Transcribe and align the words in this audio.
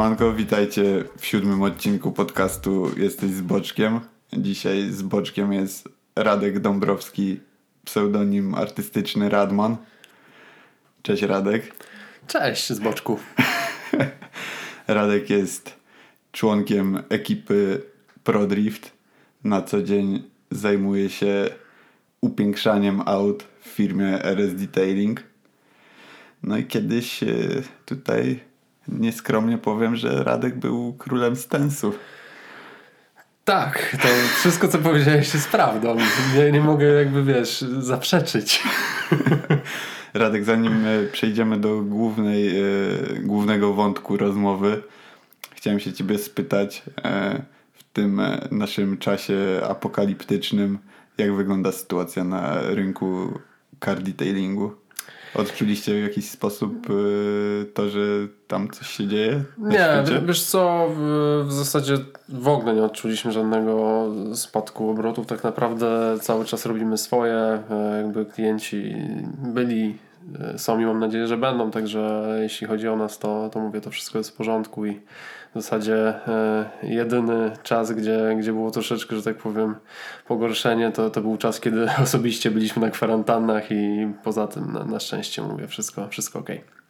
Siemanko, 0.00 0.32
witajcie 0.32 1.04
w 1.18 1.26
siódmym 1.26 1.62
odcinku 1.62 2.12
podcastu 2.12 2.98
Jesteś 2.98 3.30
z 3.30 3.40
Boczkiem. 3.40 4.00
Dzisiaj 4.32 4.90
z 4.90 5.02
Boczkiem 5.02 5.52
jest 5.52 5.88
Radek 6.16 6.58
Dąbrowski, 6.58 7.40
pseudonim 7.84 8.54
artystyczny 8.54 9.28
Radman. 9.28 9.76
Cześć 11.02 11.22
Radek. 11.22 11.74
Cześć 12.26 12.72
z 12.72 12.78
boczku. 12.78 13.18
Radek 14.88 15.30
jest 15.30 15.76
członkiem 16.32 17.02
ekipy 17.08 17.82
ProDrift. 18.24 18.92
Na 19.44 19.62
co 19.62 19.82
dzień 19.82 20.22
zajmuje 20.50 21.10
się 21.10 21.48
upiększaniem 22.20 23.02
aut 23.06 23.42
w 23.60 23.66
firmie 23.66 24.24
RS 24.24 24.54
Detailing. 24.54 25.22
No 26.42 26.56
i 26.56 26.64
kiedyś 26.64 27.22
e, 27.22 27.26
tutaj 27.86 28.49
nieskromnie 28.98 29.58
powiem, 29.58 29.96
że 29.96 30.24
Radek 30.24 30.58
był 30.58 30.92
królem 30.92 31.36
stensu. 31.36 31.94
Tak, 33.44 33.96
to 34.02 34.08
wszystko 34.40 34.68
co 34.68 34.78
powiedziałeś 34.78 35.34
jest 35.34 35.48
prawdą. 35.48 35.96
Nie, 36.36 36.52
nie 36.52 36.60
mogę 36.60 36.86
jakby 36.86 37.24
wiesz, 37.24 37.60
zaprzeczyć. 37.60 38.62
Radek, 40.14 40.44
zanim 40.44 40.86
e, 40.86 41.06
przejdziemy 41.12 41.56
do 41.56 41.80
głównej, 41.82 42.58
e, 42.58 42.62
głównego 43.22 43.74
wątku 43.74 44.16
rozmowy, 44.16 44.82
chciałem 45.54 45.80
się 45.80 45.92
ciebie 45.92 46.18
spytać 46.18 46.82
e, 47.04 47.42
w 47.72 47.84
tym 47.84 48.20
naszym 48.50 48.98
czasie 48.98 49.36
apokaliptycznym, 49.68 50.78
jak 51.18 51.34
wygląda 51.34 51.72
sytuacja 51.72 52.24
na 52.24 52.60
rynku 52.62 53.38
car 53.84 54.02
detailingu? 54.02 54.79
Odczuliście 55.34 56.00
w 56.00 56.02
jakiś 56.02 56.30
sposób 56.30 56.86
to, 57.74 57.88
że 57.88 58.00
tam 58.48 58.70
coś 58.70 58.86
się 58.86 59.06
dzieje? 59.06 59.44
Nie, 59.58 60.04
wiesz 60.26 60.42
co, 60.42 60.88
w, 60.96 61.44
w 61.48 61.52
zasadzie 61.52 61.94
w 62.28 62.48
ogóle 62.48 62.74
nie 62.74 62.82
odczuliśmy 62.82 63.32
żadnego 63.32 64.06
spadku 64.34 64.90
obrotów. 64.90 65.26
Tak 65.26 65.44
naprawdę 65.44 66.16
cały 66.20 66.44
czas 66.44 66.66
robimy 66.66 66.98
swoje. 66.98 67.62
Jakby 67.96 68.26
klienci 68.26 68.94
byli 69.38 69.96
są 70.56 70.80
i 70.80 70.84
mam 70.84 71.00
nadzieję, 71.00 71.26
że 71.26 71.36
będą. 71.36 71.70
Także 71.70 72.36
jeśli 72.42 72.66
chodzi 72.66 72.88
o 72.88 72.96
nas, 72.96 73.18
to, 73.18 73.50
to 73.52 73.60
mówię, 73.60 73.80
to 73.80 73.90
wszystko 73.90 74.18
jest 74.18 74.30
w 74.30 74.34
porządku 74.34 74.86
i 74.86 75.00
w 75.54 75.62
zasadzie 75.62 75.96
e, 76.28 76.70
jedyny 76.82 77.50
czas, 77.62 77.92
gdzie, 77.92 78.36
gdzie 78.38 78.52
było 78.52 78.70
troszeczkę, 78.70 79.16
że 79.16 79.22
tak 79.22 79.36
powiem, 79.36 79.74
pogorszenie, 80.26 80.92
to, 80.92 81.10
to 81.10 81.20
był 81.20 81.36
czas, 81.36 81.60
kiedy 81.60 81.88
osobiście 82.02 82.50
byliśmy 82.50 82.82
na 82.82 82.90
kwarantannach 82.90 83.70
i 83.70 84.12
poza 84.24 84.46
tym 84.46 84.72
na, 84.72 84.84
na 84.84 85.00
szczęście 85.00 85.42
mówię, 85.42 85.66
wszystko, 85.66 86.08
wszystko 86.08 86.38
ok. 86.38 86.48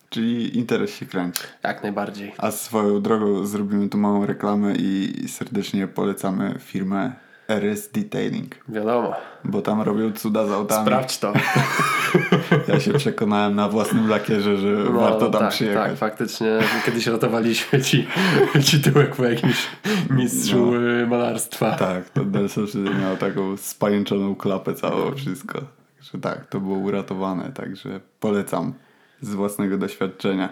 Czyli 0.09 0.59
interes 0.59 0.95
się 0.95 1.07
kręci. 1.07 1.43
Jak 1.63 1.83
najbardziej. 1.83 2.35
A 2.39 2.51
swoją 2.51 3.03
drogą 3.03 3.47
zrobimy 3.47 3.89
tu 3.89 3.99
małą 3.99 4.27
reklamę 4.27 4.75
i 4.75 5.25
serdecznie 5.29 5.87
polecamy 5.87 6.55
firmę 6.59 7.13
RS 7.49 7.89
Detailing. 7.89 8.57
Wiadomo. 8.69 9.15
Bo 9.45 9.63
tam 9.63 9.81
robią 9.81 10.13
cuda 10.13 10.47
z 10.47 10.51
autami. 10.51 10.87
Sprawdź 10.87 11.19
to. 11.19 11.33
Ja 12.69 12.81
się 12.81 12.93
przekonałem 12.93 13.55
na 13.55 13.69
własnym 13.69 14.09
lakierze, 14.09 14.57
że 14.57 14.69
no, 14.69 14.93
warto 15.01 15.31
tam 15.31 15.41
tak, 15.41 15.51
przyjechać. 15.51 15.91
Tak, 15.91 15.99
faktycznie. 15.99 16.59
Kiedyś 16.87 17.07
ratowaliśmy 17.07 17.83
ci, 17.83 18.09
ci 18.67 18.81
tyłek 18.81 19.17
po 19.17 19.25
jakimś 19.25 19.67
mistrzu 20.11 20.73
no, 20.73 21.07
malarstwa. 21.07 21.73
Tak, 21.77 22.11
to 22.11 22.25
Delso 22.25 22.61
miał 23.01 23.17
taką 23.17 23.57
spajęczoną 23.57 24.35
klapę 24.35 24.75
całą, 24.75 25.15
wszystko. 25.15 25.61
Także 25.97 26.19
tak, 26.19 26.47
to 26.47 26.61
było 26.61 26.79
uratowane, 26.79 27.53
także 27.53 28.01
polecam 28.21 28.75
z 29.21 29.35
własnego 29.35 29.79
doświadczenia. 29.79 30.49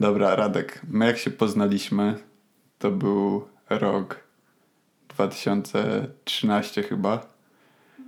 Dobra, 0.00 0.36
Radek, 0.36 0.80
my 0.90 1.06
jak 1.06 1.18
się 1.18 1.30
poznaliśmy, 1.30 2.14
to 2.78 2.90
był 2.90 3.48
rok 3.70 4.20
2013 5.08 6.82
chyba. 6.82 7.35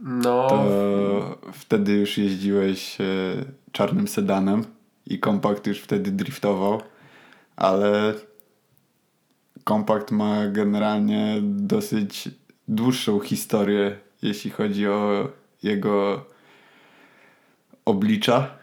No. 0.03 0.49
To 0.49 1.39
wtedy 1.53 1.93
już 1.93 2.19
jeździłeś 2.19 3.01
e, 3.01 3.05
czarnym 3.73 4.09
sedanem 4.09 4.65
i 5.07 5.19
kompakt 5.19 5.67
już 5.67 5.81
wtedy 5.81 6.11
driftował, 6.11 6.83
ale 7.57 8.15
kompakt 9.65 10.11
ma 10.11 10.47
generalnie 10.49 11.39
dosyć 11.43 12.29
dłuższą 12.69 13.21
historię, 13.21 13.99
jeśli 14.23 14.51
chodzi 14.51 14.89
o 14.89 15.29
jego 15.63 16.25
oblicza. 17.85 18.59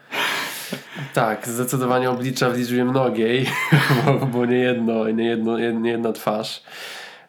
Tak, 1.13 1.47
zdecydowanie 1.47 2.09
oblicza 2.09 2.50
w 2.50 2.57
liczbie 2.57 2.85
mnogiej, 2.85 3.46
bo, 4.06 4.25
bo 4.25 4.46
nie, 4.46 4.57
jedno, 4.57 5.09
nie, 5.09 5.25
jedno, 5.25 5.59
nie 5.59 5.90
jedna 5.90 6.13
twarz. 6.13 6.63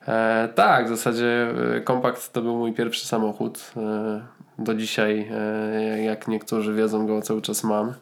E, 0.09 0.49
tak, 0.55 0.87
w 0.87 0.89
zasadzie 0.89 1.49
e, 1.77 1.81
kompakt 1.81 2.33
to 2.33 2.43
był 2.43 2.57
mój 2.57 2.73
pierwszy 2.73 3.07
samochód. 3.07 3.73
E, 3.77 4.21
do 4.59 4.75
dzisiaj, 4.75 5.29
e, 5.33 6.03
jak 6.03 6.29
niektórzy 6.29 6.75
wiedzą, 6.75 7.07
go 7.07 7.23
cały 7.23 7.43
czas 7.43 7.65
mam. 7.65 7.95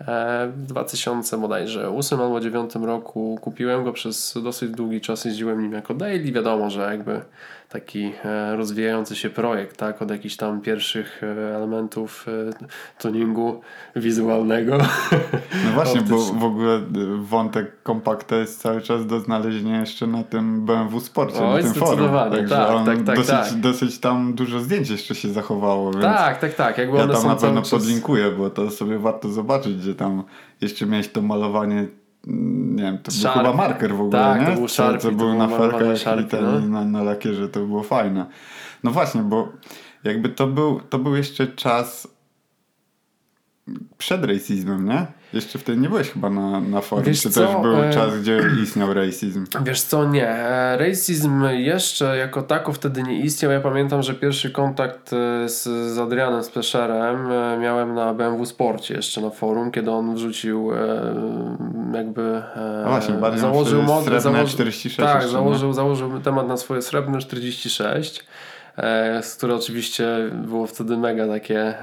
E, 0.00 0.48
w 0.56 0.62
2000 0.66 1.38
bodajże 1.38 1.90
8 1.90 2.20
albo 2.20 2.40
9 2.40 2.74
roku 2.74 3.38
kupiłem 3.40 3.84
go 3.84 3.92
przez 3.92 4.38
dosyć 4.42 4.70
długi 4.70 5.00
czas, 5.00 5.24
jeździłem 5.24 5.62
nim 5.62 5.72
jako 5.72 5.94
daily. 5.94 6.32
Wiadomo, 6.32 6.70
że 6.70 6.80
jakby 6.80 7.20
taki 7.68 8.12
e, 8.24 8.56
rozwijający 8.56 9.16
się 9.16 9.30
projekt, 9.30 9.76
tak, 9.76 10.02
od 10.02 10.10
jakichś 10.10 10.36
tam 10.36 10.60
pierwszych 10.60 11.22
e, 11.22 11.56
elementów 11.56 12.26
tuningu 12.98 13.60
wizualnego. 13.96 14.78
No 15.64 15.70
właśnie, 15.74 16.00
bo 16.00 16.18
w 16.18 16.44
ogóle 16.44 16.80
wątek 17.18 17.82
kompakta 17.82 18.36
jest 18.36 18.60
cały 18.60 18.80
czas 18.80 19.06
do 19.06 19.20
znalezienia 19.20 19.80
jeszcze 19.80 20.06
na 20.06 20.24
tym 20.24 20.66
BMW 20.66 21.00
Sporcie, 21.00 21.38
Oj, 21.44 21.64
na 21.64 21.72
tym 21.72 21.80
forum. 21.80 22.10
Także 22.30 22.56
tak, 22.56 22.86
tak, 22.86 23.02
tak, 23.06 23.16
dosyć, 23.16 23.28
tak. 23.28 23.60
dosyć 23.60 23.98
tam 23.98 24.34
dużo 24.34 24.60
zdjęć 24.60 24.90
jeszcze 24.90 25.14
się 25.14 25.28
zachowało. 25.28 25.94
Tak, 25.94 26.40
tak, 26.40 26.54
tak. 26.54 26.78
Jakby 26.78 26.96
ja 26.96 27.02
one 27.02 27.12
tam 27.12 27.22
są 27.22 27.28
na 27.28 27.36
pewno 27.36 27.62
podlinkuję, 27.62 28.30
bo 28.30 28.50
to 28.50 28.70
sobie 28.70 28.98
warto 28.98 29.28
zobaczyć, 29.28 29.76
gdzie 29.76 29.94
tam 29.94 30.22
jeszcze 30.60 30.86
miałeś 30.86 31.08
to 31.08 31.22
malowanie 31.22 31.86
nie 32.26 32.82
wiem, 32.82 32.98
to 32.98 33.10
Sharpie. 33.10 33.42
był 33.42 33.52
chyba 33.52 33.62
marker 33.62 33.90
w 33.90 34.00
ogóle, 34.00 34.10
tak, 34.10 34.40
nie? 34.40 34.46
To 34.46 34.52
był 34.52 34.68
co, 34.68 34.98
co 34.98 35.12
był 35.12 35.34
na 35.34 35.48
Sharpie, 35.96 36.22
i 36.22 36.28
ten, 36.28 36.44
no. 36.44 36.60
na, 36.60 36.84
na 36.84 37.02
lakierze, 37.02 37.48
to 37.48 37.60
było 37.60 37.82
fajne. 37.82 38.26
No 38.84 38.90
właśnie, 38.90 39.22
bo 39.22 39.48
jakby 40.04 40.28
to 40.28 40.46
był, 40.46 40.80
to 40.80 40.98
był 40.98 41.16
jeszcze 41.16 41.46
czas 41.46 42.08
przed 43.98 44.24
racismem, 44.24 44.88
nie? 44.88 45.06
Jeszcze 45.32 45.58
wtedy 45.58 45.80
nie 45.80 45.88
byłeś 45.88 46.10
chyba 46.10 46.30
na, 46.30 46.60
na 46.60 46.80
forum, 46.80 47.04
Wiesz 47.04 47.22
czy 47.22 47.30
co? 47.30 47.40
też 47.40 47.62
był 47.62 47.82
e... 47.82 47.92
czas, 47.92 48.20
gdzie 48.20 48.40
istniał 48.62 48.94
racism? 48.94 49.44
Wiesz 49.66 49.82
co, 49.82 50.04
nie. 50.04 50.28
E, 50.28 50.76
racism 50.76 51.44
jeszcze 51.50 52.16
jako 52.16 52.42
tako 52.42 52.72
wtedy 52.72 53.02
nie 53.02 53.20
istniał. 53.20 53.52
Ja 53.52 53.60
pamiętam, 53.60 54.02
że 54.02 54.14
pierwszy 54.14 54.50
kontakt 54.50 55.12
e, 55.12 55.48
z, 55.48 55.62
z 55.94 55.98
Adrianem 55.98 56.44
Splesherem 56.44 57.32
e, 57.32 57.58
miałem 57.58 57.94
na 57.94 58.14
BMW 58.14 58.46
Sporcie 58.46 58.94
jeszcze 58.94 59.20
na 59.20 59.30
forum, 59.30 59.70
kiedy 59.70 59.90
on 59.90 60.14
wrzucił 60.14 60.70
jakby 61.94 62.42
A 62.84 62.88
właśnie, 62.88 63.14
bardziej 63.14 63.40
założył 63.40 63.82
mod, 63.82 64.04
srebrne 64.04 64.20
założył, 64.20 64.46
46 64.46 64.96
tak, 64.96 65.28
założył, 65.28 65.72
założył 65.72 66.20
temat 66.20 66.48
na 66.48 66.56
swoje 66.56 66.82
srebrne 66.82 67.18
46 67.18 68.24
które 69.36 69.54
oczywiście 69.54 70.06
było 70.32 70.66
wtedy 70.66 70.96
mega 70.96 71.28
takie, 71.28 71.74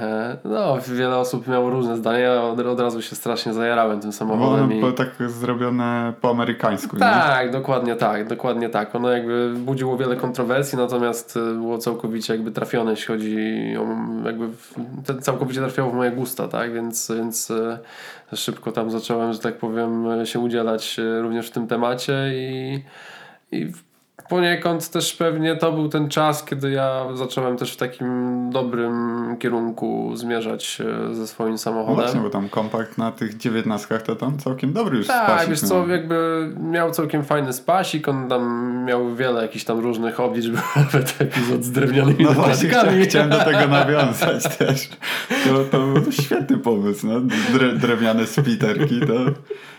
no 0.43 0.77
wiele 0.87 1.17
osób 1.17 1.47
miało 1.47 1.69
różne 1.69 1.97
zdania, 1.97 2.43
od, 2.43 2.59
od 2.59 2.79
razu 2.79 3.01
się 3.01 3.15
strasznie 3.15 3.53
zajarałem 3.53 3.99
tym 3.99 4.11
samochodem. 4.11 4.81
Bo, 4.81 4.89
i... 4.89 4.93
tak 4.93 5.09
zrobione 5.27 6.13
po 6.21 6.29
amerykańsku, 6.29 6.97
Tak, 6.97 7.45
nie? 7.45 7.51
dokładnie 7.51 7.95
tak, 7.95 8.27
dokładnie 8.27 8.69
tak. 8.69 8.95
Ono 8.95 9.09
jakby 9.09 9.53
budziło 9.57 9.97
wiele 9.97 10.15
kontrowersji, 10.15 10.77
natomiast 10.77 11.39
było 11.55 11.77
całkowicie 11.77 12.33
jakby 12.33 12.51
trafione, 12.51 12.91
jeśli 12.91 13.05
chodzi 13.07 13.37
o 13.77 13.85
jakby 14.25 14.47
całkowicie 15.21 15.59
trafiało 15.59 15.91
w 15.91 15.95
moje 15.95 16.11
gusta, 16.11 16.47
tak, 16.47 16.73
więc, 16.73 17.11
więc 17.17 17.51
szybko 18.35 18.71
tam 18.71 18.91
zacząłem, 18.91 19.33
że 19.33 19.39
tak 19.39 19.57
powiem, 19.57 20.05
się 20.25 20.39
udzielać 20.39 20.99
również 21.21 21.47
w 21.47 21.51
tym 21.51 21.67
temacie 21.67 22.31
i, 22.33 22.83
i 23.51 23.71
poniekąd 24.29 24.89
też 24.89 25.13
pewnie 25.13 25.55
to 25.55 25.71
był 25.71 25.89
ten 25.89 26.09
czas, 26.09 26.45
kiedy 26.45 26.71
ja 26.71 27.05
zacząłem 27.13 27.57
też 27.57 27.73
w 27.73 27.77
takim 27.77 28.49
dobrym 28.49 29.35
kierunku 29.39 30.11
zmierzać 30.15 30.81
e, 31.11 31.15
ze 31.15 31.27
swoim 31.27 31.57
samochodem. 31.57 31.95
No 31.97 32.03
właśnie, 32.03 32.21
bo 32.21 32.29
tam 32.29 32.49
kompakt 32.49 32.97
na 32.97 33.11
tych 33.11 33.37
dziewiętnastkach 33.37 34.01
to 34.01 34.15
tam 34.15 34.37
całkiem 34.37 34.73
dobry 34.73 34.97
już 34.97 35.07
tak, 35.07 35.25
spasik. 35.25 35.49
Wiesz 35.49 35.61
miał. 35.61 35.69
co, 35.69 35.87
jakby 35.87 36.49
miał 36.59 36.91
całkiem 36.91 37.23
fajny 37.23 37.53
spasik, 37.53 38.07
on 38.07 38.29
tam 38.29 38.73
miał 38.85 39.15
wiele 39.15 39.41
jakichś 39.41 39.65
tam 39.65 39.79
różnych 39.79 40.19
oblicz, 40.19 40.45
nawet 40.75 41.15
epizod 41.19 41.63
z 41.63 41.71
drewnianymi 41.71 42.23
No 42.23 42.33
właśnie, 42.33 42.69
chciałem, 42.69 43.03
chciałem 43.03 43.29
do 43.29 43.39
tego 43.39 43.67
nawiązać 43.67 44.43
też. 44.57 44.89
To, 45.45 45.63
to 45.71 45.87
był 45.87 46.11
świetny 46.11 46.57
pomysł, 46.57 47.07
no. 47.07 47.19
Dre, 47.53 47.73
drewniane 47.73 48.27
splitterki, 48.27 48.99
to 48.99 49.13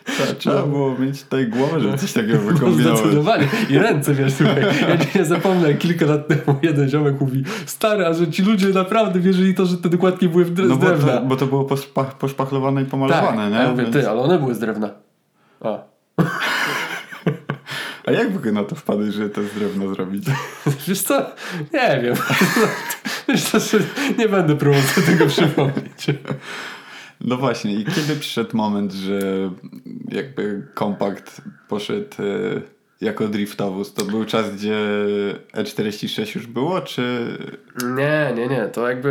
trzeba, 0.05 0.35
trzeba 0.39 0.63
było 0.63 0.99
mieć 0.99 1.23
tutaj 1.23 1.47
głowę, 1.47 1.81
żeby 1.81 1.99
coś 1.99 2.13
takiego 2.13 2.39
wykombinować. 2.53 2.99
Zdecydowanie. 2.99 3.49
I 3.71 3.79
ręce, 3.79 4.15
wiesz, 4.15 4.33
słuchaj, 4.45 4.89
ja 4.89 4.97
nie 5.21 5.25
zapomnę, 5.25 5.75
kilka 5.75 6.07
lat 6.07 6.29
temu 6.29 6.59
jeden 6.63 6.89
ziomek 6.89 7.21
mówi, 7.21 7.45
stary, 7.67 8.07
a 8.07 8.13
że 8.15 8.31
ci 8.31 8.43
ludzie 8.43 8.69
naprawdę 8.69 9.21
wierzyli 9.21 9.55
to, 9.55 9.67
że 9.67 9.77
te 9.77 9.89
dokładki 9.89 10.29
były 10.29 10.45
w 10.45 10.55
dre- 10.55 10.69
No 10.69 10.75
z 10.75 10.79
bo 10.79 10.87
drewna. 10.87 11.13
to, 11.13 11.21
bo 11.27 11.37
to 11.37 11.47
było 11.47 11.65
poszpa- 11.65 12.05
poszpachlowane 12.19 12.83
i 12.83 12.85
pomalowane, 12.85 13.43
tak. 13.43 13.53
nie? 13.53 13.59
Ja 13.59 13.71
mówię, 13.71 13.83
Więc- 13.83 13.97
ty, 13.97 14.09
ale 14.11 14.21
one 14.21 14.39
były 14.39 14.55
z 14.55 14.59
drewna. 14.59 14.91
A. 15.61 15.79
A 18.07 18.13
jak 18.13 18.33
w 18.33 18.37
ogóle 18.37 18.53
na 18.53 18.65
to 18.65 18.75
wpadłeś, 18.75 19.15
że 19.15 19.31
to 19.31 19.43
z 19.43 19.55
drewna 19.55 19.89
zrobić? 19.95 20.25
Wiesz 20.89 21.03
co? 21.03 21.27
Nie 21.73 22.01
wiem. 22.03 22.15
Myślę, 23.29 23.61
że 23.61 23.79
nie 24.19 24.29
będę 24.29 24.57
próbował 24.57 24.83
tego 25.07 25.27
przypomnieć. 25.27 26.07
No 27.21 27.37
właśnie, 27.37 27.75
i 27.75 27.85
kiedy 27.85 28.17
przyszedł 28.17 28.57
moment, 28.57 28.93
że 28.93 29.21
jakby 30.09 30.67
kompakt 30.75 31.41
poszedł 31.69 32.09
e, 32.19 32.61
jako 33.01 33.29
driftowóz? 33.29 33.95
To 33.95 34.05
był 34.05 34.25
czas, 34.25 34.51
gdzie 34.55 34.77
E46 35.55 36.37
już 36.37 36.47
było, 36.47 36.81
czy... 36.81 37.29
Nie, 37.97 38.33
nie, 38.37 38.49
nie. 38.49 38.65
To 38.65 38.89
jakby 38.89 39.11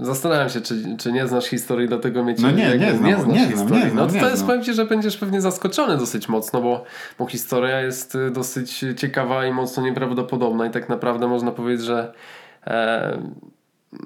e, 0.00 0.04
zastanawiam 0.04 0.48
się, 0.48 0.60
czy, 0.60 0.96
czy 0.98 1.12
nie 1.12 1.26
znasz 1.26 1.46
historii, 1.46 1.88
dlatego 1.88 2.24
mnie 2.24 2.34
No 2.38 2.50
nie, 2.50 2.78
nie 2.78 2.94
znam, 2.94 3.04
nie 3.04 3.16
znasz 3.16 3.26
nie 3.26 3.46
znam, 3.46 3.50
historii. 3.50 3.84
nie 3.84 3.90
znam, 3.90 3.96
no 3.96 4.06
to, 4.06 4.14
nie 4.14 4.20
to 4.20 4.26
jest, 4.26 4.38
znam. 4.38 4.46
powiem 4.48 4.64
Ci, 4.64 4.74
że 4.74 4.84
będziesz 4.84 5.16
pewnie 5.16 5.40
zaskoczony 5.40 5.96
dosyć 5.96 6.28
mocno, 6.28 6.60
bo, 6.62 6.84
bo 7.18 7.26
historia 7.26 7.80
jest 7.80 8.14
y, 8.14 8.30
dosyć 8.30 8.84
ciekawa 8.96 9.46
i 9.46 9.52
mocno 9.52 9.82
nieprawdopodobna 9.82 10.66
i 10.66 10.70
tak 10.70 10.88
naprawdę 10.88 11.28
można 11.28 11.52
powiedzieć, 11.52 11.86
że 11.86 12.12
e, 12.66 13.18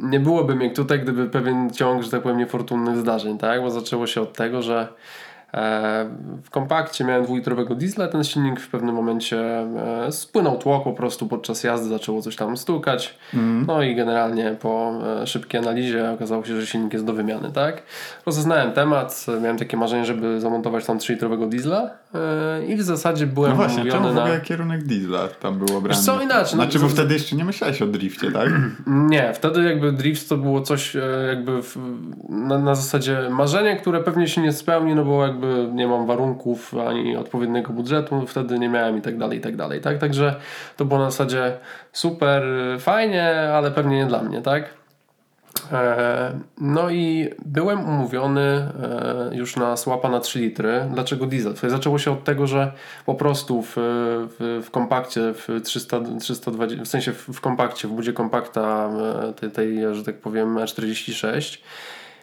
nie 0.02 0.20
byłoby 0.20 0.54
mnie 0.56 0.70
tutaj, 0.70 1.00
gdyby 1.00 1.26
pewien 1.26 1.70
ciąg, 1.70 2.02
że 2.02 2.10
tak 2.10 2.22
powiem, 2.22 2.38
niefortunnych 2.38 2.96
zdarzeń, 2.96 3.38
tak? 3.38 3.62
Bo 3.62 3.70
zaczęło 3.70 4.06
się 4.06 4.20
od 4.20 4.36
tego, 4.36 4.62
że 4.62 4.80
e, 4.80 4.88
w 6.42 6.50
kompakcie 6.50 7.04
miałem 7.04 7.24
dwulitrowego 7.24 7.74
diesla, 7.74 8.08
ten 8.08 8.24
silnik 8.24 8.60
w 8.60 8.68
pewnym 8.70 8.94
momencie 8.94 9.38
e, 10.06 10.12
spłynął 10.12 10.58
tłok 10.58 10.84
po 10.84 10.92
prostu 10.92 11.26
podczas 11.26 11.64
jazdy, 11.64 11.88
zaczęło 11.88 12.22
coś 12.22 12.36
tam 12.36 12.56
stukać. 12.56 13.18
No 13.66 13.82
i 13.82 13.94
generalnie 13.94 14.56
po 14.60 14.92
e, 15.22 15.26
szybkiej 15.26 15.60
analizie 15.60 16.10
okazało 16.10 16.44
się, 16.44 16.60
że 16.60 16.66
silnik 16.66 16.92
jest 16.92 17.04
do 17.04 17.12
wymiany, 17.12 17.52
tak? 17.52 17.82
Rozeznałem 18.26 18.72
temat, 18.72 19.26
e, 19.28 19.40
miałem 19.40 19.58
takie 19.58 19.76
marzenie, 19.76 20.04
żeby 20.04 20.40
zamontować 20.40 20.84
tam 20.86 20.98
3-litrowego 20.98 21.48
diesla 21.48 21.90
e, 22.09 22.09
i 22.68 22.76
w 22.76 22.82
zasadzie 22.82 23.26
byłem 23.26 23.50
No 23.50 23.56
właśnie, 23.56 23.90
czemu 23.90 24.08
w 24.08 24.14
na... 24.14 24.22
ogóle 24.22 24.40
kierunek 24.40 24.82
diesla 24.82 25.28
tam 25.28 25.58
był 25.58 25.76
obrany? 25.76 26.00
co, 26.00 26.20
inaczej, 26.20 26.58
no 26.58 26.62
Znaczy, 26.64 26.78
bo 26.78 26.84
to- 26.86 26.92
wtedy 26.92 27.14
jeszcze 27.14 27.36
nie 27.36 27.44
myślałeś 27.44 27.82
o 27.82 27.86
drifcie, 27.86 28.32
tak? 28.32 28.48
Nie, 28.86 29.32
wtedy 29.34 29.62
jakby 29.64 29.92
drift 29.92 30.28
to 30.28 30.36
było 30.36 30.60
coś 30.60 30.96
e, 30.96 31.00
jakby 31.28 31.62
w, 31.62 31.76
na, 32.28 32.58
na 32.58 32.74
zasadzie 32.74 33.18
marzenie, 33.30 33.76
które 33.76 34.00
pewnie 34.00 34.28
się 34.28 34.40
nie 34.40 34.52
spełni, 34.52 34.94
no 34.94 35.04
bo 35.04 35.26
jakby 35.26 35.68
nie 35.72 35.86
mam 35.86 36.06
warunków 36.06 36.74
ani 36.88 37.16
odpowiedniego 37.16 37.72
budżetu, 37.72 38.26
wtedy 38.26 38.58
nie 38.58 38.68
miałem 38.68 38.98
i 38.98 39.00
tak 39.02 39.18
dalej, 39.18 39.38
i 39.38 39.40
tak 39.40 39.56
dalej, 39.56 39.80
tak? 39.80 39.98
Także 39.98 40.34
to 40.76 40.84
było 40.84 41.00
na 41.00 41.10
zasadzie 41.10 41.52
super, 41.92 42.42
e, 42.44 42.78
fajnie, 42.78 43.32
ale 43.54 43.70
pewnie 43.70 43.96
nie 43.96 44.06
dla 44.06 44.22
mnie, 44.22 44.42
tak? 44.42 44.79
E, 45.72 46.40
No 46.60 46.90
i 46.90 47.30
byłem 47.46 47.88
umówiony 47.88 48.40
e, 48.40 49.30
już 49.32 49.56
na 49.56 49.76
słapa 49.76 50.08
na 50.08 50.20
3 50.20 50.38
litry. 50.38 50.88
Dlaczego 50.92 51.26
diesel? 51.26 51.54
Zaczęło 51.70 51.98
się 51.98 52.12
od 52.12 52.24
tego, 52.24 52.46
że 52.46 52.72
po 53.06 53.14
prostu 53.14 53.62
w, 53.62 53.72
w, 53.76 54.62
w 54.66 54.70
kompakcie, 54.70 55.20
w 55.34 55.60
300, 55.64 56.00
320, 56.20 56.84
w 56.84 56.88
sensie 56.88 57.12
w, 57.12 57.28
w 57.28 57.40
kompakcie, 57.40 57.88
w 57.88 57.90
budzie 57.90 58.12
kompakta 58.12 58.90
e, 59.28 59.32
tej, 59.32 59.50
tej, 59.50 59.94
że 59.94 60.04
tak 60.04 60.18
powiem, 60.18 60.54
E46, 60.54 61.58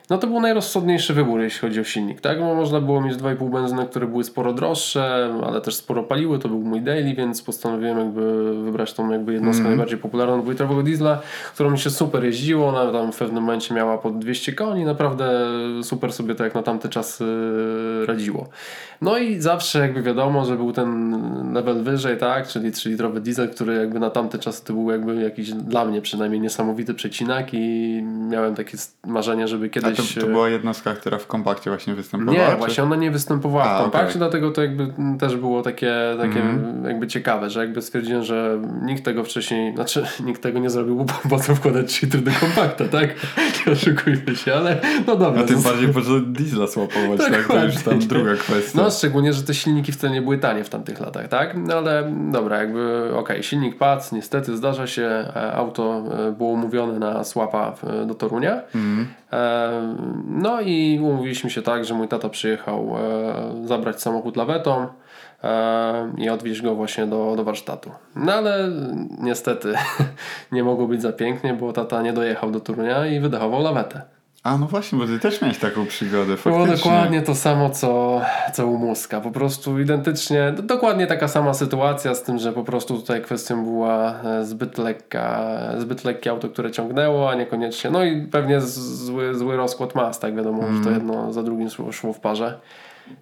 no 0.10 0.18
to 0.18 0.28
był 0.28 0.40
najrozsądniejszy 0.40 1.14
wybór, 1.14 1.42
jeśli 1.42 1.60
chodzi 1.60 1.80
o 1.80 1.84
silnik, 1.84 2.22
tak? 2.22 2.40
Bo 2.40 2.56
można 2.56 2.82
było 2.82 3.02
mieć 3.02 3.16
2,5 3.16 3.52
benzyny, 3.52 3.86
które 3.86 4.08
były 4.08 4.24
sporo 4.24 4.54
droższe, 4.54 5.34
ale 5.48 5.62
też 5.62 5.76
sporo 5.76 6.04
paliły, 6.04 6.40
to 6.40 6.50
był 6.50 6.60
mój 6.60 6.82
daily, 6.82 7.14
więc 7.14 7.42
postanowiłem 7.42 7.98
jakby 7.98 8.54
wybrać 8.64 8.94
tą 8.94 9.12
jakby 9.12 9.34
jednostkę 9.34 9.68
najbardziej 9.68 9.98
popularną 9.98 10.42
dwulitrowego 10.42 10.84
diesla, 10.84 11.22
którą 11.54 11.72
mi 11.72 11.80
się 11.80 11.90
super 11.90 12.24
jeździło, 12.24 12.68
ona 12.68 12.92
tam 12.92 13.12
w 13.12 13.18
pewnym 13.18 13.44
momencie 13.44 13.74
miała 13.74 13.98
pod 13.98 14.20
200 14.20 14.54
koni, 14.54 14.86
naprawdę 14.86 15.48
super 15.84 16.14
sobie 16.14 16.36
to 16.36 16.44
jak 16.44 16.56
na 16.56 16.64
tamte 16.64 16.90
czasy 16.90 17.26
radziło. 18.08 18.50
No 19.02 19.18
i 19.18 19.40
zawsze 19.42 19.80
jakby 19.80 20.02
wiadomo, 20.02 20.46
że 20.46 20.56
był 20.56 20.74
ten 20.74 21.18
level 21.54 21.84
wyżej, 21.84 22.18
tak? 22.18 22.48
Czyli 22.48 22.72
3-litrowy 22.72 23.20
diesel, 23.20 23.50
który 23.50 23.76
jakby 23.76 24.00
na 24.00 24.10
tamte 24.10 24.40
czasy 24.40 24.66
to 24.66 24.74
był 24.74 24.92
jakby 24.92 25.16
jakiś 25.16 25.52
dla 25.52 25.86
mnie 25.86 26.02
przynajmniej 26.02 26.42
niesamowity 26.42 26.94
przecinak 26.94 27.54
i 27.54 28.02
miałem 28.30 28.56
takie 28.56 28.78
marzenie, 29.08 29.48
żeby 29.48 29.70
kiedyś... 29.70 29.97
to, 29.98 30.22
to 30.22 30.28
była 30.28 30.50
jednostka, 30.50 30.94
która 30.94 31.18
w 31.18 31.28
kompakcie 31.28 31.70
właśnie 31.70 31.94
występowała? 31.94 32.46
Nie, 32.46 32.52
czy- 32.52 32.58
właśnie 32.58 32.84
ona 32.84 32.96
nie 32.96 33.12
występowała 33.12 33.64
A, 33.66 33.80
w 33.80 33.82
kompakcie, 33.82 34.08
okej. 34.08 34.18
dlatego 34.18 34.52
to 34.52 34.62
jakby 34.62 34.84
mm, 34.84 35.18
też 35.18 35.36
było 35.36 35.62
takie, 35.62 35.94
takie 36.18 36.40
Mhm. 36.42 36.86
jakby 36.86 37.08
ciekawe, 37.08 37.50
że 37.50 37.60
jakby 37.60 37.82
stwierdziłem, 37.82 38.24
że 38.24 38.60
nikt 38.82 39.06
tego 39.06 39.24
wcześniej, 39.24 39.76
znaczy 39.76 40.04
nikt 40.26 40.42
tego 40.44 40.60
nie 40.60 40.70
zrobił, 40.70 40.96
bo 40.96 41.06
po 41.30 41.40
co 41.40 41.56
wkładać 41.56 41.88
3 41.92 42.06
litry 42.06 42.22
do 42.22 42.32
kompakta, 42.40 42.86
tak? 42.88 43.08
Nie 43.68 43.74
oszukujmy 43.74 44.36
się, 44.36 44.54
ale 44.54 44.78
no 45.08 45.16
dobra. 45.16 45.42
A 45.42 45.46
tym 45.46 45.62
bardziej 45.62 45.88
po 45.94 46.02
co 46.02 46.20
diesla 46.20 46.68
słapować, 46.68 47.20
tak? 47.20 47.48
To 47.48 47.66
już 47.66 47.76
tam 47.76 48.00
druga 48.00 48.34
kwestia. 48.36 48.82
No, 48.82 48.90
szczególnie, 48.92 49.34
że 49.34 49.44
te 49.44 49.54
silniki 49.54 49.92
wcale 49.92 50.14
nie 50.14 50.22
były 50.22 50.38
tanie 50.38 50.64
w 50.64 50.70
tamtych 50.70 51.00
latach, 51.00 51.28
tak? 51.28 51.58
No 51.58 51.74
ale 51.76 52.12
dobra, 52.32 52.58
jakby 52.58 53.10
okej, 53.16 53.44
silnik 53.44 53.78
padł, 53.78 54.04
niestety 54.12 54.58
zdarza 54.58 54.88
się, 54.88 55.04
e, 55.36 55.54
auto 55.54 56.04
e, 56.28 56.32
było 56.32 56.50
umówione 56.50 57.00
na 57.00 57.24
słapa 57.24 57.74
do 58.08 58.14
Torunia. 58.16 58.62
Mhm. 58.76 59.08
No 60.26 60.62
i 60.62 61.00
umówiliśmy 61.04 61.50
się 61.50 61.62
tak, 61.62 61.86
że 61.86 61.94
mój 61.94 62.08
tata 62.08 62.30
przyjechał 62.30 62.98
e, 62.98 63.68
zabrać 63.68 64.02
samochód 64.02 64.38
lawetą 64.38 64.88
e, 65.44 66.12
i 66.18 66.30
odwieźć 66.30 66.62
go 66.62 66.76
właśnie 66.76 67.08
do, 67.08 67.36
do 67.36 67.44
warsztatu. 67.44 67.92
No 68.16 68.34
ale 68.34 68.70
niestety 69.20 69.74
nie 70.52 70.64
mogło 70.64 70.88
być 70.88 71.02
za 71.02 71.14
pięknie, 71.14 71.54
bo 71.54 71.74
tata 71.74 72.02
nie 72.02 72.14
dojechał 72.14 72.52
do 72.52 72.60
Torunia 72.60 73.08
i 73.08 73.20
wydechował 73.20 73.62
lawetę. 73.62 74.17
A 74.44 74.58
no 74.58 74.66
właśnie, 74.68 75.00
bo 75.00 75.06
ty 75.06 75.20
też 75.20 75.42
miałeś 75.42 75.58
taką 75.60 75.86
przygodę, 75.86 76.26
Było 76.26 76.38
faktycznie. 76.38 76.76
dokładnie 76.92 77.22
to 77.22 77.36
samo, 77.36 77.70
co, 77.70 78.22
co 78.54 78.68
u 78.68 78.78
Muska. 78.78 79.22
Po 79.22 79.32
prostu 79.32 79.80
identycznie, 79.80 80.52
d- 80.56 80.64
dokładnie 80.64 81.08
taka 81.08 81.28
sama 81.28 81.54
sytuacja, 81.54 82.16
z 82.16 82.24
tym, 82.24 82.38
że 82.40 82.54
po 82.54 82.64
prostu 82.64 82.98
tutaj 82.98 83.22
kwestią 83.22 83.64
była 83.64 84.14
e, 84.24 84.46
zbyt 84.46 84.78
lekka, 84.78 85.40
zbyt 85.78 86.04
lekkie 86.04 86.30
auto, 86.32 86.50
które 86.50 86.72
ciągnęło, 86.72 87.30
a 87.30 87.36
niekoniecznie. 87.36 87.90
No 87.92 88.04
i 88.04 88.22
pewnie 88.22 88.62
zły, 88.62 89.36
zły 89.36 89.58
rozkład 89.58 89.96
mas, 89.96 90.20
tak 90.20 90.36
wiadomo, 90.36 90.64
że 90.78 90.84
to 90.84 90.90
jedno 90.92 91.34
za 91.34 91.44
drugim 91.44 91.70
szło, 91.70 91.92
szło 91.92 92.14
w 92.14 92.20
parze. 92.20 92.60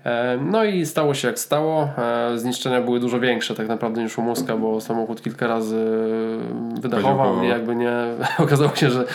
E, 0.06 0.38
No 0.42 0.64
i 0.64 0.86
stało 0.86 1.14
się 1.14 1.28
jak 1.28 1.40
stało. 1.40 1.90
E, 1.98 2.38
Zniszczenia 2.38 2.82
były 2.82 3.00
dużo 3.00 3.20
większe 3.20 3.56
tak 3.56 3.68
naprawdę 3.68 4.04
niż 4.04 4.18
u 4.18 4.22
Muska, 4.22 4.58
bo 4.58 4.82
samochód 4.82 5.22
kilka 5.22 5.48
razy 5.48 5.86
wydechował 6.82 7.18
Poziomował. 7.18 7.44
i 7.44 7.48
jakby 7.48 7.76
nie... 7.76 7.92
Okazało 8.40 8.76
się, 8.76 8.90
że 8.90 9.06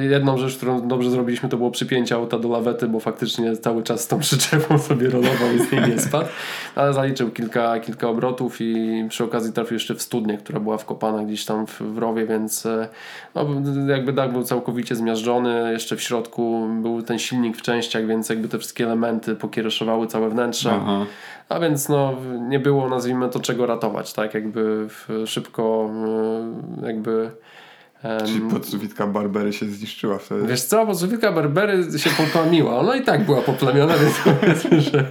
jedną 0.00 0.38
rzecz, 0.38 0.56
którą 0.56 0.88
dobrze 0.88 1.10
zrobiliśmy 1.10 1.48
to 1.48 1.56
było 1.56 1.70
przypięcie 1.70 2.14
auta 2.14 2.38
do 2.38 2.48
lawety, 2.48 2.88
bo 2.88 3.00
faktycznie 3.00 3.56
cały 3.56 3.82
czas 3.82 4.00
z 4.00 4.08
tą 4.08 4.18
przyczepą 4.18 4.78
sobie 4.88 5.10
rolował 5.10 5.52
i 5.56 5.58
z 5.58 5.72
niej 5.72 5.80
nie 5.88 5.98
spadł. 5.98 6.28
Ale 6.74 6.92
zaliczył 6.92 7.30
kilka, 7.30 7.80
kilka 7.80 8.08
obrotów 8.08 8.56
i 8.60 9.04
przy 9.08 9.24
okazji 9.24 9.52
trafił 9.52 9.74
jeszcze 9.74 9.94
w 9.94 10.02
studnię, 10.02 10.38
która 10.38 10.60
była 10.60 10.78
wkopana 10.78 11.24
gdzieś 11.24 11.44
tam 11.44 11.66
w, 11.66 11.80
w 11.80 11.98
rowie, 11.98 12.26
więc 12.26 12.66
e, 12.66 12.88
no, 13.34 13.46
jakby 13.88 14.12
dach 14.12 14.32
był 14.32 14.42
całkowicie 14.42 14.96
zmiażdżony. 14.96 15.72
Jeszcze 15.72 15.96
w 15.96 16.02
środku 16.02 16.68
był 16.82 17.02
ten 17.02 17.18
silnik 17.18 17.56
w 17.56 17.62
częściach, 17.62 18.06
więc 18.06 18.28
jakby 18.28 18.48
te 18.48 18.58
wszystkie 18.58 18.84
elementy 18.84 19.36
pokiereszowały 19.36 20.06
całe 20.08 20.30
wnętrze. 20.30 20.70
Aha. 20.82 21.06
A 21.48 21.60
więc 21.60 21.88
no, 21.88 22.14
nie 22.48 22.58
było, 22.58 22.88
nazwijmy 22.88 23.28
to, 23.28 23.40
czego 23.40 23.66
ratować, 23.66 24.12
tak? 24.12 24.34
Jakby 24.34 24.88
szybko 25.26 25.90
y, 26.82 26.86
jakby... 26.86 27.30
em, 28.02 28.26
Czyli 28.26 28.40
podsuwitka 28.40 29.06
Barbery 29.06 29.52
się 29.52 29.66
zniszczyła 29.66 30.18
wtedy. 30.18 30.46
Wiesz 30.46 30.62
co, 30.62 30.94
Zofika 30.94 31.32
Barbery 31.32 31.98
się 31.98 32.10
poplamiła. 32.10 32.78
Ona 32.78 32.96
i 32.96 33.02
tak 33.04 33.24
była 33.24 33.40
poplamiona, 33.42 33.94
więc 33.98 34.14
powiedzmy, 34.40 34.80
że 34.80 35.04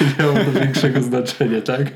nie 0.00 0.24
miało 0.24 0.32
to 0.44 0.60
większego 0.60 1.00
znaczenia, 1.02 1.60
tak? 1.62 1.86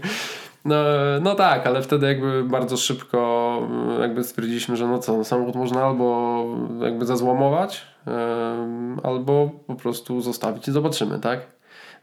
No, 0.65 0.77
no 1.23 1.35
tak, 1.35 1.67
ale 1.67 1.83
wtedy 1.83 2.07
jakby 2.07 2.45
bardzo 2.45 2.77
szybko 2.77 3.61
y, 3.99 4.01
jakby 4.01 4.25
stwierdziliśmy, 4.25 4.77
że 4.77 4.87
no 4.87 4.99
co, 4.99 5.17
no 5.17 5.25
samochód 5.25 5.55
można 5.57 5.85
albo 5.85 6.45
jakby 6.83 7.07
zazłomować, 7.07 7.83
em, 8.07 9.01
albo 9.03 9.51
po 9.67 9.75
prostu 9.75 10.21
zostawić 10.21 10.69
i 10.69 10.73
zobaczymy, 10.73 11.19
tak? 11.19 11.54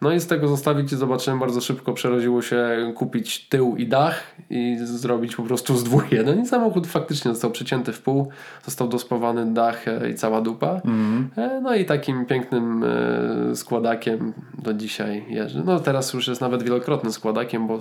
No 0.02 0.12
i 0.12 0.20
z 0.20 0.28
tego 0.28 0.48
zostawić 0.48 0.92
i 0.94 0.96
zobaczymy 0.96 1.40
bardzo 1.40 1.62
szybko 1.62 1.94
przerodziło 1.94 2.42
się 2.42 2.92
kupić 2.96 3.48
tył 3.50 3.76
i 3.78 3.88
dach 3.88 4.24
i 4.50 4.78
zrobić 4.84 5.36
po 5.36 5.44
prostu 5.44 5.78
z 5.78 5.84
dwóch 5.84 6.12
jeden 6.12 6.42
i 6.42 6.46
samochód 6.48 6.88
faktycznie 6.88 7.32
został 7.32 7.52
przecięty 7.52 7.94
w 7.94 8.02
pół, 8.02 8.28
został 8.66 8.88
dospawany 8.88 9.54
dach 9.54 9.88
e, 9.88 10.10
i 10.10 10.16
cała 10.16 10.42
dupa. 10.42 10.82
E, 11.38 11.62
No 11.64 11.76
i 11.76 11.86
takim 11.86 12.26
pięknym 12.26 12.84
e, 13.52 13.56
składakiem 13.56 14.34
do 14.64 14.74
dzisiaj 14.74 15.26
jeżdżę. 15.30 15.62
No 15.66 15.80
teraz 15.80 16.14
już 16.14 16.28
jest 16.28 16.42
nawet 16.42 16.64
wielokrotnym 16.64 17.14
składakiem, 17.14 17.68
bo 17.68 17.80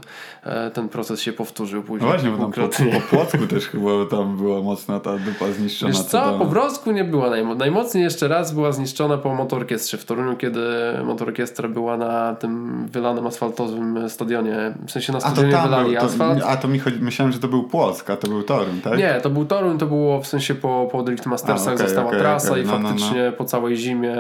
ten 0.75 0.89
proces 0.89 1.21
się 1.21 1.33
powtórzył 1.33 1.81
No 1.81 1.87
później. 1.87 2.11
właśnie, 2.11 2.31
bo 2.31 2.37
tam 2.39 2.53
po, 2.53 2.69
po 3.01 3.17
Płocku 3.17 3.47
też 3.47 3.67
chyba 3.67 3.91
tam 4.11 4.37
była 4.37 4.63
mocna 4.63 5.01
ta 5.01 5.19
dupa 5.19 5.53
zniszczona. 5.53 5.93
Wiesz 5.93 6.01
co 6.03 6.09
co, 6.09 6.19
tam- 6.21 6.39
po 6.39 6.45
Wrocku 6.45 6.91
nie 6.91 7.05
była 7.05 7.31
najmo- 7.31 7.57
najmocniej 7.57 8.05
jeszcze 8.05 8.29
raz 8.29 8.53
była 8.55 8.73
zniszczona 8.73 9.19
po 9.19 9.35
motorkiestrze 9.35 9.99
w 9.99 10.05
Toruniu, 10.05 10.37
kiedy 10.37 10.61
motorkiestra 11.05 11.69
była 11.69 11.97
na 11.97 12.10
na 12.11 12.35
tym 12.35 12.87
wylanym 12.93 13.27
asfaltowym 13.27 14.09
stadionie. 14.11 14.75
W 14.87 14.91
sensie 14.91 15.13
na 15.13 15.19
A 15.19 15.21
stadionie 15.21 15.53
tam 15.53 15.63
wylali 15.63 15.91
był, 15.91 16.01
to, 16.01 16.07
asfalt. 16.07 16.43
a 16.47 16.57
to 16.57 16.69
mi 16.69 16.79
chodzi, 16.79 16.99
myślałem, 17.01 17.33
że 17.33 17.39
to 17.39 17.49
był 17.49 17.63
Płock, 17.63 18.11
a 18.11 18.17
to 18.17 18.29
był 18.29 18.43
Toruń, 18.43 18.81
tak? 18.85 18.99
Nie, 18.99 19.21
to 19.23 19.31
był 19.31 19.45
Toruń, 19.45 19.79
to 19.79 19.87
było 19.87 20.21
w 20.21 20.27
sensie 20.27 20.55
po, 20.55 20.89
po 20.93 21.03
Drift 21.03 21.27
Mastersach 21.27 21.73
A, 21.73 21.75
okej, 21.75 21.87
została 21.87 22.09
okej, 22.09 22.21
trasa 22.21 22.51
okej. 22.51 22.63
i 22.63 22.67
No, 22.67 22.73
no, 22.73 22.79
no. 22.79 22.89
faktycznie 22.89 23.33
po 23.39 23.45
całej 23.45 23.77
zimie 23.77 24.17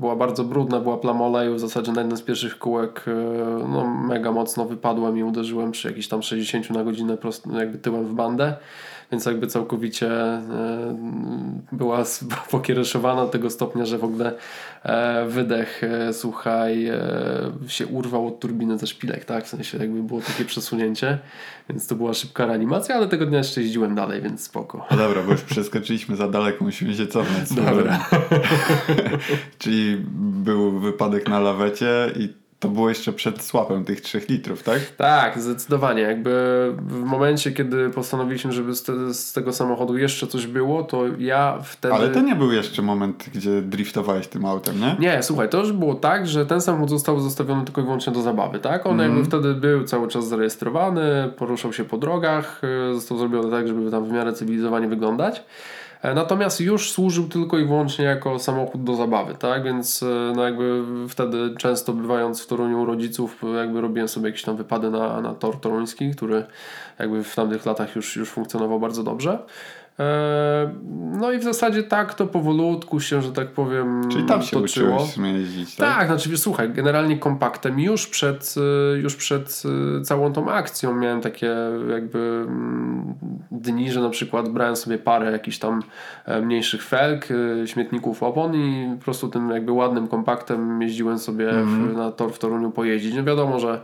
była 0.00 0.16
bardzo 0.16 0.44
brudna, 0.44 0.80
była 0.80 0.96
plama 0.96 1.24
oleju, 1.24 1.54
w 1.54 1.60
zasadzie 1.60 1.92
na 1.92 2.00
jednym 2.00 2.16
z 2.18 2.22
pierwszych 2.22 2.58
kółek 2.58 3.04
e, 3.06 3.68
no, 3.68 3.86
mega 3.86 4.32
mocno 4.32 4.64
wypadłem 4.64 5.18
i 5.18 5.22
uderzyłem 5.22 5.70
przy 5.70 5.88
jakichś 5.88 6.08
tam 6.08 6.22
60 6.22 6.70
na 6.70 6.84
godzinę 6.84 7.16
prosto, 7.16 7.58
jakby 7.58 7.78
tyłem 7.78 8.04
w 8.04 8.14
bandę. 8.14 8.56
Więc 9.12 9.26
jakby 9.26 9.46
całkowicie 9.46 10.10
e, 10.10 10.96
była 11.72 12.04
pokiereszowana 12.50 13.24
do 13.24 13.28
tego 13.28 13.50
stopnia, 13.50 13.84
że 13.84 13.98
w 13.98 14.04
ogóle 14.04 14.32
e, 14.82 15.26
wydech, 15.26 15.84
e, 15.84 16.12
słuchaj, 16.12 16.90
się 17.66 17.86
urwał 17.86 18.26
od 18.26 18.40
turbiny 18.40 18.78
ze 18.78 18.86
szpilek, 18.86 19.24
tak? 19.24 19.44
W 19.44 19.48
sensie 19.48 19.78
jakby 19.78 20.02
było 20.02 20.20
takie 20.20 20.44
przesunięcie, 20.44 21.18
więc 21.68 21.86
to 21.86 21.94
była 21.94 22.14
szybka 22.14 22.46
reanimacja, 22.46 22.94
ale 22.94 23.08
tego 23.08 23.26
dnia 23.26 23.38
jeszcze 23.38 23.62
jeździłem 23.62 23.94
dalej, 23.94 24.22
więc 24.22 24.42
spoko. 24.44 24.86
No 24.90 24.96
dobra, 24.96 25.22
bo 25.22 25.32
już 25.32 25.42
przeskoczyliśmy 25.42 26.16
za 26.16 26.28
daleko, 26.28 26.64
musimy 26.64 26.94
się 26.94 27.06
cofnąć. 27.06 27.52
Dobra. 27.52 28.08
Czyli 29.58 30.04
był 30.18 30.80
wypadek 30.80 31.28
na 31.28 31.40
lawecie 31.40 32.12
i 32.16 32.47
to 32.60 32.68
było 32.68 32.88
jeszcze 32.88 33.12
przed 33.12 33.42
słapem 33.42 33.84
tych 33.84 34.00
3 34.00 34.20
litrów, 34.28 34.62
tak? 34.62 34.78
Tak, 34.96 35.40
zdecydowanie. 35.40 36.02
Jakby 36.02 36.30
w 36.78 37.02
momencie, 37.04 37.52
kiedy 37.52 37.90
postanowiliśmy, 37.90 38.52
żeby 38.52 38.74
z, 38.74 38.82
te, 38.82 39.14
z 39.14 39.32
tego 39.32 39.52
samochodu 39.52 39.98
jeszcze 39.98 40.26
coś 40.26 40.46
było, 40.46 40.82
to 40.82 41.04
ja 41.18 41.58
wtedy... 41.64 41.94
Ale 41.94 42.08
to 42.08 42.20
nie 42.20 42.36
był 42.36 42.52
jeszcze 42.52 42.82
moment, 42.82 43.30
gdzie 43.34 43.62
driftowałeś 43.62 44.26
tym 44.26 44.44
autem, 44.46 44.80
nie? 44.80 44.96
Nie, 44.98 45.22
słuchaj, 45.22 45.48
to 45.48 45.58
już 45.58 45.72
było 45.72 45.94
tak, 45.94 46.26
że 46.26 46.46
ten 46.46 46.60
samochód 46.60 46.90
został 46.90 47.20
zostawiony 47.20 47.64
tylko 47.64 47.80
i 47.80 47.84
wyłącznie 47.84 48.12
do 48.12 48.22
zabawy, 48.22 48.58
tak? 48.58 48.86
On 48.86 48.92
Mhm. 48.92 49.10
jakby 49.10 49.26
wtedy 49.26 49.54
był 49.54 49.84
cały 49.84 50.08
czas 50.08 50.28
zarejestrowany, 50.28 51.32
poruszał 51.36 51.72
się 51.72 51.84
po 51.84 51.98
drogach, 51.98 52.60
y, 52.90 52.94
został 52.94 53.18
zrobiony 53.18 53.50
tak, 53.50 53.68
żeby 53.68 53.90
tam 53.90 54.04
w 54.04 54.12
miarę 54.12 54.32
cywilizowanie 54.32 54.88
wyglądać. 54.88 55.42
E, 56.02 56.14
Natomiast 56.14 56.60
już 56.60 56.90
służył 56.90 57.28
tylko 57.28 57.58
i 57.58 57.64
wyłącznie 57.64 58.04
jako 58.04 58.38
samochód 58.38 58.84
do 58.84 58.94
zabawy, 58.94 59.34
tak? 59.34 59.64
Więc 59.64 60.02
e, 60.02 60.32
no 60.36 60.44
jakby 60.44 60.84
wtedy 61.08 61.54
często 61.58 61.92
bywając 61.92 62.42
w 62.42 62.46
Toruniu 62.46 62.84
rodziców, 62.84 63.42
jakby 63.56 63.80
robiłem 63.80 64.08
sobie 64.08 64.26
jakieś 64.28 64.42
tam 64.42 64.56
wypady 64.56 64.90
na, 64.90 65.20
na 65.20 65.34
tor 65.34 65.60
toruński, 65.60 66.10
który 66.10 66.46
jakby 66.98 67.24
w 67.24 67.34
tamtych 67.34 67.66
latach 67.66 67.96
już, 67.96 68.16
już 68.16 68.30
funkcjonował 68.30 68.80
bardzo 68.80 69.02
dobrze. 69.02 69.38
E, 70.00 70.74
No 71.18 71.32
i 71.32 71.38
w 71.38 71.42
zasadzie 71.42 71.82
tak 71.82 72.14
to 72.14 72.26
powolutku 72.26 73.00
się, 73.00 73.22
że 73.22 73.32
tak 73.32 73.48
powiem, 73.48 74.08
Czyli 74.10 74.24
tam 74.24 74.42
się 74.42 74.60
toczyło. 74.60 75.06
jeździć, 75.34 75.76
tak? 75.76 75.96
Tak, 75.96 76.06
znaczy 76.06 76.38
słuchaj, 76.38 76.70
generalnie 76.70 77.18
kompaktem 77.18 77.80
już 77.80 78.06
przed, 78.06 78.54
y, 78.96 78.98
już 78.98 79.16
przed 79.16 79.62
y, 79.98 80.02
całą 80.02 80.32
tą 80.32 80.50
akcją 80.50 80.94
miałem 80.94 81.20
takie 81.20 81.56
jakby 81.90 82.44
mm, 82.48 83.14
dni, 83.50 83.90
że 83.90 84.00
na 84.00 84.10
przykład 84.10 84.48
brałem 84.48 84.76
sobie 84.76 84.98
parę 84.98 85.32
jakichś 85.32 85.58
tam 85.58 85.82
e, 86.24 86.40
mniejszych 86.40 86.84
felg, 86.84 87.30
y, 87.30 87.62
śmietników 87.66 88.22
opon 88.22 88.54
i 88.54 88.96
po 88.98 89.04
prostu 89.04 89.28
tym 89.28 89.50
jakby 89.50 89.72
ładnym 89.72 90.08
kompaktem 90.08 90.82
jeździłem 90.82 91.18
sobie 91.18 91.52
w, 91.52 91.96
na 91.96 92.12
tor 92.12 92.32
w 92.32 92.38
Toruniu 92.38 92.70
pojeździć. 92.70 93.14
No 93.14 93.24
wiadomo, 93.24 93.60
że 93.60 93.80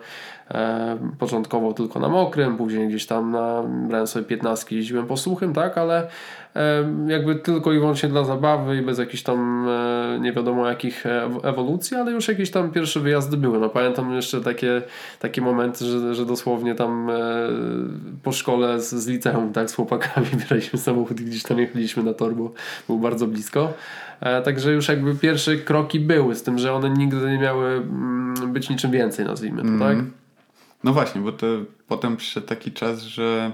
początkowo 1.18 1.72
tylko 1.72 2.00
na 2.00 2.08
mokrym, 2.08 2.56
później 2.56 2.88
gdzieś 2.88 3.06
tam 3.06 3.30
na, 3.30 3.62
brałem 3.88 4.06
sobie 4.06 4.24
15 4.24 4.76
jeździłem 4.76 5.06
po 5.06 5.16
suchym, 5.16 5.52
tak, 5.52 5.78
ale 5.78 6.08
e, 6.56 6.84
jakby 7.06 7.34
tylko 7.34 7.72
i 7.72 7.78
wyłącznie 7.78 8.08
dla 8.08 8.24
zabawy 8.24 8.76
i 8.76 8.82
bez 8.82 8.98
jakichś 8.98 9.22
tam 9.22 9.68
e, 9.68 10.18
nie 10.20 10.32
wiadomo 10.32 10.68
jakich 10.68 11.04
ew- 11.06 11.44
ewolucji, 11.44 11.96
ale 11.96 12.12
już 12.12 12.28
jakieś 12.28 12.50
tam 12.50 12.70
pierwsze 12.70 13.00
wyjazdy 13.00 13.36
były. 13.36 13.58
No 13.58 13.68
pamiętam 13.68 14.12
jeszcze 14.14 14.40
takie, 14.40 14.82
takie 15.20 15.42
momenty, 15.42 15.84
że, 15.84 16.14
że 16.14 16.26
dosłownie 16.26 16.74
tam 16.74 17.10
e, 17.10 17.14
po 18.22 18.32
szkole 18.32 18.80
z, 18.80 18.94
z 18.94 19.06
liceum, 19.08 19.52
tak, 19.52 19.70
z 19.70 19.74
chłopakami 19.74 20.26
bieraliśmy 20.40 20.78
samochód 20.78 21.20
i 21.20 21.24
gdzieś 21.24 21.42
tam 21.42 21.58
jechaliśmy 21.58 22.02
na 22.02 22.14
tor, 22.14 22.34
bo 22.34 22.50
był 22.88 22.98
bardzo 22.98 23.26
blisko. 23.26 23.72
E, 24.20 24.42
Także 24.42 24.72
już 24.72 24.88
jakby 24.88 25.14
pierwsze 25.14 25.56
kroki 25.56 26.00
były, 26.00 26.34
z 26.34 26.42
tym, 26.42 26.58
że 26.58 26.72
one 26.74 26.90
nigdy 26.90 27.16
nie 27.16 27.38
miały 27.38 27.68
mm, 27.68 28.52
być 28.52 28.70
niczym 28.70 28.90
więcej, 28.90 29.24
nazwijmy 29.24 29.62
to, 29.62 29.84
tak? 29.84 29.96
No 30.84 30.92
właśnie, 30.92 31.20
bo 31.20 31.32
to 31.32 31.46
potem 31.88 32.16
przyszedł 32.16 32.46
taki 32.46 32.72
czas, 32.72 33.02
że 33.02 33.52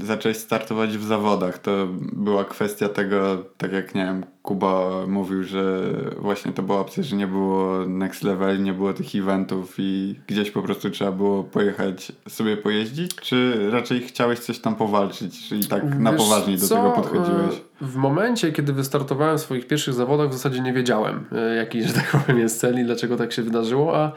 zacząłeś 0.00 0.36
startować 0.36 0.98
w 0.98 1.04
zawodach. 1.04 1.58
To 1.58 1.88
była 2.12 2.44
kwestia 2.44 2.88
tego, 2.88 3.44
tak 3.58 3.72
jak 3.72 3.94
nie 3.94 4.04
wiem, 4.04 4.24
Kuba 4.42 4.90
mówił, 5.06 5.44
że 5.44 5.82
właśnie 6.18 6.52
to 6.52 6.62
była 6.62 6.80
opcja, 6.80 7.02
że 7.02 7.16
nie 7.16 7.26
było 7.26 7.86
next 7.86 8.22
level, 8.22 8.62
nie 8.62 8.72
było 8.72 8.92
tych 8.92 9.14
eventów 9.14 9.74
i 9.78 10.20
gdzieś 10.26 10.50
po 10.50 10.62
prostu 10.62 10.90
trzeba 10.90 11.12
było 11.12 11.44
pojechać 11.44 12.12
sobie 12.28 12.56
pojeździć, 12.56 13.14
czy 13.16 13.68
raczej 13.70 14.00
chciałeś 14.00 14.38
coś 14.38 14.58
tam 14.58 14.74
powalczyć, 14.76 15.48
czyli 15.48 15.68
tak 15.68 15.98
na 15.98 16.12
Wiesz 16.12 16.20
poważnie 16.22 16.56
do 16.58 16.66
co? 16.66 16.74
tego 16.76 16.90
podchodziłeś? 16.90 17.54
E, 17.82 17.84
W 17.86 17.96
momencie, 17.96 18.52
kiedy 18.52 18.72
wystartowałem 18.72 19.38
w 19.38 19.40
swoich 19.40 19.66
pierwszych 19.66 19.94
zawodach, 19.94 20.28
w 20.28 20.32
zasadzie 20.32 20.60
nie 20.60 20.72
wiedziałem, 20.72 21.24
e, 21.32 21.54
jaki, 21.54 21.82
że 21.82 21.92
tak 21.92 22.10
powiem, 22.10 22.38
jest 22.38 22.60
cel 22.60 22.80
i 22.80 22.84
dlaczego 22.84 23.16
tak 23.16 23.32
się 23.32 23.42
wydarzyło, 23.42 23.96
a 23.96 24.12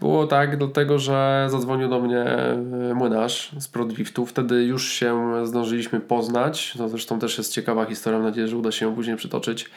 było 0.00 0.26
tak 0.26 0.56
dlatego, 0.56 0.98
że 0.98 1.46
zadzwonił 1.50 1.88
do 1.88 2.00
mnie 2.00 2.18
e, 2.20 2.94
młynarz 2.94 3.52
z 3.58 3.68
ProDriftu. 3.68 4.26
Wtedy 4.26 4.64
już 4.64 4.92
się 4.92 5.32
zdążyliśmy 5.46 6.00
poznać. 6.00 6.74
To 6.78 6.88
zresztą 6.88 7.18
też 7.18 7.38
jest 7.38 7.52
ciekawa 7.52 7.84
historia, 7.84 8.18
mam 8.18 8.28
nadzieję, 8.28 8.48
że 8.48 8.56
uda 8.56 8.72
się 8.72 8.86
ją 8.86 8.94
później 8.94 9.16
przytoczyć. 9.16 9.70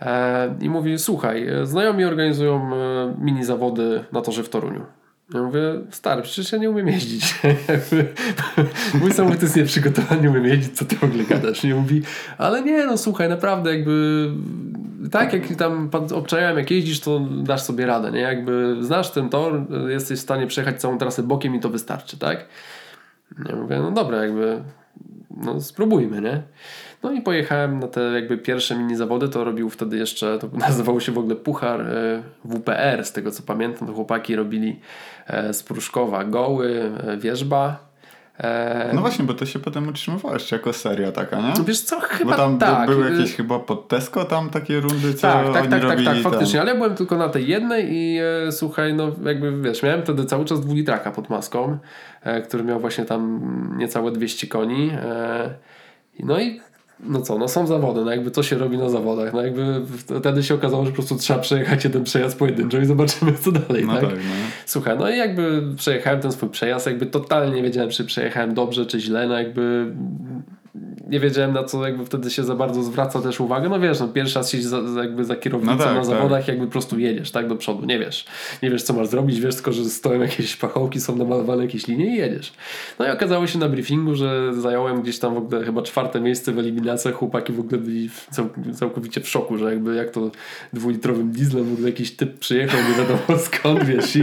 E, 0.00 0.54
I 0.60 0.70
mówi, 0.70 0.98
słuchaj, 0.98 1.46
znajomi 1.62 2.04
organizują 2.04 2.74
e, 2.74 3.14
mini 3.18 3.44
zawody 3.44 4.04
na 4.12 4.20
torze 4.20 4.42
w 4.42 4.48
Toruniu. 4.48 4.84
Ja 5.34 5.42
mówię, 5.42 5.60
stary, 5.90 6.22
przecież 6.22 6.52
ja 6.52 6.58
nie 6.58 6.70
umiem 6.70 6.88
jeździć. 6.88 7.34
Mój 9.00 9.12
samochód 9.12 9.42
jest 9.42 9.56
nieprzygotowany, 9.56 10.22
nie 10.22 10.30
umiem 10.30 10.46
jeździć, 10.46 10.76
co 10.76 10.84
ty 10.84 10.96
w 10.96 11.04
ogóle 11.04 11.24
gadasz? 11.24 11.62
Nie 11.62 11.74
mówi, 11.74 12.02
ale 12.38 12.62
nie, 12.62 12.86
no 12.86 12.98
słuchaj, 12.98 13.28
naprawdę 13.28 13.76
jakby 13.76 14.28
tak 15.10 15.32
jak 15.32 15.56
tam 15.56 15.90
pan- 15.90 16.12
obczajałem, 16.14 16.58
jak 16.58 16.70
jeździsz, 16.70 17.00
to 17.00 17.20
dasz 17.20 17.62
sobie 17.62 17.86
radę, 17.86 18.12
nie? 18.12 18.20
Jakby 18.20 18.76
znasz 18.80 19.10
ten 19.10 19.28
tor, 19.28 19.66
jesteś 19.88 20.18
w 20.18 20.22
stanie 20.22 20.46
przejechać 20.46 20.80
całą 20.80 20.98
trasę 20.98 21.22
bokiem 21.22 21.54
i 21.54 21.60
to 21.60 21.68
wystarczy, 21.68 22.18
tak? 22.18 22.46
Ja 23.48 23.56
mówię, 23.56 23.78
no 23.78 23.90
dobra, 23.90 24.24
jakby 24.24 24.62
no 25.36 25.60
spróbujmy, 25.60 26.20
nie? 26.20 26.42
No 27.02 27.12
i 27.12 27.20
pojechałem 27.22 27.78
na 27.78 27.88
te 27.88 28.00
jakby 28.00 28.38
pierwsze 28.38 28.76
mini 28.76 28.96
zawody, 28.96 29.28
to 29.28 29.44
robił 29.44 29.70
wtedy 29.70 29.96
jeszcze, 29.96 30.38
to 30.38 30.48
nazywało 30.68 31.00
się 31.00 31.12
w 31.12 31.18
ogóle 31.18 31.36
Puchar 31.36 31.80
e, 31.80 32.22
WPR, 32.44 33.04
z 33.04 33.12
tego 33.12 33.30
co 33.30 33.42
pamiętam, 33.42 33.88
to 33.88 33.94
chłopaki 33.94 34.36
robili 34.36 34.80
e, 35.26 35.54
z 35.54 35.62
Pruszkowa 35.62 36.24
Goły, 36.24 36.92
e, 37.06 37.16
Wierzba. 37.16 37.91
E, 38.38 38.90
No 38.94 39.00
właśnie, 39.00 39.24
bo 39.24 39.34
to 39.34 39.46
się 39.46 39.58
potem 39.58 39.88
utrzymywało 39.88 40.34
jeszcze 40.34 40.56
jako 40.56 40.72
seria 40.72 41.12
taka, 41.12 41.40
nie? 41.40 41.52
Wiesz 41.66 41.80
co, 41.80 41.96
Bo 41.96 42.02
chyba 42.02 42.36
tam 42.36 42.54
by- 42.58 42.60
tak. 42.66 42.88
były 42.90 43.06
y, 43.06 43.10
jakieś 43.12 43.34
chyba 43.36 43.58
pod 43.58 43.88
Tesco 43.88 44.24
tam 44.24 44.50
takie 44.50 44.80
rundy, 44.80 45.14
co 45.14 45.20
tak, 45.22 45.46
tak, 45.52 45.62
oni 45.62 45.70
tak, 45.70 45.80
tak, 45.82 45.96
tak, 45.96 46.04
tam. 46.04 46.22
faktycznie, 46.22 46.60
ale 46.60 46.70
ja 46.70 46.76
byłem 46.76 46.94
tylko 46.94 47.16
na 47.16 47.28
tej 47.28 47.48
jednej 47.48 47.92
i 47.92 48.18
e, 48.48 48.52
słuchaj, 48.52 48.94
no 48.94 49.12
jakby 49.24 49.62
wiesz, 49.62 49.82
miałem 49.82 50.02
wtedy 50.02 50.24
cały 50.24 50.44
czas 50.44 50.60
dwulitraka 50.60 51.10
pod 51.10 51.30
maską, 51.30 51.78
e, 52.22 52.42
który 52.42 52.64
miał 52.64 52.80
właśnie 52.80 53.04
tam 53.04 53.40
niecałe 53.76 54.10
200 54.12 54.46
koni. 54.46 54.90
E, 55.02 55.50
no 56.20 56.40
i 56.40 56.60
no 57.02 57.20
co, 57.22 57.38
no 57.38 57.48
są 57.48 57.66
zawody, 57.66 58.04
no 58.04 58.10
jakby 58.10 58.30
co 58.30 58.42
się 58.42 58.58
robi 58.58 58.78
na 58.78 58.88
zawodach, 58.88 59.32
no 59.32 59.42
jakby 59.42 59.80
wtedy 60.20 60.42
się 60.42 60.54
okazało, 60.54 60.84
że 60.84 60.90
po 60.90 60.94
prostu 60.96 61.16
trzeba 61.16 61.38
przejechać 61.40 61.84
jeden 61.84 62.04
przejazd 62.04 62.38
pojedynczo 62.38 62.78
i 62.78 62.84
zobaczymy 62.86 63.32
co 63.32 63.52
dalej, 63.52 63.86
No 63.86 63.92
tak? 63.92 64.00
tak, 64.02 64.10
no. 64.14 64.20
Słuchaj, 64.66 64.98
no 64.98 65.10
i 65.10 65.16
jakby 65.18 65.62
przejechałem 65.76 66.20
ten 66.20 66.32
swój 66.32 66.48
przejazd, 66.48 66.86
jakby 66.86 67.06
totalnie 67.06 67.56
nie 67.56 67.62
wiedziałem, 67.62 67.90
czy 67.90 68.04
przejechałem 68.04 68.54
dobrze, 68.54 68.86
czy 68.86 69.00
źle, 69.00 69.28
no 69.28 69.38
jakby 69.38 69.92
nie 71.08 71.20
wiedziałem 71.20 71.52
na 71.52 71.64
co 71.64 71.86
jakby 71.86 72.06
wtedy 72.06 72.30
się 72.30 72.44
za 72.44 72.54
bardzo 72.54 72.82
zwraca 72.82 73.20
też 73.22 73.40
uwagę, 73.40 73.68
no 73.68 73.80
wiesz, 73.80 74.00
no 74.00 74.08
pierwszy 74.08 74.34
raz 74.38 74.50
siedzisz 74.50 74.66
za, 74.66 74.80
jakby 75.02 75.24
za 75.24 75.36
kierownicą 75.36 75.76
No 75.76 75.84
tak, 75.84 75.94
na 75.94 76.00
tak. 76.00 76.04
zawodach, 76.04 76.48
jakby 76.48 76.66
po 76.66 76.72
prostu 76.72 76.98
jedziesz, 76.98 77.30
tak, 77.30 77.48
do 77.48 77.56
przodu, 77.56 77.86
nie 77.86 77.98
wiesz, 77.98 78.24
nie 78.62 78.70
wiesz 78.70 78.82
co 78.82 78.92
masz 78.92 79.06
zrobić, 79.06 79.40
wiesz 79.40 79.54
tylko, 79.54 79.72
że 79.72 79.84
stoją 79.84 80.20
jakieś 80.20 80.56
pachołki, 80.56 81.00
są 81.00 81.16
namalowane 81.16 81.62
jakieś 81.62 81.86
linie 81.86 82.06
i 82.06 82.16
jedziesz. 82.16 82.52
No 82.98 83.06
i 83.06 83.10
okazało 83.10 83.46
się 83.46 83.58
na 83.58 83.68
briefingu, 83.68 84.14
że 84.14 84.54
zająłem 84.54 85.02
gdzieś 85.02 85.18
tam 85.18 85.34
w 85.34 85.36
ogóle 85.38 85.64
chyba 85.64 85.82
czwarte 85.82 86.20
miejsce 86.20 86.52
w 86.52 86.58
eliminacjach, 86.58 87.14
chłopaki 87.14 87.52
w 87.52 87.60
ogóle 87.60 87.78
byli 87.78 88.08
w 88.08 88.26
cał, 88.30 88.48
całkowicie 88.74 89.20
w 89.20 89.28
szoku, 89.28 89.58
że 89.58 89.64
jakby 89.70 89.94
jak 89.94 90.10
to 90.10 90.30
dwulitrowym 90.72 91.32
dieslem 91.32 91.64
w 91.64 91.72
ogóle 91.72 91.88
jakiś 91.88 92.10
typ 92.10 92.38
przyjechał, 92.38 92.80
nie 92.90 92.94
wiadomo 93.02 93.38
skąd, 93.46 93.84
wiesz, 93.84 94.16
i, 94.16 94.22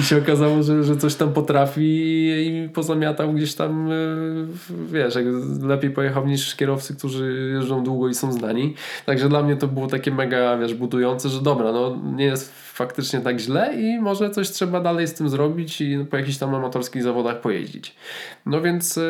i 0.00 0.02
się 0.02 0.18
okazało, 0.18 0.62
że, 0.62 0.84
że 0.84 0.96
coś 0.96 1.14
tam 1.14 1.32
potrafi 1.32 1.80
i, 1.82 2.64
i 2.64 2.68
pozamiatał 2.68 3.32
gdzieś 3.32 3.54
tam, 3.54 3.92
y, 3.92 4.46
wiesz, 4.92 5.14
jak 5.14 5.24
lepiej 5.62 5.85
pojechał 5.90 6.26
niż 6.26 6.56
kierowcy, 6.56 6.94
którzy 6.94 7.50
jeżdżą 7.54 7.84
długo 7.84 8.08
i 8.08 8.14
są 8.14 8.32
znani. 8.32 8.74
Także 9.06 9.28
dla 9.28 9.42
mnie 9.42 9.56
to 9.56 9.68
było 9.68 9.86
takie 9.86 10.10
mega, 10.10 10.58
wiesz, 10.58 10.74
budujące, 10.74 11.28
że 11.28 11.42
dobra, 11.42 11.72
no 11.72 11.98
nie 12.16 12.24
jest 12.24 12.65
faktycznie 12.76 13.20
tak 13.20 13.38
źle 13.38 13.74
i 13.74 14.00
może 14.00 14.30
coś 14.30 14.50
trzeba 14.50 14.80
dalej 14.80 15.06
z 15.08 15.14
tym 15.14 15.28
zrobić 15.28 15.80
i 15.80 15.98
po 16.10 16.16
jakichś 16.16 16.36
tam 16.38 16.54
amatorskich 16.54 17.02
zawodach 17.02 17.40
pojeździć. 17.40 17.96
No 18.46 18.60
więc 18.60 18.98
e, 18.98 19.02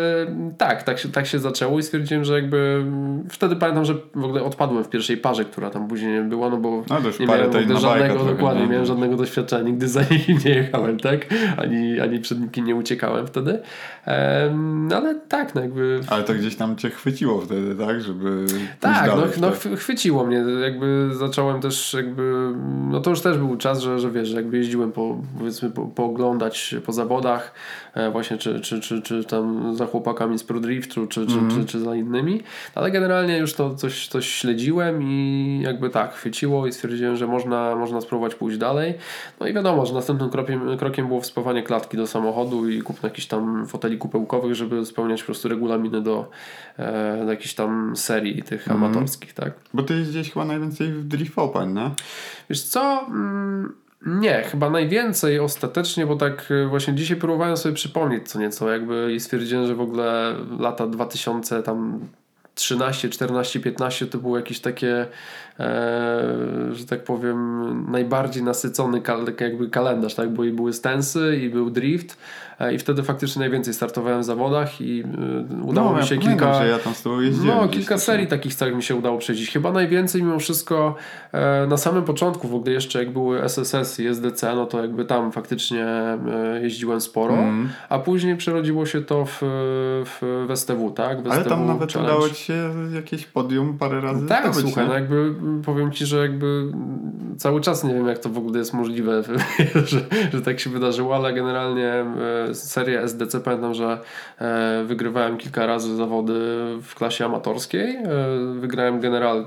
tak, 0.59 0.83
tak 0.83 0.99
się, 0.99 1.09
tak 1.09 1.27
się 1.27 1.39
zaczęło 1.39 1.79
i 1.79 1.83
stwierdziłem, 1.83 2.25
że 2.25 2.35
jakby 2.35 2.83
mm, 2.83 3.25
wtedy 3.31 3.57
pamiętam, 3.57 3.85
że 3.85 3.95
w 4.15 4.25
ogóle 4.25 4.43
odpadłem 4.43 4.85
w 4.85 4.89
pierwszej 4.89 5.17
parze, 5.17 5.45
która 5.45 5.71
tam 5.71 5.89
później 5.89 6.23
była, 6.23 6.51
no 6.51 6.57
bo 6.57 6.85
No 6.91 6.97
nie 7.21 7.27
miałem 7.27 7.53
żadnego, 7.79 8.15
trochę, 8.15 8.31
dokładnie, 8.31 8.63
nie? 8.63 8.69
miałem 8.69 8.87
żadnego 8.87 9.17
doświadczenia, 9.17 9.63
nigdy 9.63 9.89
za 9.89 10.01
nikim 10.11 10.39
nie 10.45 10.51
jechałem, 10.51 10.99
tak? 10.99 11.27
Ani, 11.57 12.01
ani 12.01 12.19
przed 12.19 12.41
nikim 12.41 12.65
nie 12.65 12.75
uciekałem 12.75 13.27
wtedy. 13.27 13.61
Em, 14.05 14.89
ale 14.97 15.15
tak, 15.15 15.55
no 15.55 15.61
jakby 15.61 16.01
Ale 16.09 16.25
to 16.25 16.35
gdzieś 16.35 16.57
tam 16.57 16.77
cię 16.77 16.91
chwyciło 16.91 17.41
wtedy, 17.41 17.75
tak? 17.75 18.01
Żeby 18.01 18.47
tak, 18.81 19.07
no, 19.07 19.17
dalej, 19.17 19.31
no 19.41 19.51
tak? 19.51 19.59
chwy- 19.59 19.77
chwyciło 19.77 20.27
mnie, 20.27 20.45
jakby 20.63 21.11
zacząłem 21.13 21.61
też 21.61 21.95
jakby, 21.95 22.53
no 22.91 23.01
to 23.01 23.11
już 23.11 23.21
też 23.21 23.39
był 23.39 23.56
czas, 23.57 23.81
że, 23.81 23.99
że 23.99 24.11
wiesz, 24.11 24.33
jakby 24.33 24.57
jeździłem 24.57 24.93
po, 24.93 25.17
powiedzmy 25.39 25.71
po, 25.71 25.83
pooglądać 25.87 26.75
po 26.87 26.93
zawodach, 26.93 27.55
e, 27.95 28.11
właśnie 28.11 28.39
czy, 28.39 28.61
czy, 28.61 28.81
czy, 28.81 29.03
czy 29.03 29.25
tam 29.25 29.77
za 29.77 29.87
chłopakami 29.87 30.39
z 30.39 30.45
Pro 30.45 30.61
Driftu, 30.61 31.07
czy, 31.07 31.27
czy, 31.27 31.33
Mhm. 31.33 31.51
czy, 31.51 31.67
czy 31.73 31.81
za 31.81 31.95
innymi, 31.97 32.43
ale 32.75 32.91
generalnie 32.91 33.39
już 33.39 33.55
to 33.55 33.75
coś, 33.75 34.09
coś 34.09 34.29
śledziłem 34.29 35.03
i 35.03 35.61
jakby 35.65 35.91
tak, 35.91 36.15
chwyciło 36.15 36.67
i 36.67 36.73
stwierdziłem, 36.73 37.17
że 37.17 37.27
można, 37.27 37.77
można 37.77 38.01
spróbować 38.01 38.35
pójść 38.35 38.59
dalej. 38.59 38.95
No 39.41 39.47
i 39.47 39.53
wiadomo, 39.55 39.87
że 39.87 39.95
następnym 39.95 40.31
krokiem, 40.31 40.77
krokiem 40.79 41.07
było 41.09 41.21
wspowanie 41.21 41.63
klatki 41.63 41.97
do 41.97 42.07
samochodu 42.07 42.69
i 42.71 42.83
kupno 42.83 43.09
jakichś 43.09 43.27
tam 43.27 43.67
foteli 43.67 43.99
kupełkowych, 43.99 44.55
żeby 44.55 44.87
spełniać 44.87 45.21
po 45.23 45.27
prostu 45.27 45.49
regulaminy 45.49 46.01
do, 46.01 46.31
e, 46.79 47.25
do 47.25 47.31
jakichś 47.31 47.55
tam 47.55 47.97
serii 47.97 48.43
tych 48.43 48.69
Mhm. 48.69 48.85
amatorskich, 48.85 49.33
tak? 49.33 49.53
Bo 49.75 49.83
ty 49.83 49.95
jeździłeś 49.95 50.33
chyba 50.33 50.45
najwięcej 50.45 50.89
w 50.93 51.05
Drift 51.05 51.39
Open, 51.39 51.75
nie? 51.75 51.91
Wiesz 52.51 52.63
co? 52.63 53.07
Mm, 53.09 53.46
Nie, 54.07 54.43
chyba 54.43 54.71
najwięcej 54.71 55.41
ostatecznie, 55.41 56.07
bo 56.07 56.17
tak 56.17 56.51
y, 56.51 56.67
właśnie 56.67 56.95
dzisiaj 56.95 57.17
próbowałem 57.17 57.57
sobie 57.57 57.75
przypomnieć 57.75 58.29
co 58.29 58.39
nieco 58.39 58.71
jakby 58.71 59.13
i 59.15 59.21
stwierdziłem, 59.21 59.67
że 59.67 59.75
w 59.75 59.81
ogóle 59.81 60.37
lata 60.59 60.87
2000 60.87 61.63
tam 61.63 62.01
13, 62.55 63.09
14, 63.09 63.61
15 63.61 64.07
to 64.07 64.19
było 64.19 64.37
jakieś 64.37 64.61
takie, 64.61 65.07
że 66.73 66.87
tak 66.89 67.05
powiem, 67.05 67.91
najbardziej 67.91 68.43
nasycony 68.43 69.01
kal, 69.01 69.25
jakby 69.41 69.69
kalendarz, 69.71 70.15
tak? 70.15 70.31
Bo 70.33 70.45
i 70.45 70.53
były 70.53 70.73
stensy, 70.73 71.41
i 71.43 71.51
był 71.51 71.71
drift, 71.71 72.19
e, 72.61 72.75
i 72.75 72.79
wtedy 72.79 73.03
faktycznie 73.03 73.41
najwięcej 73.41 73.75
startowałem 73.75 74.21
w 74.21 74.25
zawodach 74.25 74.81
i 74.81 75.01
e, 75.61 75.63
udało 75.63 75.93
no, 75.93 75.99
mi 76.01 76.07
się 76.07 76.15
ja 76.15 76.21
pamiętam, 76.21 76.49
kilka. 76.49 76.63
że 76.65 76.69
ja 76.69 76.79
tam 76.79 76.95
z 76.95 77.03
tobą 77.03 77.21
jeździłem. 77.21 77.57
No, 77.59 77.69
kilka 77.69 77.99
serii 77.99 78.27
takich 78.27 78.55
całych 78.55 78.75
mi 78.77 78.83
się 78.83 78.95
udało 78.97 79.19
przejść. 79.19 79.53
Chyba 79.53 79.73
najwięcej 79.73 80.23
mimo 80.23 80.39
wszystko 80.39 80.95
e, 81.33 81.67
na 81.67 81.77
samym 81.77 82.03
początku, 82.05 82.49
w 82.49 82.55
ogóle 82.55 82.73
jeszcze 82.73 82.99
jak 82.99 83.11
były 83.13 83.43
SSS 83.43 84.01
i 84.01 84.07
SDC, 84.07 84.55
no 84.55 84.67
to 84.67 84.81
jakby 84.83 85.05
tam 85.05 85.33
faktycznie 85.33 85.85
e, 85.87 86.19
jeździłem 86.63 87.01
sporo, 87.01 87.35
Mhm. 87.35 87.69
a 87.89 87.99
później 87.99 88.37
przerodziło 88.37 88.87
się 88.87 89.01
to 89.03 89.25
w, 89.25 89.39
w, 90.05 90.51
STW, 90.57 90.91
tak? 90.91 91.23
W 91.23 91.27
Ale 91.27 91.41
STW 91.41 91.49
tam 91.51 91.67
nawet 91.67 91.93
Challenge. 91.93 92.15
udało 92.17 92.29
ci 92.35 92.45
się 92.45 92.71
jakieś 92.95 93.27
podium 93.27 93.79
parę 93.79 94.01
razy 94.01 94.27
Tak, 94.27 94.43
zdobyć, 94.55 94.61
słuchaj, 94.73 94.89
no 94.89 94.95
jakby 94.95 95.17
mm, 95.17 95.46
powiem 95.65 95.93
Ci, 95.93 96.07
że 96.07 96.19
jakby 96.19 96.73
cały 97.37 97.61
czas 97.61 97.85
nie 97.85 97.95
wiem 97.95 98.07
jak 98.07 98.19
to 98.19 98.29
w 98.29 98.39
ogóle 98.39 98.59
jest 98.59 98.73
możliwe, 98.73 99.23
że, 99.91 100.01
że 100.33 100.43
tak 100.43 100.61
się 100.61 100.71
wydarzyło, 100.71 101.17
ale 101.17 101.33
generalnie 101.33 102.05
e, 102.51 102.55
serię 102.55 103.03
SDC 103.03 103.41
pamiętam, 103.41 103.75
że 103.75 104.01
e, 104.39 104.85
wygrywałem 104.87 105.37
kilka 105.37 105.67
razy 105.67 105.97
zawody 105.97 106.33
w 106.83 106.95
klasie 106.95 107.25
amatorskiej, 107.25 107.97
e, 107.97 108.09
wygrałem 108.61 109.01
general, 109.01 109.47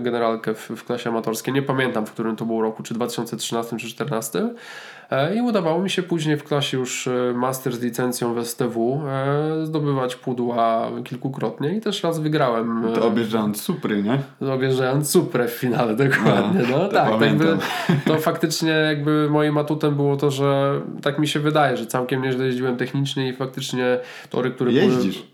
generalkę 0.00 0.54
w, 0.54 0.70
w 0.70 0.84
klasie 0.84 1.10
amatorskiej, 1.10 1.54
nie 1.54 1.62
pamiętam 1.62 2.06
w 2.06 2.12
którym 2.12 2.36
to 2.36 2.46
był 2.46 2.62
roku, 2.62 2.82
czy 2.82 2.94
2013 2.94 3.76
czy 3.76 3.86
2014 3.86 4.40
E, 4.40 4.99
I 5.36 5.40
udawało 5.40 5.82
mi 5.82 5.90
się 5.90 6.02
później 6.02 6.36
w 6.36 6.44
klasie 6.44 6.76
już 6.78 7.06
e, 7.06 7.32
master 7.34 7.72
z 7.76 7.80
licencją 7.80 8.34
w 8.34 8.44
STW 8.46 9.02
e, 9.08 9.66
zdobywać 9.66 10.16
pudła 10.16 10.90
kilkukrotnie 11.04 11.76
i 11.76 11.80
też 11.80 12.02
raz 12.02 12.18
wygrałem. 12.20 12.86
e, 12.86 12.92
To 12.92 13.06
objeżdżając 13.06 13.62
Supry, 13.62 14.02
nie? 14.02 14.18
objeżdżając 14.52 15.10
Suprę 15.10 15.48
w 15.48 15.50
finale, 15.52 15.96
dokładnie. 16.06 16.60
No, 16.70 16.78
to 16.78 16.88
tak, 16.88 17.18
to, 17.18 17.24
jakby, 17.24 17.44
pamiętam. 17.44 17.68
to 18.06 18.16
faktycznie 18.18 18.70
jakby 18.70 19.28
moim 19.30 19.58
atutem 19.58 19.94
było 19.96 20.16
to, 20.16 20.30
że 20.30 20.80
tak 21.02 21.18
mi 21.18 21.28
się 21.28 21.40
wydaje, 21.40 21.76
że 21.76 21.86
całkiem 21.86 22.22
nieźle 22.22 22.46
jeździłem 22.46 22.76
technicznie 22.76 23.28
i 23.28 23.32
faktycznie 23.32 23.98
tory, 24.30 24.50
które 24.50 24.72
Jeździsz. 24.72 25.16
były... 25.18 25.30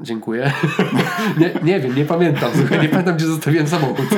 Dziękuję. 0.00 0.52
nie, 1.40 1.50
nie 1.62 1.80
wiem, 1.80 1.96
nie 1.96 2.04
pamiętam. 2.04 2.50
Słuchaj, 2.56 2.80
nie 2.82 2.88
pamiętam, 2.88 3.16
gdzie 3.16 3.26
zostawiłem 3.26 3.66
samochód. 3.68 4.06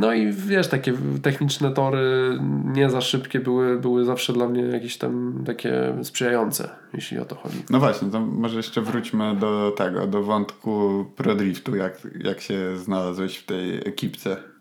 No 0.00 0.12
i 0.12 0.32
wiesz, 0.32 0.68
takie 0.68 0.94
techniczne 1.22 1.70
tory 1.70 2.38
nie 2.64 2.90
za 2.90 3.00
szybkie 3.00 3.40
były, 3.40 3.78
były 3.78 4.04
zawsze 4.04 4.32
dla 4.32 4.48
mnie 4.48 4.62
jakieś 4.62 4.98
tam 4.98 5.42
takie 5.46 5.94
sprzyjające, 6.02 6.68
jeśli 6.94 7.18
o 7.18 7.24
to 7.24 7.36
chodzi. 7.36 7.62
No 7.70 7.80
właśnie, 7.80 8.10
to 8.10 8.20
może 8.20 8.56
jeszcze 8.56 8.80
wróćmy 8.80 9.36
do 9.36 9.74
tego, 9.76 10.06
do 10.06 10.22
wątku 10.22 11.04
ProDriftu, 11.16 11.76
jak, 11.76 12.08
jak 12.24 12.40
się 12.40 12.76
znalazłeś 12.76 13.36
w 13.36 13.46
tej 13.46 13.76
ekipce. 13.76 14.51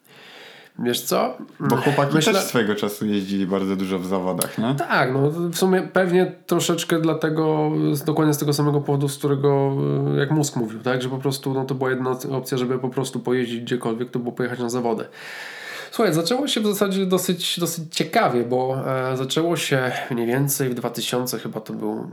Wiesz 0.84 1.02
co? 1.02 1.38
Bo 1.60 1.76
chłopaki 1.76 2.16
Myślę- 2.16 2.34
też 2.34 2.44
swojego 2.44 2.76
czasu 2.76 3.06
jeździli 3.06 3.48
bardzo 3.48 3.76
dużo 3.76 4.00
w 4.00 4.06
zawodach, 4.06 4.58
nie? 4.58 4.76
Tak, 4.76 5.14
no 5.14 5.30
w 5.30 5.56
sumie 5.56 5.82
pewnie 5.82 6.36
troszeczkę 6.46 7.02
dlatego, 7.02 7.72
dokładnie 8.06 8.34
z 8.34 8.38
tego 8.38 8.54
samego 8.54 8.82
powodu, 8.82 9.10
z 9.10 9.18
którego 9.18 9.72
e, 10.16 10.20
jak 10.20 10.32
mózg 10.32 10.56
mówił, 10.56 10.80
tak, 10.80 11.02
że 11.02 11.10
po 11.10 11.18
prostu 11.18 11.54
no, 11.54 11.66
to 11.66 11.76
była 11.76 11.90
jedna 11.90 12.18
opcja, 12.32 12.58
żeby 12.58 12.80
po 12.80 12.90
prostu 12.90 13.20
pojeździć 13.20 13.62
gdziekolwiek, 13.62 14.10
to 14.10 14.20
było 14.20 14.32
pojechać 14.32 14.60
na 14.60 14.70
zawody. 14.70 15.06
Słuchaj, 15.92 16.14
zaczęło 16.14 16.48
się 16.48 16.62
w 16.62 16.66
zasadzie 16.66 17.06
dosyć, 17.06 17.60
dosyć 17.60 17.96
ciekawie, 17.96 18.44
bo 18.44 18.78
e, 19.12 19.18
zaczęło 19.18 19.58
się 19.58 19.92
mniej 20.12 20.28
więcej 20.28 20.70
w 20.70 20.74
2000 20.74 21.40
chyba 21.40 21.60
to 21.60 21.74
był 21.74 22.08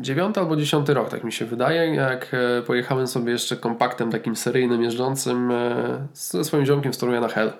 dziewiąty 0.00 0.40
albo 0.40 0.56
dziesiąty 0.56 0.94
rok, 0.94 1.08
tak 1.10 1.24
mi 1.24 1.32
się 1.32 1.44
wydaje, 1.46 1.94
jak 1.94 2.34
e, 2.34 2.62
pojechałem 2.62 3.06
sobie 3.06 3.32
jeszcze 3.32 3.56
kompaktem 3.56 4.10
takim 4.10 4.36
seryjnym 4.36 4.82
jeżdżącym 4.82 5.50
e, 5.50 6.06
ze 6.14 6.44
swoim 6.44 6.66
ziomkiem 6.66 6.94
z 6.94 6.98
Toruja 6.98 7.20
na 7.20 7.28
Hell. 7.28 7.52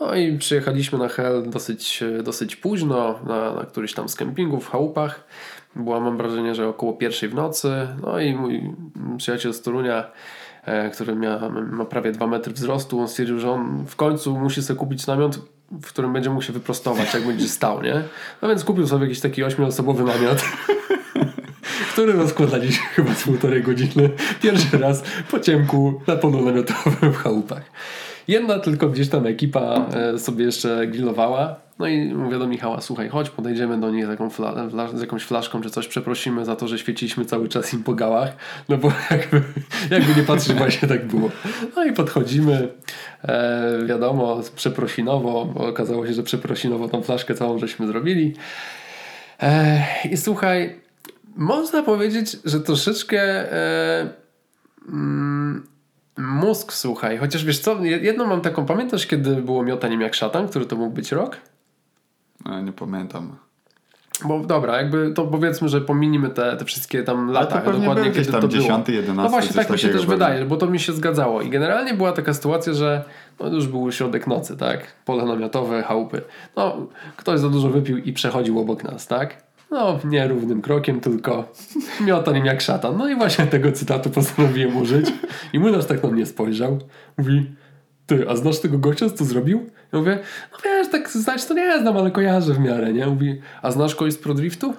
No 0.00 0.14
i 0.14 0.38
przyjechaliśmy 0.38 0.98
na 0.98 1.08
Hel 1.08 1.50
dosyć, 1.50 2.04
dosyć 2.22 2.56
późno, 2.56 3.18
na, 3.26 3.54
na 3.54 3.64
któryś 3.64 3.94
tam 3.94 4.08
z 4.08 4.16
w 4.60 4.68
chałupach. 4.68 5.24
Była, 5.76 6.00
mam 6.00 6.16
wrażenie, 6.16 6.54
że 6.54 6.68
około 6.68 6.92
pierwszej 6.92 7.28
w 7.28 7.34
nocy. 7.34 7.88
No 8.02 8.20
i 8.20 8.34
mój 8.34 8.74
przyjaciel 9.16 9.54
z 9.54 9.62
Torunia, 9.62 10.10
e, 10.64 10.90
który 10.90 11.16
mia, 11.16 11.48
ma 11.70 11.84
prawie 11.84 12.12
2 12.12 12.26
metry 12.26 12.52
wzrostu, 12.52 13.00
on 13.00 13.08
stwierdził, 13.08 13.38
że 13.38 13.50
on 13.50 13.84
w 13.86 13.96
końcu 13.96 14.38
musi 14.38 14.62
sobie 14.62 14.78
kupić 14.78 15.06
namiot, 15.06 15.38
w 15.70 15.88
którym 15.88 16.12
będzie 16.12 16.30
mógł 16.30 16.42
się 16.42 16.52
wyprostować, 16.52 17.14
jak 17.14 17.26
będzie 17.26 17.48
stał, 17.48 17.82
nie? 17.82 18.02
No 18.42 18.48
więc 18.48 18.64
kupił 18.64 18.86
sobie 18.86 19.04
jakiś 19.04 19.20
taki 19.20 19.44
ośmioosobowy 19.44 20.04
namiot. 20.04 20.44
który 21.92 22.12
rozkładaliśmy 22.12 22.86
chyba 22.86 23.14
z 23.14 23.22
półtorej 23.22 23.62
godziny. 23.62 24.10
Pierwszy 24.42 24.78
raz 24.78 25.02
po 25.30 25.40
ciemku 25.40 26.02
na 26.06 26.16
polu 26.16 26.44
namiotowym 26.44 27.12
w 27.12 27.16
chałupach. 27.16 27.62
Jedna 28.30 28.58
tylko 28.58 28.88
gdzieś 28.88 29.08
tam 29.08 29.26
ekipa 29.26 29.86
e, 29.92 30.18
sobie 30.18 30.44
jeszcze 30.44 30.86
grillowała. 30.86 31.56
No 31.78 31.86
i 31.86 32.14
mówię 32.14 32.38
do 32.38 32.46
Michała, 32.46 32.80
słuchaj, 32.80 33.08
chodź, 33.08 33.30
podejdziemy 33.30 33.80
do 33.80 33.90
nich 33.90 34.06
z, 34.06 34.08
fla- 34.08 34.96
z 34.96 35.00
jakąś 35.00 35.24
flaszką 35.24 35.60
czy 35.60 35.70
coś, 35.70 35.88
przeprosimy 35.88 36.44
za 36.44 36.56
to, 36.56 36.68
że 36.68 36.78
świeciliśmy 36.78 37.24
cały 37.24 37.48
czas 37.48 37.74
im 37.74 37.82
po 37.82 37.94
gałach. 37.94 38.36
No 38.68 38.76
bo 38.76 38.92
jakby, 39.10 39.42
jakby 39.90 40.20
nie 40.20 40.22
patrzeć, 40.26 40.56
właśnie 40.56 40.88
tak 40.88 41.06
było. 41.06 41.30
No 41.76 41.84
i 41.84 41.92
podchodzimy, 41.92 42.68
e, 43.22 43.84
wiadomo, 43.86 44.40
przeprosinowo, 44.56 45.44
bo 45.44 45.66
okazało 45.66 46.06
się, 46.06 46.12
że 46.12 46.22
przeprosinowo 46.22 46.88
tą 46.88 47.02
flaszkę 47.02 47.34
całą 47.34 47.58
żeśmy 47.58 47.86
zrobili. 47.86 48.34
E, 49.42 49.82
I 50.10 50.16
słuchaj, 50.16 50.80
można 51.36 51.82
powiedzieć, 51.82 52.36
że 52.44 52.60
troszeczkę 52.60 53.22
e, 53.52 54.10
mm, 54.88 55.69
mózg, 56.20 56.72
słuchaj, 56.72 57.18
chociaż 57.18 57.44
wiesz 57.44 57.58
co, 57.58 57.84
jedną 57.84 58.26
mam 58.26 58.40
taką, 58.40 58.66
pamiętasz 58.66 59.06
kiedy 59.06 59.36
było 59.36 59.62
miotaniem 59.62 60.00
jak 60.00 60.14
szatan, 60.14 60.48
który 60.48 60.66
to 60.66 60.76
mógł 60.76 60.94
być 60.94 61.12
rok? 61.12 61.36
No, 62.44 62.60
nie 62.60 62.72
pamiętam. 62.72 63.36
Bo 64.24 64.40
dobra, 64.40 64.76
jakby 64.76 65.12
to 65.14 65.26
powiedzmy, 65.26 65.68
że 65.68 65.80
pominimy 65.80 66.30
te, 66.30 66.56
te 66.56 66.64
wszystkie 66.64 67.02
tam 67.02 67.24
Ale 67.24 67.32
lata, 67.32 67.60
to 67.60 67.72
dokładnie 67.72 68.10
kiedy 68.10 68.32
tam 68.32 68.40
to 68.40 68.48
było. 68.48 68.62
10, 68.62 68.88
11, 68.88 69.22
No 69.22 69.28
właśnie, 69.28 69.54
tak 69.54 69.70
mi 69.70 69.78
się 69.78 69.88
też 69.88 70.06
wydaje, 70.06 70.44
bo 70.44 70.56
to 70.56 70.66
mi 70.66 70.80
się 70.80 70.92
zgadzało. 70.92 71.42
I 71.42 71.50
generalnie 71.50 71.94
była 71.94 72.12
taka 72.12 72.34
sytuacja, 72.34 72.72
że 72.72 73.04
no 73.40 73.48
już 73.48 73.66
był 73.66 73.92
środek 73.92 74.26
nocy, 74.26 74.56
tak? 74.56 74.86
Pole 75.04 75.24
namiotowe, 75.24 75.82
chałupy. 75.82 76.22
No, 76.56 76.86
ktoś 77.16 77.40
za 77.40 77.48
dużo 77.48 77.68
wypił 77.68 77.98
i 77.98 78.12
przechodził 78.12 78.58
obok 78.58 78.84
nas, 78.84 79.06
tak? 79.06 79.49
No, 79.70 79.98
nie 80.04 80.28
równym 80.28 80.62
krokiem, 80.62 81.00
tylko 81.00 81.52
miotał 82.06 82.34
nim 82.34 82.46
jak 82.46 82.60
szatan. 82.60 82.96
No 82.96 83.08
i 83.08 83.16
właśnie 83.16 83.46
tego 83.46 83.72
cytatu 83.72 84.10
postanowiłem 84.10 84.76
użyć. 84.76 85.06
I 85.52 85.58
młynarz 85.58 85.86
tak 85.86 86.02
na 86.02 86.10
mnie 86.10 86.26
spojrzał. 86.26 86.78
Mówi, 87.18 87.50
ty, 88.06 88.28
a 88.28 88.36
znasz 88.36 88.58
tego 88.60 88.78
gościa, 88.78 89.10
co 89.10 89.24
zrobił? 89.24 89.70
Ja 89.92 89.98
mówię, 89.98 90.18
no 90.52 90.58
wiesz, 90.64 90.88
tak 90.88 91.10
znać 91.10 91.44
to 91.44 91.54
nie 91.54 91.78
znam, 91.78 91.96
ale 91.96 92.10
kojarzę 92.10 92.54
w 92.54 92.58
miarę, 92.58 92.92
nie? 92.92 93.06
Mówi, 93.06 93.40
a 93.62 93.70
znasz 93.70 93.94
kogoś 93.94 94.12
z 94.12 94.18
ProDriftu? 94.18 94.74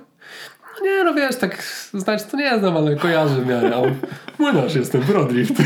No 0.79 0.85
nie, 0.85 1.03
no 1.03 1.13
wiesz, 1.13 1.35
tak 1.35 1.63
znać 1.93 2.23
to 2.23 2.37
nie 2.37 2.59
znam, 2.59 2.77
ale 2.77 2.95
kojarzę 2.95 3.35
w 3.35 3.47
miarę. 3.47 3.71
A 3.75 3.77
on, 3.77 3.95
młynarz 4.39 4.75
jestem, 4.75 5.01
ProDrift. 5.01 5.53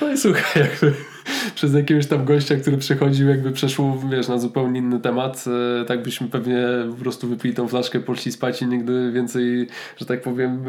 No 0.00 0.12
i 0.12 0.18
słuchaj, 0.18 0.62
jakby 0.62 0.94
przez 1.54 1.74
jakiegoś 1.74 2.06
tam 2.06 2.24
gościa, 2.24 2.56
który 2.56 2.78
przechodził, 2.78 3.28
jakby 3.28 3.50
przeszło, 3.50 3.98
wiesz, 4.10 4.28
na 4.28 4.38
zupełnie 4.38 4.80
inny 4.80 5.00
temat. 5.00 5.44
E, 5.82 5.84
tak 5.84 6.02
byśmy 6.02 6.28
pewnie 6.28 6.66
po 6.90 6.96
prostu 6.96 7.28
wypili 7.28 7.54
tą 7.54 7.68
flaszkę, 7.68 8.00
poszli 8.00 8.32
spać 8.32 8.62
i 8.62 8.66
nigdy 8.66 9.12
więcej, 9.12 9.68
że 9.96 10.06
tak 10.06 10.22
powiem, 10.22 10.64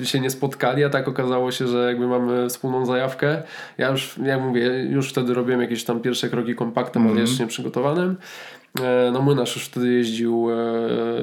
e, 0.00 0.06
się 0.06 0.20
nie 0.20 0.30
spotkali, 0.30 0.84
a 0.84 0.90
tak 0.90 1.08
okazało 1.08 1.52
się, 1.52 1.68
że 1.68 1.86
jakby 1.86 2.06
mamy 2.06 2.48
wspólną 2.48 2.86
zajawkę. 2.86 3.42
Ja 3.78 3.90
już, 3.90 4.18
jak 4.24 4.40
mówię, 4.40 4.86
już 4.90 5.08
wtedy 5.10 5.34
robiłem 5.34 5.60
jakieś 5.60 5.84
tam 5.84 6.00
pierwsze 6.00 6.28
kroki 6.28 6.54
kompaktem, 6.54 7.02
mm 7.02 7.12
-hmm. 7.12 7.16
ale 7.16 7.28
jeszcze 7.28 7.42
nie 7.42 7.48
przygotowanym. 7.48 8.16
E, 8.80 9.10
no 9.12 9.22
młynarz 9.22 9.54
już 9.56 9.64
wtedy 9.64 9.92
jeździł, 9.92 10.48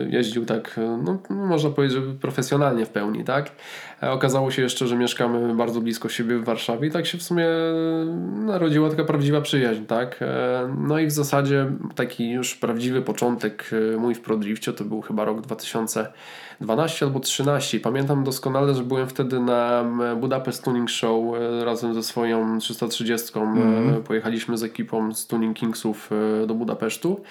jeździł 0.09 0.45
tak, 0.45 0.79
no, 1.03 1.19
można 1.29 1.69
powiedzieć, 1.69 1.97
że 1.97 2.13
profesjonalnie 2.21 2.85
w 2.85 2.89
pełni, 2.89 3.23
tak? 3.23 3.51
Okazało 4.01 4.51
się 4.51 4.61
jeszcze, 4.61 4.87
że 4.87 4.95
mieszkamy 4.95 5.55
bardzo 5.55 5.81
blisko 5.81 6.09
siebie 6.09 6.37
w 6.37 6.43
Warszawie 6.43 6.87
i 6.87 6.91
tak 6.91 7.05
się 7.05 7.17
w 7.17 7.23
sumie 7.23 7.45
narodziła 8.35 8.89
taka 8.89 9.03
prawdziwa 9.03 9.41
przyjaźń, 9.41 9.85
tak? 9.85 10.19
No 10.77 10.99
i 10.99 11.07
w 11.07 11.11
zasadzie 11.11 11.71
taki 11.95 12.31
już 12.31 12.55
prawdziwy 12.55 13.01
początek 13.01 13.69
mój 13.97 14.15
w 14.15 14.21
ProDrifcie 14.21 14.73
to 14.73 14.83
był 14.83 15.01
chyba 15.01 15.25
rok 15.25 15.41
2000 15.41 16.07
12 16.61 17.05
albo 17.05 17.19
13. 17.19 17.79
Pamiętam 17.79 18.23
doskonale, 18.23 18.75
że 18.75 18.83
byłem 18.83 19.07
wtedy 19.07 19.39
na 19.39 19.85
Budapest 20.15 20.63
Tuning 20.63 20.89
Show 20.89 21.35
e, 21.35 21.65
razem 21.65 21.93
ze 21.93 22.03
swoją 22.03 22.59
330. 22.59 23.39
Mm. 23.39 24.03
Pojechaliśmy 24.03 24.57
z 24.57 24.63
ekipą 24.63 25.13
z 25.13 25.27
Tuning 25.27 25.57
Kingsów 25.57 26.09
e, 26.43 26.47
do 26.47 26.53
Budapesztu. 26.53 27.21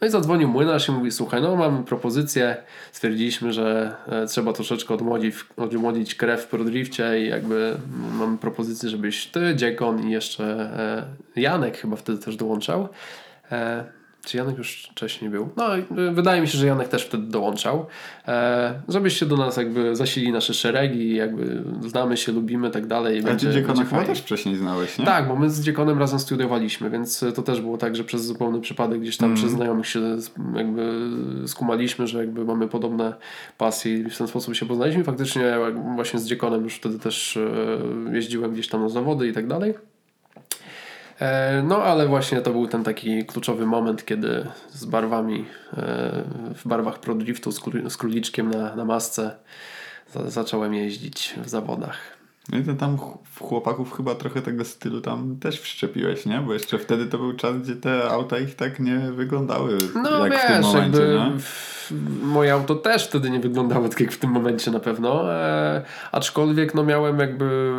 No 0.00 0.06
i 0.06 0.10
zadzwonił 0.10 0.48
młynarz 0.48 0.88
i 0.88 0.92
mówi, 0.92 1.10
słuchaj, 1.10 1.42
no 1.42 1.56
mamy 1.56 1.84
propozycję. 1.84 2.56
Stwierdziliśmy, 2.92 3.52
że 3.52 3.96
trzeba 4.28 4.52
troszeczkę 4.52 4.94
odmłodzić, 4.94 5.34
odmłodzić 5.56 6.14
krew 6.18 6.42
w 6.42 6.46
ProDrifcie 6.46 7.20
i 7.20 7.28
jakby 7.28 7.76
mamy 8.12 8.38
propozycję, 8.38 8.88
żebyś 8.88 9.26
ty, 9.26 9.56
Dziekon 9.56 10.08
i 10.08 10.12
jeszcze 10.12 10.70
Janek 11.36 11.78
chyba 11.78 11.96
wtedy 11.96 12.18
też 12.18 12.36
dołączał. 12.36 12.88
Czy 14.28 14.36
Janek 14.36 14.58
już 14.58 14.88
wcześniej 14.90 15.30
był? 15.30 15.48
No, 15.56 15.64
wydaje 16.12 16.40
mi 16.40 16.48
się, 16.48 16.58
że 16.58 16.66
Janek 16.66 16.88
też 16.88 17.04
wtedy 17.04 17.26
dołączał. 17.26 17.86
E, 18.28 18.82
żebyście 18.88 19.26
do 19.26 19.36
nas 19.36 19.56
jakby 19.56 19.96
zasili 19.96 20.32
nasze 20.32 20.54
szeregi, 20.54 21.14
jakby 21.14 21.62
znamy 21.88 22.16
się, 22.16 22.32
lubimy 22.32 22.70
tak 22.70 22.86
dalej. 22.86 23.22
A 23.32 23.36
ty 23.36 23.52
Dziekona 23.52 23.84
chyba 23.84 24.04
też 24.04 24.18
wcześniej 24.18 24.56
znałeś, 24.56 24.98
nie? 24.98 25.04
Tak, 25.04 25.28
bo 25.28 25.36
my 25.36 25.50
z 25.50 25.60
Dziekonem 25.60 25.98
razem 25.98 26.18
studiowaliśmy, 26.18 26.90
więc 26.90 27.24
to 27.34 27.42
też 27.42 27.60
było 27.60 27.78
tak, 27.78 27.96
że 27.96 28.04
przez 28.04 28.24
zupełny 28.24 28.60
przypadek 28.60 29.00
gdzieś 29.00 29.16
tam 29.16 29.26
mm. 29.26 29.36
przez 29.36 29.50
znajomych 29.50 29.86
się 29.86 30.00
jakby 30.56 31.10
skumaliśmy, 31.46 32.06
że 32.06 32.18
jakby 32.18 32.44
mamy 32.44 32.68
podobne 32.68 33.14
pasje 33.58 33.94
i 33.94 34.10
w 34.10 34.18
ten 34.18 34.26
sposób 34.26 34.54
się 34.54 34.66
poznaliśmy. 34.66 35.04
Faktycznie 35.04 35.56
właśnie 35.94 36.20
z 36.20 36.26
Dziekonem 36.26 36.64
już 36.64 36.74
wtedy 36.74 36.98
też 36.98 37.36
e, 37.36 38.14
jeździłem 38.14 38.52
gdzieś 38.52 38.68
tam 38.68 38.80
na 38.80 38.88
zawody 38.88 39.28
i 39.28 39.32
tak 39.32 39.46
dalej. 39.46 39.74
E, 41.20 41.62
no 41.62 41.82
ale 41.82 42.06
właśnie 42.06 42.40
to 42.40 42.50
był 42.50 42.68
ten 42.68 42.84
taki 42.84 43.26
kluczowy 43.26 43.66
moment, 43.66 44.04
kiedy 44.04 44.46
z 44.70 44.84
barwami, 44.84 45.40
e, 45.40 45.44
w 46.54 46.62
barwach 46.64 46.98
Pro 46.98 47.14
Driftu 47.14 47.52
z 47.88 47.96
króliczkiem 47.96 48.50
na, 48.50 48.76
na 48.76 48.84
masce 48.84 49.36
zacząłem 50.26 50.74
jeździć 50.74 51.34
w 51.44 51.48
zawodach. 51.48 52.17
No 52.52 52.58
i 52.58 52.62
to 52.62 52.74
tam 52.74 52.98
w 53.24 53.40
chłopaków 53.40 53.96
chyba 53.96 54.14
trochę 54.14 54.42
tego 54.42 54.64
stylu 54.64 55.00
tam 55.00 55.36
też 55.40 55.60
wszczepiłeś, 55.60 56.26
nie? 56.26 56.40
Bo 56.40 56.52
jeszcze 56.52 56.78
wtedy 56.78 57.06
to 57.06 57.18
był 57.18 57.32
czas, 57.32 57.56
gdzie 57.56 57.76
te 57.76 58.10
auta 58.10 58.38
ich 58.38 58.54
tak 58.54 58.80
nie 58.80 58.98
wyglądały 58.98 59.78
no, 59.94 60.26
jak 60.26 60.32
wiesz, 60.32 60.42
w 60.42 60.46
tym 60.46 60.62
momencie, 60.62 61.02
jakby 61.02 61.30
moje 62.22 62.52
auto 62.52 62.74
też 62.74 63.06
wtedy 63.06 63.30
nie 63.30 63.40
wyglądało 63.40 63.88
tak 63.88 64.00
jak 64.00 64.12
w 64.12 64.18
tym 64.18 64.30
momencie 64.30 64.70
na 64.70 64.80
pewno, 64.80 65.34
e, 65.34 65.82
aczkolwiek 66.12 66.74
no 66.74 66.84
miałem 66.84 67.18
jakby 67.18 67.72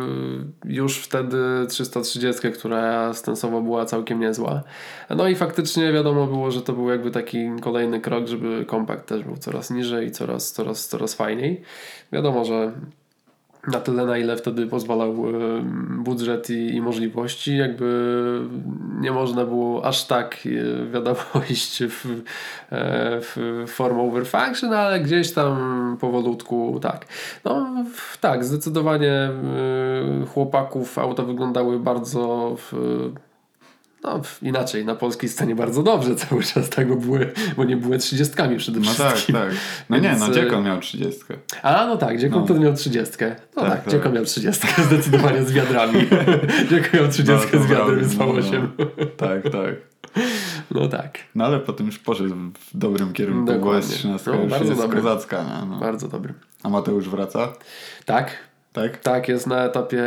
już 0.64 0.98
wtedy 0.98 1.38
330, 1.68 2.52
która 2.52 3.14
stensowo 3.14 3.60
była 3.60 3.84
całkiem 3.84 4.20
niezła. 4.20 4.62
No 5.10 5.28
i 5.28 5.34
faktycznie 5.34 5.92
wiadomo 5.92 6.26
było, 6.26 6.50
że 6.50 6.62
to 6.62 6.72
był 6.72 6.90
jakby 6.90 7.10
taki 7.10 7.50
kolejny 7.62 8.00
krok, 8.00 8.26
żeby 8.26 8.64
kompakt 8.64 9.06
też 9.06 9.24
był 9.24 9.36
coraz 9.36 9.70
niżej 9.70 10.06
i 10.06 10.10
coraz, 10.10 10.52
coraz, 10.52 10.88
coraz 10.88 11.14
fajniej. 11.14 11.62
Wiadomo, 12.12 12.44
że 12.44 12.72
na 13.68 13.80
tyle, 13.80 14.06
na 14.06 14.18
ile 14.18 14.36
wtedy 14.36 14.66
pozwalał 14.66 15.14
budżet 15.98 16.50
i, 16.50 16.74
i, 16.74 16.80
możliwości, 16.80 17.56
jakby 17.56 18.40
nie 19.00 19.12
można 19.12 19.44
było 19.44 19.84
aż 19.84 20.06
tak, 20.06 20.38
e, 20.46 20.86
wiadomo, 20.86 21.20
iść 21.50 21.82
w, 21.84 22.06
e, 22.06 23.20
w 23.20 23.64
formę 23.66 24.02
overfunction, 24.02 24.72
ale 24.72 25.00
gdzieś 25.00 25.32
tam 25.32 25.96
powolutku 26.00 26.78
tak. 26.82 27.06
No 27.44 27.66
tak, 28.20 28.44
zdecydowanie 28.44 29.12
e, 29.12 29.30
chłopaków 30.34 30.98
auta 30.98 31.22
wyglądały 31.22 31.78
bardzo 31.78 32.54
w, 32.58 32.72
no 34.02 34.20
inaczej, 34.42 34.84
na 34.84 34.94
polskiej 34.94 35.28
scenie 35.28 35.54
bardzo 35.54 35.82
dobrze 35.82 36.16
cały 36.16 36.42
czas 36.42 36.70
tego 36.70 36.96
były, 36.96 37.32
bo 37.56 37.64
nie 37.64 37.76
były 37.76 37.98
trzydziestkami 37.98 38.56
przede 38.56 38.80
wszystkim. 38.80 39.06
No 39.34 39.40
tak, 39.40 39.48
tak. 39.48 39.58
No 39.90 40.00
Więc... 40.00 40.20
nie, 40.20 40.26
no 40.26 40.34
Dziekon 40.34 40.64
miał 40.64 40.80
trzydziestkę. 40.80 41.34
A, 41.62 41.86
no 41.86 41.96
tak, 41.96 42.18
Dziekon 42.18 42.38
no. 42.38 42.44
wtedy 42.44 42.60
miał 42.60 42.74
trzydziestkę. 42.74 43.36
No 43.56 43.62
tak, 43.62 43.70
tak, 43.70 43.84
tak. 43.84 43.92
Dziekon 43.92 44.12
miał 44.12 44.24
trzydziestkę, 44.24 44.82
zdecydowanie 44.88 45.44
z 45.44 45.52
wiadrami. 45.52 46.00
Dziekon 46.70 47.00
miał 47.00 47.08
trzydziestkę 47.08 47.58
no, 47.58 47.64
z 47.64 47.66
wiadrem 47.66 48.04
z 48.04 48.14
V8. 48.16 48.68
No, 48.78 48.86
tak, 49.16 49.42
tak. 49.42 49.90
No 50.70 50.88
tak. 50.88 51.18
No 51.34 51.44
ale 51.44 51.60
potem 51.60 51.86
już 51.86 51.98
poszedł 51.98 52.34
w 52.34 52.76
dobrym 52.76 53.12
kierunku, 53.12 53.44
Dokładnie. 53.44 53.70
bo 53.70 53.76
jest 53.76 53.90
13 53.90 54.30
no, 54.30 54.36
już 54.36 54.50
bardzo 54.50 54.68
jest 54.68 54.80
dobry. 54.80 54.96
kozacka. 54.96 55.44
No. 55.70 55.78
Bardzo 55.78 56.08
dobry. 56.08 56.34
A 56.62 56.68
Mateusz 56.68 57.08
wraca? 57.08 57.52
Tak, 58.04 58.36
tak? 58.72 58.98
Tak, 58.98 59.28
jest 59.28 59.46
na 59.46 59.64
etapie 59.64 60.04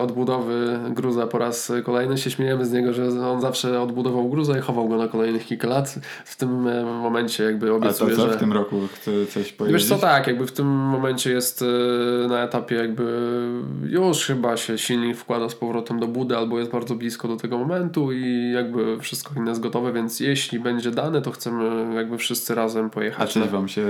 odbudowy 0.00 0.78
gruza 0.90 1.26
po 1.26 1.38
raz 1.38 1.72
kolejny. 1.84 2.18
Się 2.18 2.30
śmiejemy 2.30 2.66
z 2.66 2.72
niego, 2.72 2.92
że 2.92 3.28
on 3.28 3.40
zawsze 3.40 3.80
odbudował 3.82 4.28
gruza 4.28 4.58
i 4.58 4.60
chował 4.60 4.88
go 4.88 4.96
na 4.96 5.08
kolejnych 5.08 5.46
kilka 5.46 5.68
lat. 5.68 5.98
W 6.24 6.36
tym 6.36 6.68
e, 6.68 6.84
momencie 6.84 7.44
jakby 7.44 7.72
obiecuje, 7.72 8.12
A 8.12 8.16
to 8.16 8.22
co 8.22 8.30
że... 8.30 8.36
w 8.36 8.40
tym 8.40 8.52
roku 8.52 8.80
chce 8.94 9.26
coś 9.26 9.52
powiedzieć? 9.52 9.82
Wiesz 9.82 9.88
co, 9.88 9.98
tak, 9.98 10.26
jakby 10.26 10.46
w 10.46 10.52
tym 10.52 10.66
momencie 10.66 11.30
jest 11.30 11.62
e, 11.62 12.28
na 12.28 12.42
etapie 12.42 12.74
jakby 12.74 13.36
już 13.88 14.26
chyba 14.26 14.56
się 14.56 14.78
silnik 14.78 15.16
wkłada 15.16 15.48
z 15.48 15.54
powrotem 15.54 16.00
do 16.00 16.08
budy 16.08 16.36
albo 16.36 16.58
jest 16.58 16.70
bardzo 16.70 16.94
blisko 16.94 17.28
do 17.28 17.36
tego 17.36 17.58
momentu 17.58 18.12
i 18.12 18.52
jakby 18.54 19.00
wszystko 19.00 19.34
inne 19.36 19.50
jest 19.50 19.60
gotowe, 19.60 19.92
więc 19.92 20.20
jeśli 20.20 20.60
będzie 20.60 20.90
dane, 20.90 21.22
to 21.22 21.30
chcemy 21.30 21.94
jakby 21.94 22.18
wszyscy 22.18 22.54
razem 22.54 22.90
pojechać. 22.90 23.36
A 23.36 23.40
czy 23.42 23.50
wam 23.50 23.68
się 23.68 23.86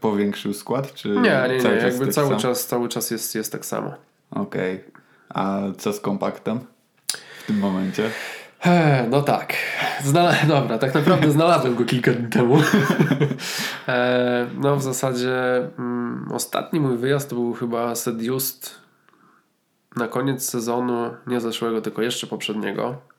powiększył 0.00 0.54
skład? 0.54 0.94
Czy 0.94 1.08
nie, 1.08 1.20
nie, 1.20 1.48
nie. 1.54 1.60
Cały 1.62 1.76
jakby 1.76 2.04
tak 2.04 2.14
cały, 2.14 2.36
czas, 2.36 2.66
cały 2.66 2.88
czas 2.88 3.10
jest, 3.10 3.34
jest 3.34 3.52
tak 3.52 3.66
samo. 3.66 3.94
Okej. 4.30 4.74
Okay. 4.74 5.02
A 5.28 5.60
co 5.78 5.92
z 5.92 6.00
kompaktem 6.00 6.60
w 7.42 7.46
tym 7.46 7.58
momencie? 7.58 8.10
No 9.10 9.22
tak. 9.22 9.54
Znala 10.04 10.34
Dobra, 10.48 10.78
tak 10.78 10.94
naprawdę 10.94 11.30
znalazłem 11.40 11.74
go 11.74 11.84
kilka 11.84 12.12
dni 12.12 12.28
temu. 12.28 12.58
E, 13.88 14.46
no 14.58 14.76
w 14.76 14.82
zasadzie 14.82 15.68
mm, 15.78 16.28
ostatni 16.32 16.80
mój 16.80 16.96
wyjazd 16.96 17.30
to 17.30 17.36
był 17.36 17.52
chyba 17.52 17.94
Just 18.18 18.80
na 19.96 20.08
koniec 20.08 20.50
sezonu, 20.50 21.10
nie 21.26 21.40
zeszłego, 21.40 21.80
tylko 21.80 22.02
jeszcze 22.02 22.26
poprzedniego. 22.26 23.09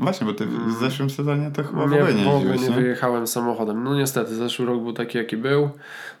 Właśnie, 0.00 0.26
bo 0.26 0.32
ty 0.32 0.46
w 0.46 0.72
zeszłym 0.80 1.10
sezonie 1.10 1.50
to 1.54 1.64
chyba 1.64 1.82
nie, 1.82 1.88
w 1.88 1.92
ogóle 1.92 2.14
nie, 2.14 2.24
w 2.24 2.28
ogóle 2.28 2.56
nie, 2.56 2.68
nie 2.68 2.70
wyjechałem 2.70 3.26
samochodem. 3.26 3.84
No 3.84 3.94
niestety, 3.94 4.34
zeszły 4.34 4.66
rok 4.66 4.82
był 4.82 4.92
taki 4.92 5.18
jaki 5.18 5.36
był. 5.36 5.70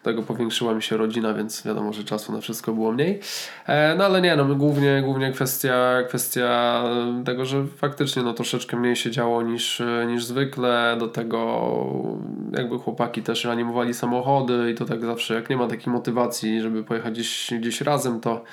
Tego 0.02 0.22
powiększyła 0.22 0.74
mi 0.74 0.82
się 0.82 0.96
rodzina, 0.96 1.34
więc 1.34 1.62
wiadomo, 1.66 1.92
że 1.92 2.04
czasu 2.04 2.32
na 2.32 2.40
wszystko 2.40 2.72
było 2.72 2.92
mniej. 2.92 3.20
E, 3.66 3.94
no 3.94 4.04
ale 4.04 4.20
nie, 4.20 4.36
no 4.36 4.44
głównie, 4.44 5.02
głównie 5.04 5.32
kwestia, 5.32 6.02
kwestia 6.08 6.82
tego, 7.24 7.44
że 7.44 7.66
faktycznie 7.76 8.22
no 8.22 8.32
troszeczkę 8.32 8.76
mniej 8.76 8.96
się 8.96 9.10
działo 9.10 9.42
niż, 9.42 9.82
niż 10.08 10.24
zwykle. 10.24 10.96
Do 10.98 11.08
tego 11.08 11.70
jakby 12.52 12.78
chłopaki 12.78 13.22
też 13.22 13.44
reanimowali 13.44 13.94
samochody 13.94 14.70
i 14.70 14.74
to 14.74 14.84
tak 14.84 15.04
zawsze, 15.04 15.34
jak 15.34 15.50
nie 15.50 15.56
ma 15.56 15.66
takiej 15.66 15.92
motywacji, 15.92 16.60
żeby 16.60 16.84
pojechać 16.84 17.14
gdzieś, 17.14 17.52
gdzieś 17.60 17.80
razem, 17.80 18.20
to 18.20 18.44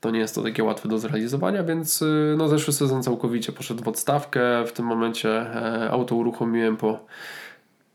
to 0.00 0.10
nie 0.10 0.18
jest 0.18 0.34
to 0.34 0.42
takie 0.42 0.64
łatwe 0.64 0.88
do 0.88 0.98
zrealizowania, 0.98 1.64
więc 1.64 2.02
y, 2.02 2.34
no, 2.38 2.48
zeszły 2.48 2.72
sezon 2.72 3.02
całkowicie 3.02 3.52
poszedł 3.52 3.84
w 3.84 3.88
odstawkę. 3.88 4.40
W 4.66 4.72
tym 4.72 4.86
momencie 4.86 5.30
e, 5.30 5.90
auto 5.90 6.16
uruchomiłem 6.16 6.76
po 6.76 6.98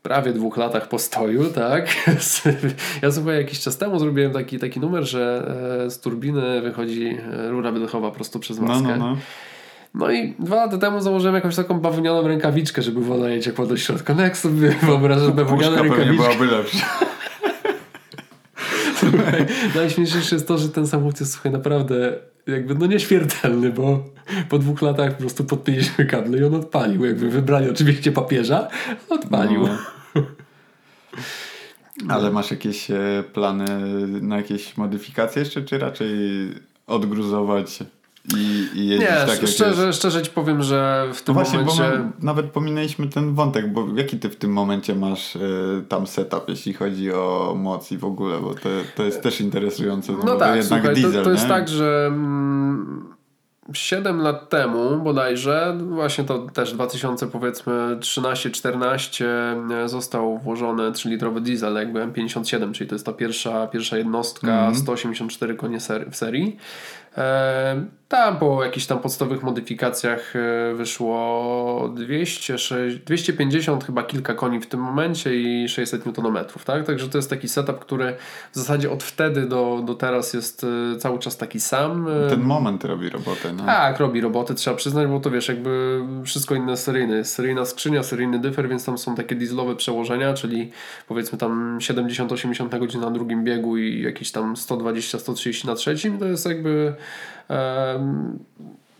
prawie 0.02 0.32
dwóch 0.32 0.56
latach 0.56 0.88
postoju, 0.88 1.44
tak? 1.62 1.88
ja 3.02 3.12
słuchaj, 3.12 3.36
jakiś 3.36 3.60
czas 3.60 3.78
temu 3.78 3.98
zrobiłem 3.98 4.32
taki, 4.32 4.58
taki 4.58 4.80
numer, 4.80 5.04
że 5.04 5.54
e, 5.86 5.90
z 5.90 6.00
turbiny 6.00 6.60
wychodzi 6.60 7.18
e, 7.32 7.50
rura 7.50 7.72
wydechowa 7.72 8.10
prosto 8.10 8.38
przez 8.38 8.58
maskę. 8.58 8.88
No, 8.88 8.96
no, 8.96 9.10
no. 9.10 9.16
No 9.94 10.10
i 10.10 10.34
dwa 10.38 10.56
lata 10.56 10.78
temu 10.78 11.00
założyłem 11.00 11.34
jakąś 11.34 11.56
taką 11.56 11.80
bawełnianą 11.80 12.28
rękawiczkę, 12.28 12.82
żeby 12.82 13.00
woda 13.00 13.28
nie 13.28 13.40
ciekła 13.40 13.66
do 13.66 13.76
środka. 13.76 14.14
No 14.14 14.22
jak 14.22 14.36
sobie 14.36 14.68
wyobrażam 14.82 15.32
bawełnianą 15.32 15.76
rękawiczkę. 15.76 16.14
byłaby 16.14 16.46
lepsza. 16.46 16.86
Najśmieszniejsze 19.74 20.36
jest 20.36 20.48
to, 20.48 20.58
że 20.58 20.68
ten 20.68 20.86
samochód 20.86 21.20
jest 21.20 21.32
słuchaj, 21.32 21.52
naprawdę 21.52 22.18
jakby 22.46 22.74
no 22.74 22.86
nieśmiertelny, 22.86 23.72
bo 23.72 24.04
po 24.48 24.58
dwóch 24.58 24.82
latach 24.82 25.12
po 25.12 25.18
prostu 25.18 25.44
podpiliśmy 25.44 26.04
kable 26.04 26.38
i 26.38 26.44
on 26.44 26.54
odpalił. 26.54 27.04
Jakby 27.04 27.30
wybrali 27.30 27.70
oczywiście 27.70 28.12
papieża, 28.12 28.68
odpalił. 29.08 29.66
No. 29.66 30.22
Ale 32.08 32.30
masz 32.30 32.50
jakieś 32.50 32.90
e, 32.90 33.24
plany 33.32 33.64
na 34.06 34.36
jakieś 34.36 34.76
modyfikacje 34.76 35.40
jeszcze, 35.40 35.62
czy 35.62 35.78
raczej 35.78 36.10
odgruzować 36.86 37.78
i, 38.36 38.68
i 38.78 38.86
jeździć 38.88 39.08
Nie, 39.10 39.16
tak 39.16 39.28
jak 39.42 39.46
szczerze, 39.50 39.86
jest. 39.86 39.98
szczerze 39.98 40.22
ci 40.22 40.30
powiem, 40.30 40.62
że 40.62 41.06
w 41.14 41.22
tym 41.22 41.34
No 41.34 41.40
właśnie, 41.42 41.58
momencie... 41.58 41.82
bo 41.82 42.04
my 42.04 42.10
nawet 42.22 42.46
pominęliśmy 42.46 43.08
ten 43.08 43.34
wątek, 43.34 43.72
bo 43.72 43.86
jaki 43.96 44.18
ty 44.18 44.28
w 44.28 44.36
tym 44.36 44.52
momencie 44.52 44.94
masz 44.94 45.36
e, 45.36 45.40
tam 45.88 46.06
setup, 46.06 46.44
jeśli 46.48 46.72
chodzi 46.74 47.12
o 47.12 47.54
moc 47.58 47.92
i 47.92 47.98
w 47.98 48.04
ogóle, 48.04 48.40
bo 48.40 48.54
to, 48.54 48.68
to 48.96 49.02
jest 49.02 49.22
też 49.22 49.40
interesujące, 49.40 50.12
no, 50.12 50.18
No 50.24 50.36
tak, 50.36 50.48
to 50.50 50.56
jednak 50.56 50.80
słuchaj, 50.82 50.94
diesel, 50.94 51.12
to, 51.12 51.24
to 51.24 51.30
jest 51.30 51.42
nie? 51.44 51.48
tak, 51.48 51.68
że 51.68 52.04
mm, 52.06 53.16
7 53.72 54.20
lat 54.20 54.48
temu 54.48 54.96
bodajże, 54.98 55.76
właśnie 55.88 56.24
to 56.24 56.38
też 56.38 56.72
2000 56.72 57.26
powiedzmy 57.26 57.72
13-14 58.00 59.24
e, 59.84 59.88
został 59.88 60.38
włożony 60.38 60.82
3-litrowy 60.90 61.40
diesel 61.40 61.74
jakby 61.74 62.00
M57, 62.06 62.72
czyli 62.72 62.88
to 62.88 62.94
jest 62.94 63.06
ta 63.06 63.12
pierwsza, 63.12 63.66
pierwsza 63.66 63.98
jednostka 63.98 64.46
Mhm. 64.52 64.74
184 64.74 65.54
konie 65.54 65.80
ser- 65.80 66.10
w 66.10 66.16
serii. 66.16 66.56
E, 67.18 67.84
tam 68.08 68.38
po 68.38 68.64
jakichś 68.64 68.86
tam 68.86 68.98
podstawowych 68.98 69.42
modyfikacjach 69.42 70.36
e, 70.36 70.74
wyszło 70.74 71.92
206, 71.94 72.98
250 73.06 73.84
chyba 73.84 74.02
kilka 74.02 74.34
koni 74.34 74.60
w 74.60 74.66
tym 74.66 74.80
momencie 74.80 75.36
i 75.36 75.68
600 75.68 76.18
Nm, 76.18 76.38
tak? 76.64 76.86
Także 76.86 77.08
to 77.08 77.18
jest 77.18 77.30
taki 77.30 77.48
setup, 77.48 77.78
który 77.78 78.16
w 78.52 78.56
zasadzie 78.56 78.90
od 78.90 79.02
wtedy 79.02 79.46
do, 79.46 79.82
do 79.86 79.94
teraz 79.94 80.34
jest 80.34 80.66
e, 80.94 80.98
cały 80.98 81.18
czas 81.18 81.36
taki 81.36 81.60
sam. 81.60 82.08
Ten 82.28 82.40
moment 82.40 82.84
robi 82.84 83.10
robotę, 83.10 83.52
no. 83.52 83.64
tak, 83.64 83.98
robi 83.98 84.20
roboty, 84.20 84.54
trzeba 84.54 84.76
przyznać, 84.76 85.08
bo 85.08 85.20
to 85.20 85.30
wiesz, 85.30 85.48
jakby 85.48 86.00
wszystko 86.24 86.54
inne 86.54 86.76
seryjne. 86.76 87.16
Jest 87.16 87.34
seryjna 87.34 87.64
skrzynia, 87.64 88.02
seryjny 88.02 88.38
dyfer, 88.38 88.68
więc 88.68 88.84
tam 88.84 88.98
są 88.98 89.14
takie 89.14 89.34
dieselowe 89.34 89.76
przełożenia, 89.76 90.34
czyli 90.34 90.70
powiedzmy 91.08 91.38
tam 91.38 91.78
70-80 91.78 92.72
na 92.72 92.78
godzinę 92.78 93.04
na 93.04 93.10
drugim 93.10 93.44
biegu 93.44 93.76
i 93.76 94.02
jakieś 94.02 94.32
tam 94.32 94.54
120-130 94.54 95.66
na 95.66 95.74
trzecim. 95.74 96.18
To 96.18 96.24
jest 96.24 96.46
jakby 96.46 96.94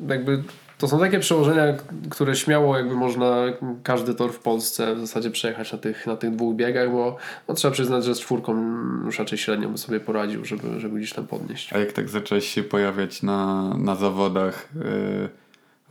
jakby 0.08 0.42
to 0.78 0.88
są 0.88 1.00
takie 1.00 1.18
przełożenia, 1.18 1.74
które 2.10 2.36
śmiało 2.36 2.76
jakby 2.76 2.94
można 2.94 3.36
każdy 3.82 4.14
tor 4.14 4.32
w 4.32 4.38
Polsce 4.38 4.94
w 4.94 5.00
zasadzie 5.00 5.30
przejechać 5.30 5.72
na 5.72 5.78
tych, 5.78 6.06
na 6.06 6.16
tych 6.16 6.30
dwóch 6.30 6.56
biegach, 6.56 6.90
bo 6.90 7.16
no, 7.48 7.54
trzeba 7.54 7.72
przyznać, 7.72 8.04
że 8.04 8.14
z 8.14 8.20
czwórką 8.20 8.56
już 9.04 9.18
raczej 9.18 9.38
średnio 9.38 9.68
by 9.68 9.78
sobie 9.78 10.00
poradził, 10.00 10.44
żeby, 10.44 10.80
żeby 10.80 10.98
gdzieś 10.98 11.12
tam 11.12 11.26
podnieść. 11.26 11.72
A 11.72 11.78
jak 11.78 11.92
tak 11.92 12.08
zacząłeś 12.08 12.48
się 12.48 12.62
pojawiać 12.62 13.22
na, 13.22 13.70
na 13.78 13.94
zawodach, 13.94 14.68
yy, 14.74 15.28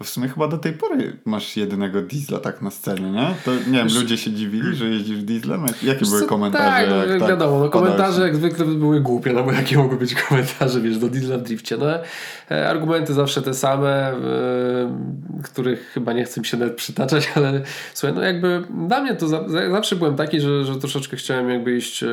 w 0.04 0.10
sumie 0.10 0.28
chyba 0.28 0.48
do 0.48 0.58
tej 0.58 0.74
pory 0.74 1.18
masz 1.26 1.58
jedynego 1.58 2.02
diesla 2.02 2.40
tak 2.40 2.62
na 2.62 2.72
scenie, 2.72 3.12
nie? 3.12 3.36
To 3.46 3.52
nie 3.54 3.78
wiem, 3.78 3.88
ludzie 3.96 4.18
się 4.18 4.32
dziwili, 4.32 4.76
że 4.76 4.86
jeździsz 4.86 5.24
dieslem? 5.24 5.66
Jakie 5.84 6.06
były 6.06 6.26
komentarze? 6.26 6.88
Tak, 6.88 7.10
jak 7.10 7.20
tak 7.20 7.30
wiadomo, 7.30 7.60
no, 7.60 7.70
komentarze 7.70 8.22
jak 8.22 8.36
zwykle 8.36 8.66
były 8.66 9.02
głupie, 9.02 9.34
no 9.34 9.44
bo 9.44 9.52
jakie 9.52 9.78
mogą 9.78 9.98
być 9.98 10.16
komentarze, 10.16 10.82
wiesz, 10.82 10.98
do 10.98 11.10
diesla 11.10 11.38
w 11.38 11.42
drifcie. 11.42 11.78
No, 11.78 11.86
e, 12.52 12.70
argumenty 12.70 13.14
zawsze 13.14 13.42
te 13.42 13.54
same, 13.54 14.12
e, 14.12 14.16
których 15.44 15.92
chyba 15.94 16.14
nie 16.14 16.24
chcę 16.24 16.46
się 16.46 16.58
nawet 16.58 16.76
przytaczać, 16.76 17.32
ale 17.36 17.62
słuchaj, 17.94 18.16
no 18.16 18.22
jakby 18.22 18.64
dla 18.88 19.02
mnie 19.02 19.16
to 19.16 19.28
za, 19.28 19.50
za, 19.50 19.70
zawsze 19.72 19.96
byłem 19.96 20.16
taki, 20.16 20.42
że, 20.42 20.66
że 20.66 20.76
troszeczkę 20.76 21.18
chciałem 21.18 21.50
jakby 21.50 21.78
iść 21.78 22.04
e, 22.04 22.08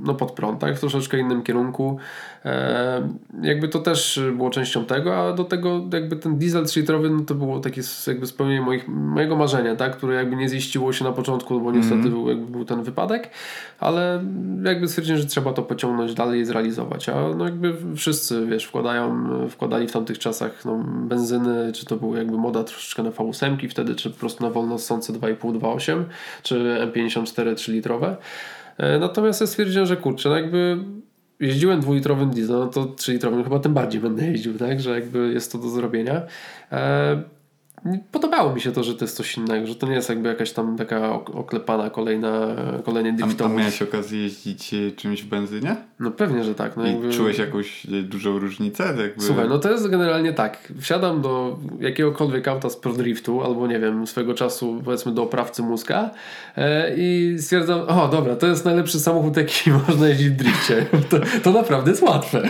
no, 0.00 0.14
pod 0.14 0.32
prąd, 0.32 0.60
tak, 0.60 0.76
w 0.76 0.80
troszeczkę 0.80 1.18
innym 1.18 1.42
kierunku. 1.42 1.98
E, 2.44 3.08
jakby 3.42 3.68
to 3.68 3.78
też 3.78 4.20
było 4.36 4.50
częścią 4.50 4.84
tego, 4.84 5.16
a 5.16 5.32
do 5.32 5.44
tego 5.44 5.88
jakby 5.92 6.16
ten 6.16 6.38
diesel 6.38 6.64
3-litrowy, 6.64 7.17
no 7.18 7.24
to 7.24 7.34
było 7.34 7.60
takie 7.60 7.82
jakby 8.06 8.26
spełnienie 8.26 8.60
moich, 8.60 8.88
mojego 8.88 9.36
marzenia, 9.36 9.76
tak, 9.76 9.96
które 9.96 10.14
jakby 10.14 10.36
nie 10.36 10.48
ziściło 10.48 10.92
się 10.92 11.04
na 11.04 11.12
początku, 11.12 11.60
bo 11.60 11.72
niestety 11.72 12.08
był, 12.10 12.28
jakby 12.28 12.46
był 12.46 12.64
ten 12.64 12.82
wypadek, 12.82 13.30
ale 13.78 14.24
jakby 14.64 14.88
stwierdziłem, 14.88 15.20
że 15.20 15.26
trzeba 15.26 15.52
to 15.52 15.62
pociągnąć 15.62 16.14
dalej 16.14 16.40
i 16.40 16.44
zrealizować, 16.44 17.08
a 17.08 17.14
no 17.36 17.44
jakby 17.44 17.74
wszyscy, 17.96 18.46
wiesz, 18.46 18.64
wkładają, 18.64 19.28
wkładali 19.48 19.88
w 19.88 19.92
tamtych 19.92 20.18
czasach 20.18 20.64
no, 20.64 20.84
benzyny, 20.84 21.72
czy 21.72 21.84
to 21.84 21.96
był 21.96 22.16
jakby 22.16 22.38
moda 22.38 22.64
troszeczkę 22.64 23.02
na 23.02 23.10
V8 23.10 23.68
wtedy, 23.68 23.94
czy 23.94 24.10
po 24.10 24.18
prostu 24.18 24.44
na 24.44 24.50
wolno 24.50 24.78
ssące 24.78 25.12
2,5, 25.12 25.58
2,8, 25.58 26.04
czy 26.42 26.78
M54 26.92 27.54
3-litrowe. 27.54 28.16
E, 28.78 28.98
Natomiast 28.98 29.40
ja 29.40 29.46
stwierdziłem, 29.46 29.86
że 29.86 29.96
kurczę, 29.96 30.28
no 30.28 30.36
jakby 30.36 30.78
jeździłem 31.40 31.80
dwulitrowym 31.80 32.30
dieslem, 32.30 32.58
no 32.58 32.66
to 32.66 32.86
trzylitrowym 32.86 33.44
chyba 33.44 33.58
tym 33.58 33.74
bardziej 33.74 34.00
będę 34.00 34.26
jeździł, 34.26 34.58
tak, 34.58 34.80
że 34.80 34.90
jakby 34.90 35.32
jest 35.32 35.52
to 35.52 35.58
do 35.58 35.68
zrobienia. 35.68 36.22
E, 36.72 37.22
Podobało 38.12 38.54
mi 38.54 38.60
się 38.60 38.72
to, 38.72 38.82
że 38.84 38.94
to 38.94 39.04
jest 39.04 39.16
coś 39.16 39.36
innego, 39.36 39.66
że 39.66 39.74
to 39.74 39.86
nie 39.86 39.94
jest 39.94 40.08
jakby 40.08 40.28
jakaś 40.28 40.52
tam 40.52 40.76
taka 40.76 41.12
ok- 41.12 41.30
oklepana 41.36 41.90
kolejna, 41.90 42.46
kolejny 42.84 43.10
A, 43.10 43.12
a 43.12 43.16
driftowóz. 43.16 43.58
miałeś 43.58 43.82
okazję 43.82 44.22
jeździć 44.22 44.74
e, 44.74 44.90
czymś 44.92 45.22
w 45.22 45.26
benzynie? 45.28 45.76
No 46.00 46.10
pewnie, 46.10 46.44
że 46.44 46.54
tak. 46.54 46.76
No 46.76 46.86
jakby... 46.86 47.08
I 47.08 47.12
czułeś 47.12 47.38
jakąś 47.38 47.86
e, 47.86 48.02
dużą 48.02 48.38
różnicę? 48.38 48.84
Jakby... 48.84 49.24
Słuchaj, 49.24 49.48
no 49.48 49.58
to 49.58 49.70
jest 49.70 49.88
generalnie 49.88 50.32
tak. 50.32 50.72
Wsiadam 50.80 51.22
do 51.22 51.58
jakiegokolwiek 51.80 52.48
auta 52.48 52.70
z 52.70 52.76
ProDriftu, 52.76 53.42
albo 53.44 53.66
nie 53.66 53.80
wiem, 53.80 54.06
swego 54.06 54.34
czasu 54.34 54.82
powiedzmy 54.84 55.12
do 55.12 55.22
oprawcy 55.22 55.62
mózga 55.62 56.10
e, 56.56 56.94
i 56.96 57.36
stwierdzam, 57.38 57.80
o 57.80 58.08
dobra, 58.08 58.36
to 58.36 58.46
jest 58.46 58.64
najlepszy 58.64 59.00
samochód, 59.00 59.36
jaki 59.36 59.70
można 59.88 60.08
jeździć 60.08 60.28
w 60.28 60.36
drifcie. 60.36 60.86
To, 61.10 61.16
to 61.42 61.52
naprawdę 61.52 61.90
jest 61.90 62.02
łatwe. 62.02 62.48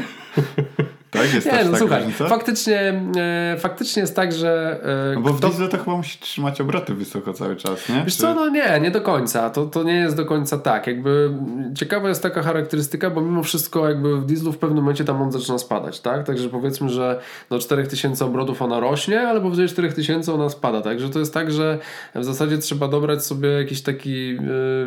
Tak? 1.11 1.35
Jest 1.35 1.47
Nie, 1.47 1.53
no 1.53 1.65
taka 1.65 1.79
słuchaj, 1.79 1.99
różnica? 2.03 2.29
faktycznie, 2.29 3.03
e, 3.17 3.57
faktycznie 3.59 4.01
jest 4.03 4.17
tak, 4.17 4.33
że 4.33 4.81
e, 5.13 5.15
No 5.15 5.21
bo 5.21 5.33
w 5.33 5.39
kto- 5.39 5.49
diesle 5.49 5.69
to 5.69 5.79
chyba 5.79 5.97
musi 5.97 6.19
trzymać 6.19 6.61
obroty 6.61 6.95
wysoko 6.95 7.33
cały 7.33 7.57
czas, 7.57 7.89
nie? 7.89 8.03
Wiesz 8.05 8.17
Czy- 8.17 8.23
co, 8.23 8.35
no 8.35 8.49
nie, 8.49 8.81
nie 8.81 8.91
do 8.91 9.01
końca. 9.01 9.51
To, 9.51 9.67
to 9.67 9.83
nie 9.83 9.95
jest 9.95 10.17
do 10.17 10.25
końca 10.25 10.59
tak. 10.59 10.87
Jakby 10.87 11.31
ciekawa 11.77 12.09
jest 12.09 12.23
taka 12.23 12.43
charakterystyka, 12.43 13.11
bo 13.11 13.21
mimo 13.21 13.43
wszystko 13.43 13.89
jakby 13.89 14.17
w 14.21 14.27
dieslu 14.27 14.53
w 14.53 14.59
pewnym 14.59 14.79
momencie 14.79 15.05
tam 15.05 15.23
on 15.23 15.33
zaczyna 15.33 15.59
spadać, 15.59 16.01
tak? 16.01 16.27
Także 16.27 16.49
powiedzmy, 16.49 16.89
że 16.89 17.21
do 17.51 17.59
4000 17.59 18.25
obrotów 18.25 18.63
ona 18.63 18.81
rośnie, 18.81 19.21
ale 19.29 19.41
powyżej 19.41 19.69
4000 19.69 20.35
ona 20.35 20.49
spada. 20.51 20.81
Także 20.81 21.09
to 21.11 21.19
jest 21.19 21.35
tak, 21.35 21.53
że 21.53 21.79
w 22.15 22.25
zasadzie 22.25 22.59
trzeba 22.59 22.89
dobrać 22.89 23.25
sobie 23.25 23.49
jakiś 23.49 23.83
taki, 23.83 24.29
yy, 24.29 24.39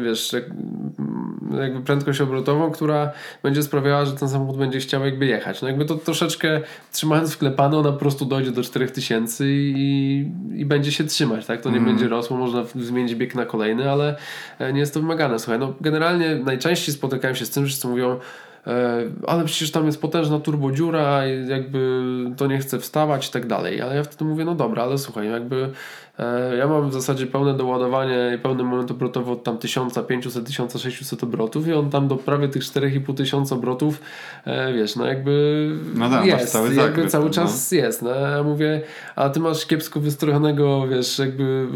wiesz, 0.03 0.33
jak, 0.33 0.43
jakby 1.61 1.81
prędkość 1.81 2.21
obrotową, 2.21 2.71
która 2.71 3.11
będzie 3.43 3.63
sprawiała, 3.63 4.05
że 4.05 4.11
ten 4.11 4.29
samochód 4.29 4.57
będzie 4.57 4.79
chciał 4.79 5.05
jakby 5.05 5.25
jechać. 5.25 5.61
No 5.61 5.67
jakby 5.67 5.85
to 5.85 5.95
troszeczkę 6.11 6.61
trzymając 6.91 7.33
wklepane, 7.33 7.77
ona 7.77 7.91
po 7.91 7.97
prostu 7.97 8.25
dojdzie 8.25 8.51
do 8.51 8.63
4000 8.63 9.45
i, 9.47 10.31
i 10.55 10.65
będzie 10.65 10.91
się 10.91 11.03
trzymać, 11.03 11.45
tak? 11.45 11.61
To 11.61 11.69
nie 11.69 11.79
będzie 11.79 12.07
rosło, 12.07 12.37
można 12.37 12.63
zmienić 12.75 13.15
bieg 13.15 13.35
na 13.35 13.45
kolejny, 13.45 13.91
ale 13.91 14.15
e, 14.59 14.73
nie 14.73 14.79
jest 14.79 14.93
to 14.93 14.99
wymagane. 14.99 15.39
Słuchaj, 15.39 15.59
no 15.59 15.73
generalnie 15.81 16.35
najczęściej 16.35 16.95
spotykałem 16.95 17.35
się 17.35 17.45
z 17.45 17.49
tym, 17.49 17.65
że 17.65 17.67
wszyscy 17.67 17.87
mówią 17.87 18.19
e, 18.67 19.01
ale 19.27 19.45
przecież 19.45 19.71
tam 19.71 19.85
jest 19.85 20.01
potężna 20.01 20.39
turbodziura 20.39 21.27
i 21.27 21.47
jakby 21.47 22.01
to 22.37 22.47
nie 22.47 22.57
chce 22.57 22.79
wstawać 22.79 23.29
i 23.29 23.31
tak 23.31 23.47
dalej. 23.47 23.81
Ale 23.81 23.95
ja 23.95 24.03
wtedy 24.03 24.25
mówię, 24.25 24.45
no 24.45 24.55
dobra, 24.55 24.83
ale 24.83 24.97
słuchaj, 24.97 25.29
jakby 25.29 25.71
ja 26.57 26.67
mam 26.67 26.89
w 26.89 26.93
zasadzie 26.93 27.27
pełne 27.27 27.53
doładowanie 27.53 28.31
i 28.35 28.39
pełny 28.39 28.63
moment 28.63 28.91
obrotowy 28.91 29.31
od 29.31 29.43
tam 29.43 29.57
1500, 29.57 30.45
1600 30.45 31.23
obrotów 31.23 31.67
i 31.67 31.73
on 31.73 31.89
tam 31.89 32.07
do 32.07 32.15
prawie 32.15 32.47
tych 32.47 32.63
4500 32.63 33.17
tysiąca 33.17 33.55
obrotów, 33.55 34.01
e, 34.45 34.73
wiesz, 34.73 34.95
no 34.95 35.05
jakby 35.05 35.75
No 35.95 36.09
tak, 36.09 36.19
masz 36.19 36.27
jest, 36.27 36.51
cały 36.51 36.67
jakby 36.67 36.81
zakres, 36.81 37.11
cały 37.11 37.25
no. 37.25 37.31
czas 37.31 37.71
jest. 37.71 38.01
No. 38.01 38.09
Ja 38.09 38.43
mówię, 38.43 38.81
a 39.15 39.29
ty 39.29 39.39
masz 39.39 39.65
kiepsko 39.65 39.99
wystrojonego, 39.99 40.87
wiesz, 40.87 41.19
jakby 41.19 41.67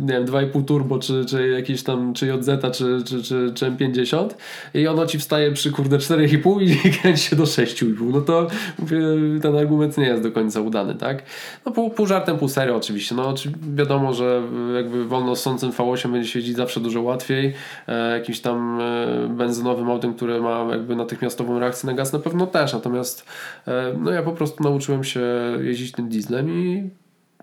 nie 0.00 0.12
wiem, 0.12 0.26
2,5 0.26 0.64
turbo, 0.64 0.98
czy, 0.98 1.24
czy 1.24 1.48
jakieś 1.48 1.82
tam, 1.82 2.14
czy 2.14 2.26
JZ, 2.26 2.50
czy, 2.72 3.02
czy, 3.04 3.22
czy, 3.22 3.52
czy 3.54 3.70
M50 3.70 4.28
i 4.74 4.86
ono 4.86 5.06
ci 5.06 5.18
wstaje 5.18 5.52
przy 5.52 5.70
kurde 5.70 5.98
4,5 5.98 6.62
i 6.62 6.90
kręci 7.00 7.22
się 7.22 7.36
do 7.36 7.44
6,5. 7.44 8.12
No 8.12 8.20
to 8.20 8.46
mówię, 8.78 8.98
ten 9.42 9.56
argument 9.56 9.98
nie 9.98 10.06
jest 10.06 10.22
do 10.22 10.32
końca 10.32 10.60
udany, 10.60 10.94
tak? 10.94 11.22
No 11.66 11.72
pół, 11.72 11.90
pół 11.90 12.06
żartem, 12.06 12.38
pół 12.38 12.48
serio 12.48 12.76
oczywiście. 12.76 13.14
No 13.14 13.28
oczy- 13.28 13.52
wiadomo, 13.88 14.14
że 14.14 14.42
jakby 14.74 15.04
wolno 15.04 15.36
sącym 15.36 15.70
V8 15.70 16.12
będzie 16.12 16.28
się 16.28 16.38
jeździć 16.38 16.56
zawsze 16.56 16.80
dużo 16.80 17.02
łatwiej. 17.02 17.54
E, 17.86 18.18
jakimś 18.18 18.40
tam 18.40 18.80
e, 18.80 19.28
benzynowym 19.28 19.90
autem, 19.90 20.14
które 20.14 20.40
ma 20.40 20.66
jakby 20.70 20.96
natychmiastową 20.96 21.58
reakcję 21.58 21.86
na 21.86 21.94
gaz 21.94 22.12
na 22.12 22.18
pewno 22.18 22.46
też. 22.46 22.72
Natomiast 22.72 23.26
e, 23.66 23.94
no 23.98 24.10
ja 24.10 24.22
po 24.22 24.32
prostu 24.32 24.62
nauczyłem 24.62 25.04
się 25.04 25.20
jeździć 25.60 25.92
tym 25.92 26.08
dieslem 26.08 26.50
i, 26.50 26.90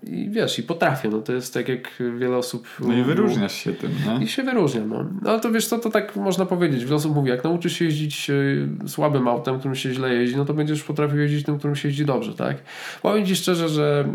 i 0.02 0.30
wiesz, 0.30 0.58
i 0.58 0.62
potrafię. 0.62 1.08
No 1.08 1.18
to 1.20 1.32
jest 1.32 1.54
tak 1.54 1.68
jak 1.68 2.02
wiele 2.18 2.36
osób... 2.36 2.68
No 2.80 2.92
i 2.92 3.02
wyróżniasz 3.02 3.54
się 3.54 3.72
tym, 3.72 3.90
nie? 4.06 4.24
I 4.24 4.28
się 4.28 4.42
wyróżniam. 4.42 4.88
No. 4.88 5.04
no 5.22 5.30
ale 5.30 5.40
to 5.40 5.52
wiesz 5.52 5.66
co, 5.66 5.78
to 5.78 5.90
tak 5.90 6.16
można 6.16 6.46
powiedzieć. 6.46 6.84
Wiele 6.84 6.96
osób 6.96 7.14
mówi, 7.14 7.30
jak 7.30 7.44
nauczysz 7.44 7.72
się 7.72 7.84
jeździć 7.84 8.30
e, 8.30 8.88
słabym 8.88 9.28
autem, 9.28 9.58
którym 9.58 9.74
się 9.74 9.94
źle 9.94 10.14
jeździ, 10.14 10.36
no 10.36 10.44
to 10.44 10.54
będziesz 10.54 10.82
potrafił 10.82 11.18
jeździć 11.18 11.46
tym, 11.46 11.58
którym 11.58 11.76
się 11.76 11.88
jeździ 11.88 12.04
dobrze, 12.04 12.34
tak? 12.34 12.56
Powiem 13.02 13.26
Ci 13.26 13.36
szczerze, 13.36 13.68
że 13.68 14.08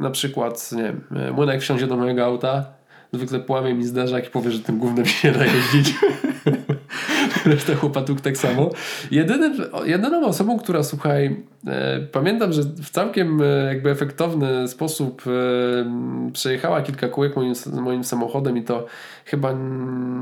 na 0.00 0.10
przykład, 0.10 0.72
nie 0.72 0.82
wiem, 0.82 1.00
e, 1.16 1.32
młynek 1.32 1.60
wsiądzie 1.60 1.86
do 1.86 1.96
mojego 1.96 2.24
auta, 2.24 2.66
zwykle 3.12 3.40
połamie 3.40 3.74
mi 3.74 3.84
zderzak 3.84 4.26
i 4.26 4.30
powie, 4.30 4.50
że 4.50 4.58
tym 4.58 4.78
gównem 4.78 5.06
się 5.06 5.28
nie 5.28 5.38
da 5.38 5.44
jeździć. 5.44 5.94
Reszta 7.44 7.74
chłopaków 7.74 8.20
tak 8.20 8.36
samo. 8.36 8.70
Jedynym, 9.10 9.52
jedyną 9.84 10.26
osobą, 10.26 10.58
która 10.58 10.82
słuchaj, 10.82 11.36
E, 11.66 12.00
pamiętam, 12.12 12.52
że 12.52 12.62
w 12.62 12.90
całkiem 12.90 13.42
e, 13.42 13.44
jakby 13.44 13.90
efektowny 13.90 14.68
sposób 14.68 15.22
e, 15.26 16.30
przejechała 16.32 16.82
kilka 16.82 17.08
kółek 17.08 17.36
moim, 17.36 17.54
moim 17.72 18.04
samochodem 18.04 18.56
i 18.56 18.62
to 18.62 18.86
chyba 19.30 19.54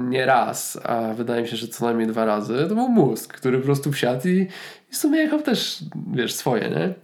nie 0.08 0.26
raz, 0.26 0.78
a 0.84 1.14
wydaje 1.14 1.42
mi 1.42 1.48
się, 1.48 1.56
że 1.56 1.68
co 1.68 1.84
najmniej 1.84 2.06
dwa 2.08 2.24
razy. 2.24 2.66
To 2.68 2.74
był 2.74 2.88
mózg, 2.88 3.32
który 3.32 3.58
po 3.58 3.64
prostu 3.64 3.92
wsiadł 3.92 4.28
i, 4.28 4.48
i 4.90 4.92
w 4.92 4.96
sumie 4.96 5.18
jechał 5.18 5.42
też, 5.42 5.84
wiesz, 6.12 6.34
swoje, 6.34 6.70
nie? 6.70 6.94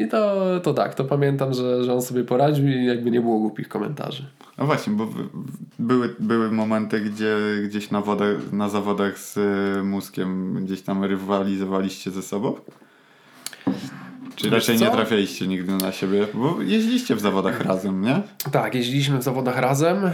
I 0.00 0.08
to, 0.08 0.44
to 0.60 0.74
tak, 0.74 0.94
to 0.94 1.04
pamiętam, 1.04 1.54
że, 1.54 1.84
że 1.84 1.94
on 1.94 2.02
sobie 2.02 2.24
poradził 2.24 2.68
i 2.68 2.86
jakby 2.86 3.10
nie 3.10 3.20
było 3.20 3.38
głupich 3.38 3.68
komentarzy. 3.68 4.26
No 4.58 4.66
właśnie, 4.66 4.92
bo 4.92 5.08
były, 5.78 6.14
były 6.18 6.50
momenty, 6.50 7.00
gdzie 7.00 7.36
gdzieś 7.64 7.90
na, 7.90 8.00
wodach, 8.00 8.52
na 8.52 8.68
zawodach 8.68 9.18
z 9.18 9.38
mózgiem 9.84 10.54
gdzieś 10.64 10.82
tam 10.82 11.04
rywalizowaliście 11.04 12.10
ze 12.10 12.22
sobą? 12.22 12.54
Czy 14.36 14.50
raczej 14.50 14.78
nie 14.78 14.90
trafialiście 14.90 15.46
nigdy 15.46 15.72
na 15.72 15.92
siebie? 15.92 16.26
Bo 16.34 16.62
jeździliście 16.62 17.14
w 17.14 17.20
zawodach 17.20 17.60
razem, 17.60 18.00
nie? 18.00 18.22
Tak, 18.52 18.74
jeździliśmy 18.74 19.18
w 19.18 19.22
zawodach 19.22 19.58
razem. 19.58 20.10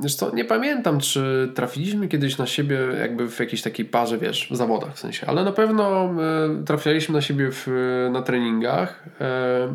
Wiesz 0.00 0.14
co, 0.14 0.34
nie 0.34 0.44
pamiętam, 0.44 1.00
czy 1.00 1.52
trafiliśmy 1.54 2.08
kiedyś 2.08 2.38
na 2.38 2.46
siebie 2.46 2.78
jakby 3.00 3.28
w 3.28 3.40
jakiejś 3.40 3.62
takiej 3.62 3.86
parze, 3.86 4.18
wiesz, 4.18 4.48
w 4.50 4.56
zawodach 4.56 4.94
w 4.94 4.98
sensie, 4.98 5.26
ale 5.26 5.44
na 5.44 5.52
pewno 5.52 6.04
e, 6.04 6.64
trafialiśmy 6.64 7.14
na 7.14 7.20
siebie 7.20 7.48
w, 7.50 7.66
na 8.12 8.22
treningach. 8.22 9.04
E, 9.20 9.74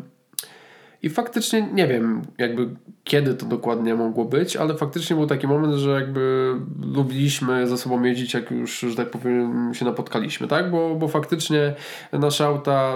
i 1.04 1.10
faktycznie 1.10 1.62
nie 1.74 1.88
wiem, 1.88 2.22
jakby 2.38 2.70
kiedy 3.04 3.34
to 3.34 3.46
dokładnie 3.46 3.96
mogło 3.96 4.26
być, 4.26 4.56
ale 4.56 4.76
faktycznie 4.76 5.16
był 5.16 5.28
taki 5.28 5.48
moment, 5.48 5.74
że 5.74 5.92
jakby 5.92 6.54
lubiliśmy 6.94 7.68
ze 7.68 7.78
sobą 7.78 8.04
jeździć, 8.04 8.34
jak 8.34 8.52
już, 8.52 8.80
że 8.80 8.96
tak 8.96 9.10
powiem, 9.10 9.74
się 9.74 9.86
napotkaliśmy, 9.86 10.48
tak? 10.48 10.72
Bo, 10.72 10.96
bo 10.96 11.08
faktycznie 11.08 11.74
nasze 12.14 12.46
auta 12.46 12.96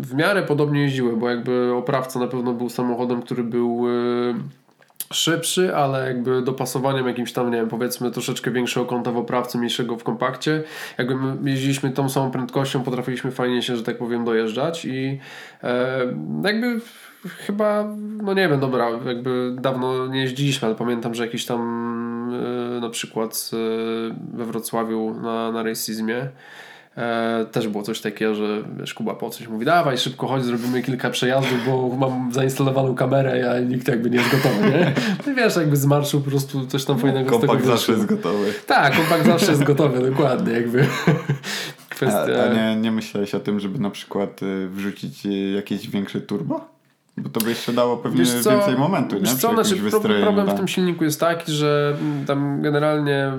w 0.00 0.14
miarę 0.14 0.42
podobnie 0.42 0.82
jeździły, 0.82 1.16
bo 1.16 1.30
jakby 1.30 1.72
oprawca 1.74 2.20
na 2.20 2.26
pewno 2.26 2.52
był 2.52 2.68
samochodem, 2.68 3.22
który 3.22 3.44
był 3.44 3.88
yy, 3.88 4.34
szybszy, 5.12 5.76
ale 5.76 6.08
jakby 6.08 6.42
dopasowaniem 6.42 7.06
jakimś 7.06 7.32
tam, 7.32 7.50
nie 7.50 7.56
wiem, 7.56 7.68
powiedzmy 7.68 8.10
troszeczkę 8.10 8.50
większego 8.50 8.86
kąta 8.86 9.12
w 9.12 9.16
oprawce, 9.16 9.58
mniejszego 9.58 9.96
w 9.96 10.04
kompakcie. 10.04 10.62
Jakby 10.98 11.14
my 11.14 11.50
jeździliśmy 11.50 11.90
tą 11.90 12.08
samą 12.08 12.30
prędkością, 12.30 12.82
potrafiliśmy 12.82 13.30
fajnie 13.30 13.62
się, 13.62 13.76
że 13.76 13.82
tak 13.82 13.98
powiem, 13.98 14.24
dojeżdżać 14.24 14.84
i 14.84 15.20
e, 15.62 15.98
jakby 16.44 16.80
chyba, 17.28 17.84
no 18.22 18.34
nie 18.34 18.48
wiem, 18.48 18.60
dobra, 18.60 18.90
jakby 19.06 19.56
dawno 19.60 20.06
nie 20.06 20.20
jeździliśmy, 20.20 20.66
ale 20.66 20.74
pamiętam, 20.74 21.14
że 21.14 21.26
jakiś 21.26 21.46
tam 21.46 21.60
e, 22.76 22.80
na 22.80 22.90
przykład 22.90 23.50
e, 23.52 24.36
we 24.36 24.44
Wrocławiu 24.44 25.14
na, 25.22 25.52
na 25.52 25.62
racismie 25.62 26.28
E, 26.96 27.46
też 27.52 27.68
było 27.68 27.82
coś 27.82 28.00
takiego, 28.00 28.34
że 28.34 28.62
wiesz, 28.78 28.94
Kuba 28.94 29.14
po 29.14 29.30
coś 29.30 29.48
mówi, 29.48 29.64
dawaj 29.64 29.98
szybko 29.98 30.26
chodź, 30.26 30.44
zrobimy 30.44 30.82
kilka 30.82 31.10
przejazdów, 31.10 31.66
bo 31.66 31.96
mam 31.96 32.32
zainstalowaną 32.32 32.94
kamerę, 32.94 33.52
a 33.52 33.60
nikt 33.60 33.88
jakby 33.88 34.10
nie 34.10 34.18
jest 34.18 34.30
gotowy, 34.30 34.70
nie? 34.70 34.92
No 35.26 35.32
i 35.32 35.34
wiesz, 35.34 35.56
jakby 35.56 35.76
z 35.76 35.86
marszu 35.86 36.20
po 36.20 36.30
prostu 36.30 36.66
coś 36.66 36.84
tam 36.84 36.98
fajnego 36.98 37.30
kompakt 37.30 37.52
z 37.52 37.56
tego 37.56 37.76
zawsze 37.76 37.92
jest 37.92 38.06
gotowy. 38.06 38.52
Tak, 38.66 38.96
kompakt 38.96 39.26
zawsze 39.26 39.50
jest 39.50 39.64
gotowy, 39.64 40.10
dokładnie, 40.10 40.52
jakby. 40.52 40.86
Kwestia... 41.88 42.26
A, 42.42 42.50
a 42.50 42.54
nie, 42.54 42.80
nie 42.80 42.92
myślałeś 42.92 43.34
o 43.34 43.40
tym, 43.40 43.60
żeby 43.60 43.78
na 43.78 43.90
przykład 43.90 44.42
y, 44.42 44.68
wrzucić 44.68 45.26
y, 45.26 45.52
jakieś 45.56 45.90
większe 45.90 46.20
turbo? 46.20 46.75
Bo 47.18 47.28
to 47.28 47.40
by 47.40 47.50
jeszcze 47.50 47.72
dało 47.72 47.96
pewnie 47.96 48.26
co, 48.26 48.50
więcej 48.50 48.76
momentu, 48.76 49.18
nie? 49.18 49.26
Co, 49.26 49.54
znaczy, 49.54 49.76
problem 50.22 50.48
w 50.48 50.54
tym 50.54 50.68
silniku 50.68 51.04
jest 51.04 51.20
taki, 51.20 51.52
że 51.52 51.96
tam 52.26 52.62
generalnie 52.62 53.32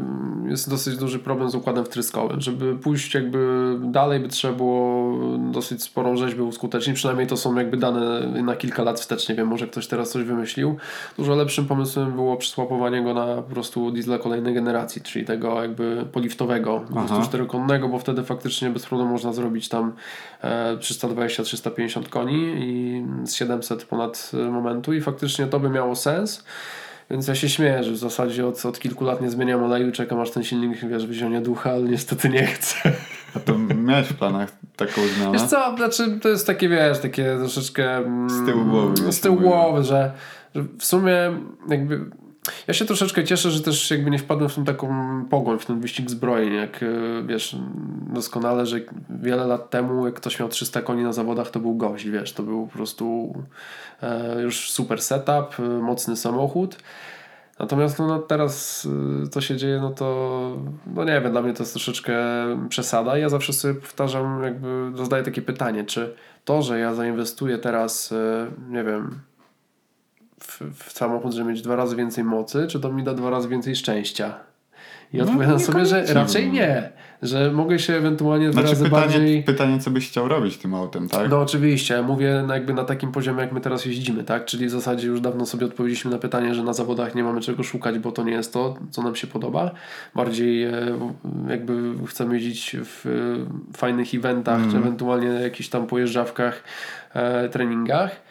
jest 0.50 0.70
dosyć 0.70 0.98
duży 0.98 1.20
problem 1.20 1.50
z 1.50 1.56
układem 1.56 1.86
wtryskowym. 1.86 2.42
Żeby 2.42 2.76
pójść 2.76 3.14
jakby 3.14 3.74
dalej 3.82 4.20
by 4.20 4.28
trzeba 4.28 4.54
było 4.54 5.18
dosyć 5.38 5.84
sporą 5.84 6.16
rzeźbę 6.16 6.44
uskutecznić. 6.44 6.96
Przynajmniej 6.96 7.28
to 7.28 7.38
są 7.38 7.56
jakby 7.56 7.78
dane 7.78 8.28
na 8.44 8.56
kilka 8.56 8.84
lat 8.84 9.00
wstecz. 9.00 9.30
Nie 9.30 9.36
wiem, 9.36 9.48
może 9.48 9.68
ktoś 9.68 9.88
teraz 9.88 10.10
coś 10.10 10.24
wymyślił. 10.24 10.78
Dużo 11.18 11.36
lepszym 11.36 11.66
pomysłem 11.66 12.12
było 12.12 12.38
przysłapowanie 12.38 13.04
go 13.04 13.14
na 13.14 13.36
po 13.36 13.42
prostu 13.42 13.92
diesla 13.92 14.18
kolejnej 14.18 14.54
generacji, 14.54 15.02
czyli 15.02 15.26
tego 15.26 15.62
jakby 15.62 16.06
poliftowego, 16.12 16.80
po 16.80 16.94
prostu 16.94 17.22
czterokonnego, 17.22 17.90
bo 17.90 18.00
wtedy 18.00 18.24
faktycznie 18.24 18.70
bez 18.70 18.86
problemu 18.86 19.12
można 19.12 19.34
zrobić 19.34 19.70
tam 19.70 19.94
e, 20.42 20.78
320-350 20.78 22.10
koni 22.10 22.54
i 22.58 23.04
z 23.26 23.34
700 23.34 23.67
700 23.68 23.86
ponad 23.86 24.32
y, 24.34 24.38
momentu 24.38 24.94
i 24.94 25.02
faktycznie 25.02 25.48
to 25.48 25.60
by 25.60 25.70
miało 25.70 25.96
sens. 25.96 26.44
Więc 27.10 27.28
ja 27.28 27.36
się 27.36 27.50
śmieję, 27.50 27.84
że 27.84 27.92
w 27.92 27.98
zasadzie 27.98 28.48
od, 28.48 28.66
od 28.66 28.80
kilku 28.80 29.06
lat 29.06 29.22
nie 29.22 29.30
zmieniam 29.30 29.64
oleju, 29.64 29.92
czekam 29.92 30.20
aż 30.20 30.32
ten 30.32 30.44
silnik, 30.44 30.80
wiesz, 30.80 31.06
wyzionie 31.06 31.42
ducha, 31.42 31.72
ale 31.72 31.84
niestety 31.84 32.30
nie 32.30 32.46
chcę. 32.46 32.76
A 33.36 33.40
to 33.40 33.58
miałeś 33.58 34.08
w 34.08 34.18
planach 34.18 34.52
taką 34.76 35.02
zmianę? 35.08 35.32
Wiesz 35.32 35.42
co, 35.42 35.76
znaczy 35.78 36.20
to 36.22 36.30
jest 36.30 36.48
takie, 36.48 36.70
wiesz, 36.70 37.00
takie 37.00 37.36
troszeczkę... 37.40 38.04
Z 38.28 38.46
tyłu 38.46 38.66
głowy. 38.66 39.12
Z 39.12 39.22
tyłu 39.22 39.38
głowy, 39.38 39.84
że, 39.84 40.12
że 40.56 40.64
w 40.80 40.86
sumie 40.86 41.14
jakby 41.70 42.06
ja 42.68 42.74
się 42.74 42.86
troszeczkę 42.86 43.24
cieszę, 43.24 43.52
że 43.52 43.62
też 43.62 43.92
jakby 43.92 44.10
nie 44.10 44.20
wpadłem 44.20 44.50
w 44.50 44.56
tą 44.56 44.66
taką 44.66 45.26
pogoń, 45.26 45.60
w 45.60 45.66
ten 45.66 45.80
wyścig 45.80 46.10
zbrojeń, 46.10 46.54
jak 46.54 46.84
e, 46.84 46.88
wiesz 47.26 47.56
doskonale, 48.14 48.66
że 48.66 48.80
wiele 49.10 49.48
lat 49.48 49.70
temu 49.70 50.06
jak 50.06 50.16
ktoś 50.16 50.40
miał 50.40 50.50
300 50.50 50.82
koni 50.82 51.04
na 51.04 51.14
zawodach, 51.14 51.50
to 51.50 51.60
był 51.60 51.76
gość, 51.76 52.10
wiesz, 52.10 52.34
to 52.34 52.44
był 52.44 52.68
po 52.68 52.74
prostu 52.74 53.36
e, 54.02 54.42
już 54.42 54.72
super 54.72 55.02
setup, 55.02 55.60
e, 55.60 55.62
mocny 55.62 56.16
samochód. 56.16 56.78
Natomiast 57.60 58.00
no, 58.00 58.08
no, 58.08 58.20
teraz 58.20 58.88
co 59.32 59.42
się 59.42 59.58
dzieje, 59.58 59.80
no 59.82 59.90
to 59.90 60.58
no 60.96 61.04
nie 61.04 61.22
wiem, 61.22 61.32
dla 61.32 61.42
mnie 61.42 61.54
to 61.54 61.64
jest 61.64 61.74
troszeczkę 61.74 62.16
przesada. 62.70 63.18
Ja 63.18 63.30
zawsze 63.30 63.54
sobie 63.54 63.74
powtarzam, 63.74 64.44
jakby 64.44 64.92
zadaję 64.96 65.24
takie 65.24 65.42
pytanie, 65.42 65.86
czy 65.86 66.16
to, 66.46 66.62
że 66.62 66.80
ja 66.80 66.94
zainwestuję 66.94 67.58
teraz, 67.58 68.14
nie 68.70 68.84
wiem, 68.84 69.20
w, 70.60 70.84
w 70.84 70.92
samochód, 70.92 71.34
żeby 71.34 71.50
mieć 71.50 71.62
dwa 71.62 71.76
razy 71.76 71.96
więcej 71.96 72.24
mocy, 72.24 72.68
czy 72.68 72.80
to 72.80 72.94
mi 72.94 73.04
da 73.04 73.14
dwa 73.14 73.30
razy 73.30 73.48
więcej 73.48 73.76
szczęścia? 73.76 74.40
I 75.14 75.18
no, 75.18 75.24
odpowiadam 75.24 75.60
sobie, 75.60 75.86
że 75.86 76.06
raczej 76.14 76.52
nie. 76.52 76.90
Że 77.22 77.52
mogę 77.52 77.80
się 77.80 77.94
ewentualnie 77.94 78.50
dwa 78.50 78.54
znaczy, 78.54 78.70
razy 78.70 78.84
pytanie, 78.84 79.02
bardziej... 79.02 79.44
Pytanie, 79.44 79.80
co 79.80 79.92
byś 79.92 80.10
chciał 80.10 80.28
robić 80.28 80.58
tym 80.58 80.74
autem, 80.74 81.10
tak? 81.10 81.30
No 81.30 81.42
oczywiście. 81.42 82.02
Mówię 82.02 82.46
jakby 82.50 82.74
na 82.74 82.84
takim 82.84 83.12
poziomie, 83.12 83.42
jak 83.42 83.52
my 83.52 83.62
teraz 83.62 83.86
jeździmy, 83.86 84.24
tak? 84.24 84.46
Czyli 84.46 84.66
w 84.66 84.70
zasadzie 84.70 85.08
już 85.08 85.22
dawno 85.22 85.46
sobie 85.46 85.66
odpowiedzieliśmy 85.66 86.12
na 86.12 86.18
pytanie, 86.18 86.56
że 86.56 86.64
na 86.64 86.74
zawodach 86.74 87.16
nie 87.16 87.24
mamy 87.24 87.42
czego 87.42 87.64
szukać, 87.64 88.00
bo 88.00 88.12
to 88.12 88.24
nie 88.24 88.32
jest 88.32 88.54
to, 88.54 88.78
co 88.92 89.02
nam 89.02 89.16
się 89.16 89.28
podoba. 89.28 89.72
Bardziej 90.16 90.64
e, 90.64 90.74
jakby 91.50 91.94
chcemy 92.08 92.36
jeździć 92.36 92.76
w 92.80 93.06
fajnych 93.78 94.14
eventach, 94.14 94.60
mm. 94.60 94.72
czy 94.72 94.78
ewentualnie 94.78 95.28
jakichś 95.28 95.70
tam 95.70 95.88
pojeżdżawkach, 95.88 96.64
e, 97.14 97.50
treningach. 97.50 98.22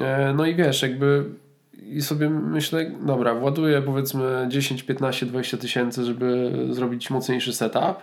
E, 0.00 0.32
no 0.36 0.46
i 0.46 0.54
wiesz, 0.54 0.82
jakby 0.82 1.24
i 1.90 2.02
sobie 2.02 2.30
myślę, 2.30 2.90
dobra, 3.06 3.34
właduję 3.34 3.82
powiedzmy 3.82 4.46
10, 4.48 4.82
15, 4.82 5.26
20 5.26 5.56
tysięcy, 5.56 6.04
żeby 6.04 6.52
zrobić 6.70 7.10
mocniejszy 7.10 7.52
setup. 7.52 7.96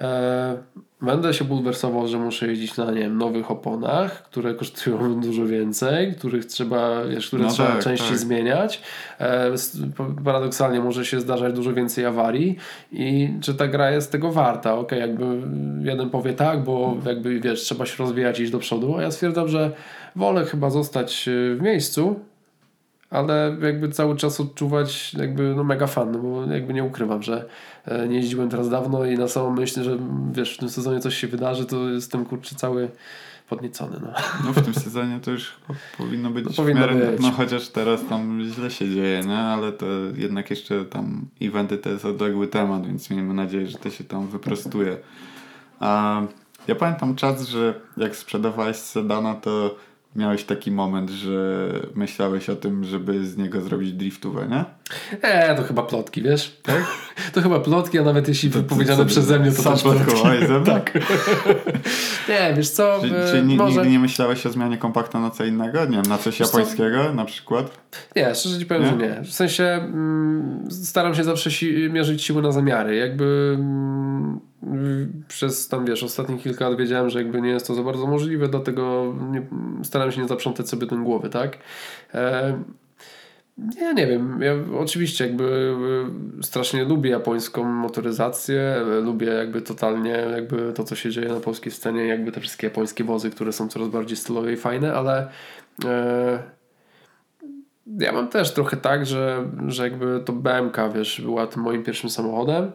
E, 0.00 0.56
będę 1.02 1.34
się 1.34 1.44
bulwersował, 1.44 2.08
że 2.08 2.18
muszę 2.18 2.48
jeździć 2.48 2.76
na 2.76 2.90
nie 2.90 3.00
wiem, 3.00 3.18
nowych 3.18 3.50
oponach, 3.50 4.22
które 4.22 4.54
kosztują 4.54 5.20
dużo 5.20 5.46
więcej, 5.46 6.14
których 6.14 6.44
trzeba, 6.44 7.04
wiesz, 7.04 7.26
które 7.26 7.44
no 7.44 7.50
trzeba 7.50 7.68
tak, 7.68 7.84
częściej 7.84 8.08
tak. 8.08 8.18
zmieniać. 8.18 8.82
E, 9.20 9.50
paradoksalnie 10.24 10.80
może 10.80 11.04
się 11.04 11.20
zdarzać 11.20 11.54
dużo 11.54 11.72
więcej 11.72 12.06
awarii 12.06 12.56
i 12.92 13.34
czy 13.40 13.54
ta 13.54 13.68
gra 13.68 13.90
jest 13.90 14.12
tego 14.12 14.32
warta? 14.32 14.74
Ok, 14.74 14.92
jakby 14.92 15.24
jeden 15.82 16.10
powie 16.10 16.32
tak, 16.32 16.64
bo 16.64 16.96
jakby 17.06 17.40
wiesz, 17.40 17.60
trzeba 17.60 17.86
się 17.86 17.96
rozwijać 17.98 18.40
iść 18.40 18.52
do 18.52 18.58
przodu, 18.58 18.96
a 18.96 19.02
ja 19.02 19.10
stwierdzam, 19.10 19.48
że 19.48 19.70
wolę 20.16 20.44
chyba 20.44 20.70
zostać 20.70 21.28
w 21.56 21.62
miejscu, 21.62 22.20
ale 23.10 23.56
jakby 23.62 23.88
cały 23.88 24.16
czas 24.16 24.40
odczuwać 24.40 25.14
jakby 25.14 25.54
no 25.56 25.64
mega 25.64 25.86
fan, 25.86 26.12
no 26.12 26.18
bo 26.18 26.46
jakby 26.52 26.74
nie 26.74 26.84
ukrywam, 26.84 27.22
że 27.22 27.44
e, 27.84 28.08
nie 28.08 28.16
jeździłem 28.16 28.50
teraz 28.50 28.70
dawno 28.70 29.04
i 29.04 29.18
na 29.18 29.28
samą 29.28 29.50
myśl, 29.50 29.82
że 29.82 29.98
wiesz, 30.32 30.54
w 30.54 30.58
tym 30.58 30.68
sezonie 30.68 31.00
coś 31.00 31.16
się 31.16 31.28
wydarzy, 31.28 31.66
to 31.66 31.88
jestem 31.88 32.24
kurczę 32.24 32.54
cały 32.54 32.88
podniecony. 33.48 33.96
No, 34.02 34.08
no 34.44 34.52
w 34.52 34.64
tym 34.64 34.74
sezonie 34.74 35.20
to 35.20 35.30
już 35.30 35.52
powinno 35.98 36.30
być 36.30 36.44
no, 36.44 36.50
powinno 36.52 36.80
miarę, 36.80 36.94
być. 36.94 37.20
no 37.20 37.30
chociaż 37.30 37.68
teraz 37.68 38.00
tam 38.08 38.42
źle 38.44 38.70
się 38.70 38.90
dzieje, 38.90 39.20
nie? 39.20 39.38
ale 39.38 39.72
to 39.72 39.86
jednak 40.16 40.50
jeszcze 40.50 40.84
tam 40.84 41.26
eventy 41.42 41.78
to 41.78 41.90
jest 41.90 42.04
odległy 42.04 42.48
temat, 42.48 42.86
więc 42.86 43.10
miejmy 43.10 43.34
nadzieję, 43.34 43.66
że 43.66 43.78
to 43.78 43.90
się 43.90 44.04
tam 44.04 44.28
wyprostuje. 44.28 44.96
A 45.80 46.22
ja 46.68 46.74
pamiętam 46.74 47.16
czas, 47.16 47.48
że 47.48 47.80
jak 47.96 48.16
sprzedawałeś 48.16 48.76
sedana, 48.76 49.34
to 49.34 49.76
miałeś 50.16 50.44
taki 50.44 50.70
moment, 50.70 51.10
że 51.10 51.70
myślałeś 51.94 52.50
o 52.50 52.56
tym, 52.56 52.84
żeby 52.84 53.26
z 53.26 53.36
niego 53.36 53.60
zrobić 53.60 53.92
driftówę, 53.92 54.46
nie? 54.50 54.64
Eee, 55.22 55.56
to 55.56 55.62
chyba 55.62 55.82
plotki, 55.82 56.22
wiesz? 56.22 56.60
Tak? 56.62 56.84
To 57.32 57.42
chyba 57.42 57.60
plotki, 57.60 57.98
a 57.98 58.02
nawet 58.02 58.28
jeśli 58.28 58.50
to, 58.50 58.58
wypowiedziane 58.58 59.06
przeze 59.06 59.38
mnie, 59.38 59.52
to 59.52 59.62
też 59.62 59.82
plotki. 59.82 60.12
tak. 60.66 60.94
nie, 62.28 62.54
wiesz 62.56 62.70
co? 62.70 62.98
Czy, 63.02 63.08
czy 63.08 63.42
może... 63.42 63.74
nigdy 63.74 63.90
nie 63.90 63.98
myślałeś 63.98 64.46
o 64.46 64.50
zmianie 64.50 64.78
kompakta 64.78 65.20
na 65.20 65.30
co 65.30 65.44
innego? 65.44 65.84
Nie 65.84 65.96
wiem, 65.96 66.02
na 66.08 66.18
coś 66.18 66.38
wiesz 66.38 66.48
japońskiego 66.48 67.04
co? 67.04 67.14
na 67.14 67.24
przykład? 67.24 67.78
Nie, 68.16 68.34
szczerze 68.34 68.58
ci 68.58 68.66
powiem, 68.66 68.82
nie? 68.82 68.90
że 68.90 68.96
nie. 68.96 69.22
W 69.22 69.32
sensie 69.32 69.64
mm, 69.64 70.68
staram 70.70 71.14
się 71.14 71.24
zawsze 71.24 71.50
si 71.50 71.88
mierzyć 71.90 72.22
siły 72.22 72.42
na 72.42 72.52
zamiary. 72.52 72.96
Jakby... 72.96 73.56
Mm, 73.58 74.40
przez 75.28 75.68
tam 75.68 75.84
wiesz, 75.84 76.02
ostatnich 76.02 76.42
kilka 76.42 76.68
lat 76.68 76.78
wiedziałem, 76.78 77.10
że 77.10 77.18
jakby 77.18 77.40
nie 77.40 77.48
jest 77.48 77.66
to 77.66 77.74
za 77.74 77.82
bardzo 77.82 78.06
możliwe, 78.06 78.48
dlatego 78.48 79.14
nie, 79.30 79.46
staram 79.82 80.12
się 80.12 80.20
nie 80.20 80.28
zaprzątać 80.28 80.68
sobie 80.68 80.86
tym 80.86 81.04
głowy, 81.04 81.28
tak? 81.28 81.58
E, 82.14 82.54
ja 83.80 83.92
nie 83.92 84.06
wiem, 84.06 84.40
ja 84.42 84.52
oczywiście 84.78 85.26
jakby 85.26 85.74
e, 86.40 86.42
strasznie 86.42 86.84
lubię 86.84 87.10
japońską 87.10 87.64
motoryzację, 87.64 88.76
lubię 89.02 89.26
jakby 89.26 89.62
totalnie 89.62 90.10
jakby 90.10 90.72
to, 90.72 90.84
co 90.84 90.96
się 90.96 91.10
dzieje 91.10 91.28
na 91.28 91.40
polskiej 91.40 91.72
scenie, 91.72 92.06
jakby 92.06 92.32
te 92.32 92.40
wszystkie 92.40 92.66
japońskie 92.66 93.04
wozy, 93.04 93.30
które 93.30 93.52
są 93.52 93.68
coraz 93.68 93.88
bardziej 93.88 94.16
stylowe 94.16 94.52
i 94.52 94.56
fajne, 94.56 94.94
ale 94.94 95.28
e, 95.84 96.42
ja 97.86 98.12
mam 98.12 98.28
też 98.28 98.54
trochę 98.54 98.76
tak, 98.76 99.06
że, 99.06 99.50
że 99.68 99.82
jakby 99.82 100.20
to 100.24 100.32
BMK, 100.32 100.76
wiesz, 100.94 101.20
była 101.20 101.46
tym 101.46 101.62
moim 101.62 101.82
pierwszym 101.82 102.10
samochodem, 102.10 102.72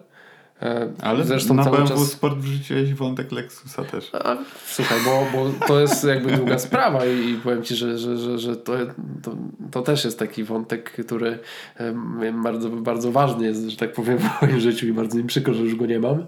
Ale 1.02 1.24
Zresztą 1.24 1.54
na 1.54 1.64
BMW 1.64 1.88
czas... 1.88 2.12
Sport 2.12 2.38
wrzuciłeś 2.38 2.94
wątek 2.94 3.32
Lexusa 3.32 3.84
też. 3.84 4.10
A, 4.14 4.38
słuchaj, 4.66 4.98
bo, 5.06 5.26
bo 5.34 5.68
to 5.68 5.80
jest 5.80 6.04
jakby 6.04 6.32
długa 6.32 6.60
sprawa 6.60 7.06
i, 7.06 7.30
i 7.30 7.34
powiem 7.34 7.64
Ci, 7.64 7.76
że, 7.76 7.98
że, 7.98 8.18
że, 8.18 8.40
że 8.40 8.56
to, 8.56 8.74
to, 9.24 9.36
to, 9.72 9.82
też 9.82 10.06
jest 10.06 10.20
taki 10.20 10.44
wątek, 10.44 10.92
który 10.92 11.40
bardzo, 12.44 12.70
bardzo 12.70 13.12
ważny 13.12 13.46
jest, 13.46 13.70
że 13.70 13.78
tak 13.78 13.94
powiem, 13.94 14.18
w 14.18 14.42
moim 14.42 14.60
życiu 14.60 14.88
i 14.88 14.94
bardzo 14.94 15.18
mi 15.18 15.24
przykro, 15.24 15.54
że 15.54 15.64
już 15.64 15.76
go 15.76 15.86
nie 15.86 16.00
mam. 16.00 16.26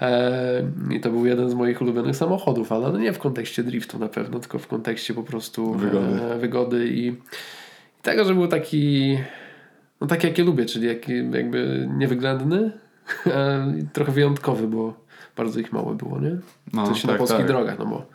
E, 0.00 0.62
I 0.90 1.00
to 1.00 1.10
był 1.10 1.26
jeden 1.26 1.50
z 1.50 1.54
moich 1.54 1.82
ulubionych 1.82 2.16
samochodów, 2.16 2.72
ale 2.72 2.92
no 2.92 2.98
nie 2.98 3.12
w 3.12 3.18
kontekście 3.18 3.62
driftu 3.62 3.98
na 3.98 4.08
pewno, 4.08 4.38
tylko 4.38 4.58
w 4.58 4.66
kontekście 4.66 5.14
po 5.14 5.22
prostu 5.22 5.74
wygody, 5.74 6.22
e, 6.22 6.38
wygody 6.38 6.88
i, 6.88 7.06
i 7.06 7.16
tego, 8.02 8.24
że 8.24 8.34
był 8.34 8.48
taki, 8.48 9.18
no 10.00 10.06
taki 10.06 10.26
jaki 10.26 10.42
lubię, 10.42 10.66
czyli 10.66 10.86
jaki, 10.86 11.12
jakby 11.12 11.88
niewyględny, 11.96 12.72
trochę 13.92 14.12
wyjątkowy, 14.12 14.68
bo 14.68 14.94
bardzo 15.36 15.60
ich 15.60 15.72
mało 15.72 15.94
było, 15.94 16.20
nie? 16.20 16.36
No, 16.72 16.86
to 16.86 16.94
się 16.94 17.02
tak, 17.02 17.10
na 17.10 17.18
polskich 17.18 17.38
tak. 17.38 17.46
drogach, 17.46 17.78
no 17.78 17.86
bo 17.86 18.06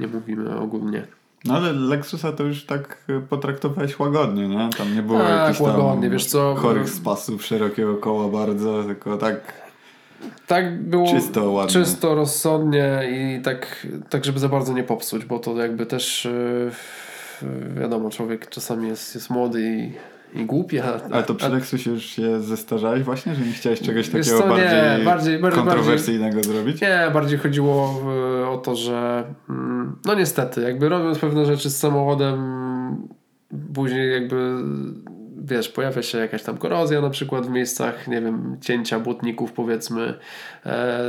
nie 0.00 0.06
mówimy 0.06 0.58
ogólnie. 0.58 1.06
No 1.44 1.54
ale 1.54 1.72
Lexusa 1.72 2.32
to 2.32 2.44
już 2.44 2.64
tak 2.64 3.04
e, 3.08 3.20
potraktowałeś 3.20 3.98
łagodnie, 3.98 4.48
nie? 4.48 4.70
Tam 4.78 4.94
nie 4.94 5.02
było 5.02 5.18
tak, 5.18 5.28
jakichś 5.28 5.60
łagodnie, 5.60 6.10
wiesz 6.10 6.26
co? 6.26 6.54
chorych 6.54 6.90
spasów, 6.90 7.44
szerokiego 7.44 7.96
koła 7.96 8.28
bardzo, 8.28 8.84
tylko 8.84 9.16
tak 9.16 9.52
tak 10.46 10.82
było 10.82 11.06
czysto, 11.06 11.50
ładnie. 11.50 11.72
czysto 11.72 12.14
rozsądnie 12.14 13.00
i 13.10 13.42
tak, 13.42 13.86
tak, 14.10 14.24
żeby 14.24 14.38
za 14.38 14.48
bardzo 14.48 14.72
nie 14.72 14.84
popsuć, 14.84 15.24
bo 15.24 15.38
to 15.38 15.56
jakby 15.56 15.86
też 15.86 16.28
yy, 17.42 17.80
wiadomo, 17.80 18.10
człowiek 18.10 18.48
czasami 18.48 18.88
jest, 18.88 19.14
jest 19.14 19.30
młody 19.30 19.62
i 19.62 19.92
i 20.34 20.46
głupia. 20.46 21.00
Ale 21.10 21.22
to 21.22 21.34
przy 21.34 21.48
Lexusie 21.48 21.90
już 21.90 22.04
się 22.04 22.40
zestarzałeś 22.40 23.02
właśnie, 23.02 23.34
że 23.34 23.40
nie 23.46 23.52
chciałeś 23.52 23.80
czegoś 23.80 24.08
takiego 24.08 24.38
co, 24.38 24.48
bardziej, 24.48 24.66
nie, 24.66 25.04
bardziej, 25.04 25.38
bardziej, 25.38 25.64
kontrowersyjnego 25.64 26.34
bardziej, 26.34 26.52
zrobić? 26.52 26.80
Nie, 26.80 27.10
bardziej 27.14 27.38
chodziło 27.38 28.00
w, 28.04 28.06
o 28.48 28.58
to, 28.58 28.76
że 28.76 29.24
mm, 29.50 29.96
no 30.04 30.14
niestety, 30.14 30.60
jakby 30.60 30.88
robiąc 30.88 31.18
pewne 31.18 31.46
rzeczy 31.46 31.70
z 31.70 31.76
samochodem 31.76 32.38
później 33.74 34.12
jakby 34.12 34.56
wiesz, 35.44 35.68
pojawia 35.68 36.02
się 36.02 36.18
jakaś 36.18 36.42
tam 36.42 36.58
korozja 36.58 37.00
na 37.00 37.10
przykład 37.10 37.46
w 37.46 37.50
miejscach, 37.50 38.08
nie 38.08 38.20
wiem, 38.20 38.56
cięcia 38.60 39.00
błotników 39.00 39.52
powiedzmy. 39.52 40.14
E, 40.66 41.00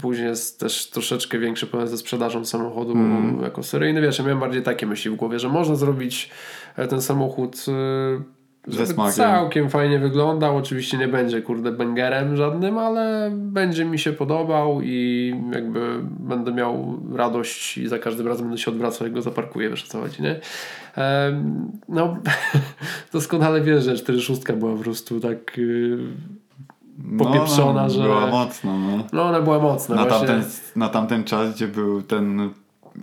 później 0.00 0.26
jest 0.26 0.60
też 0.60 0.90
troszeczkę 0.90 1.38
większy 1.38 1.66
problem 1.66 1.88
ze 1.88 1.96
sprzedażą 1.96 2.44
samochodu 2.44 2.92
mm. 2.92 3.42
jako 3.42 3.62
seryjny. 3.62 4.00
Wiesz, 4.00 4.18
ja 4.18 4.24
miałem 4.24 4.40
bardziej 4.40 4.62
takie 4.62 4.86
myśli 4.86 5.10
w 5.10 5.14
głowie, 5.14 5.38
że 5.38 5.48
można 5.48 5.74
zrobić 5.74 6.30
e, 6.76 6.88
ten 6.88 7.02
samochód 7.02 7.64
e, 7.68 8.37
ze 8.68 8.86
smakiem. 8.86 9.14
Całkiem 9.14 9.70
fajnie 9.70 9.98
wyglądał. 9.98 10.56
Oczywiście 10.56 10.98
nie 10.98 11.08
będzie 11.08 11.42
kurde 11.42 11.72
bangerem 11.72 12.36
żadnym, 12.36 12.78
ale 12.78 13.30
będzie 13.34 13.84
mi 13.84 13.98
się 13.98 14.12
podobał 14.12 14.80
i 14.82 15.34
jakby 15.52 16.00
będę 16.02 16.52
miał 16.52 17.00
radość 17.14 17.78
i 17.78 17.88
za 17.88 17.98
każdym 17.98 18.28
razem 18.28 18.46
będę 18.46 18.62
się 18.62 18.70
odwracał, 18.70 19.06
jak 19.06 19.14
go 19.14 19.22
zaparkuję, 19.22 19.70
wiesz 19.70 19.84
o 19.84 19.88
co 19.88 20.00
chodzi, 20.00 20.22
nie? 20.22 20.40
Ehm, 20.96 21.72
no, 21.88 22.16
doskonale 23.12 23.60
wiesz, 23.60 23.84
że 23.84 23.96
46 23.96 24.52
była 24.52 24.76
po 24.76 24.82
prostu 24.82 25.20
tak 25.20 25.58
yy, 25.58 25.98
popieprzona, 27.18 27.82
no, 27.82 27.90
że... 27.90 28.02
była 28.02 28.26
mocna, 28.26 28.78
no. 28.78 29.04
No, 29.12 29.22
ona 29.22 29.40
była 29.40 29.58
mocna. 29.58 29.96
Na, 29.96 30.04
właśnie. 30.04 30.26
tamten, 30.26 30.50
na 30.76 30.88
tamten 30.88 31.24
czas, 31.24 31.54
gdzie 31.54 31.68
był 31.68 32.02
ten 32.02 32.50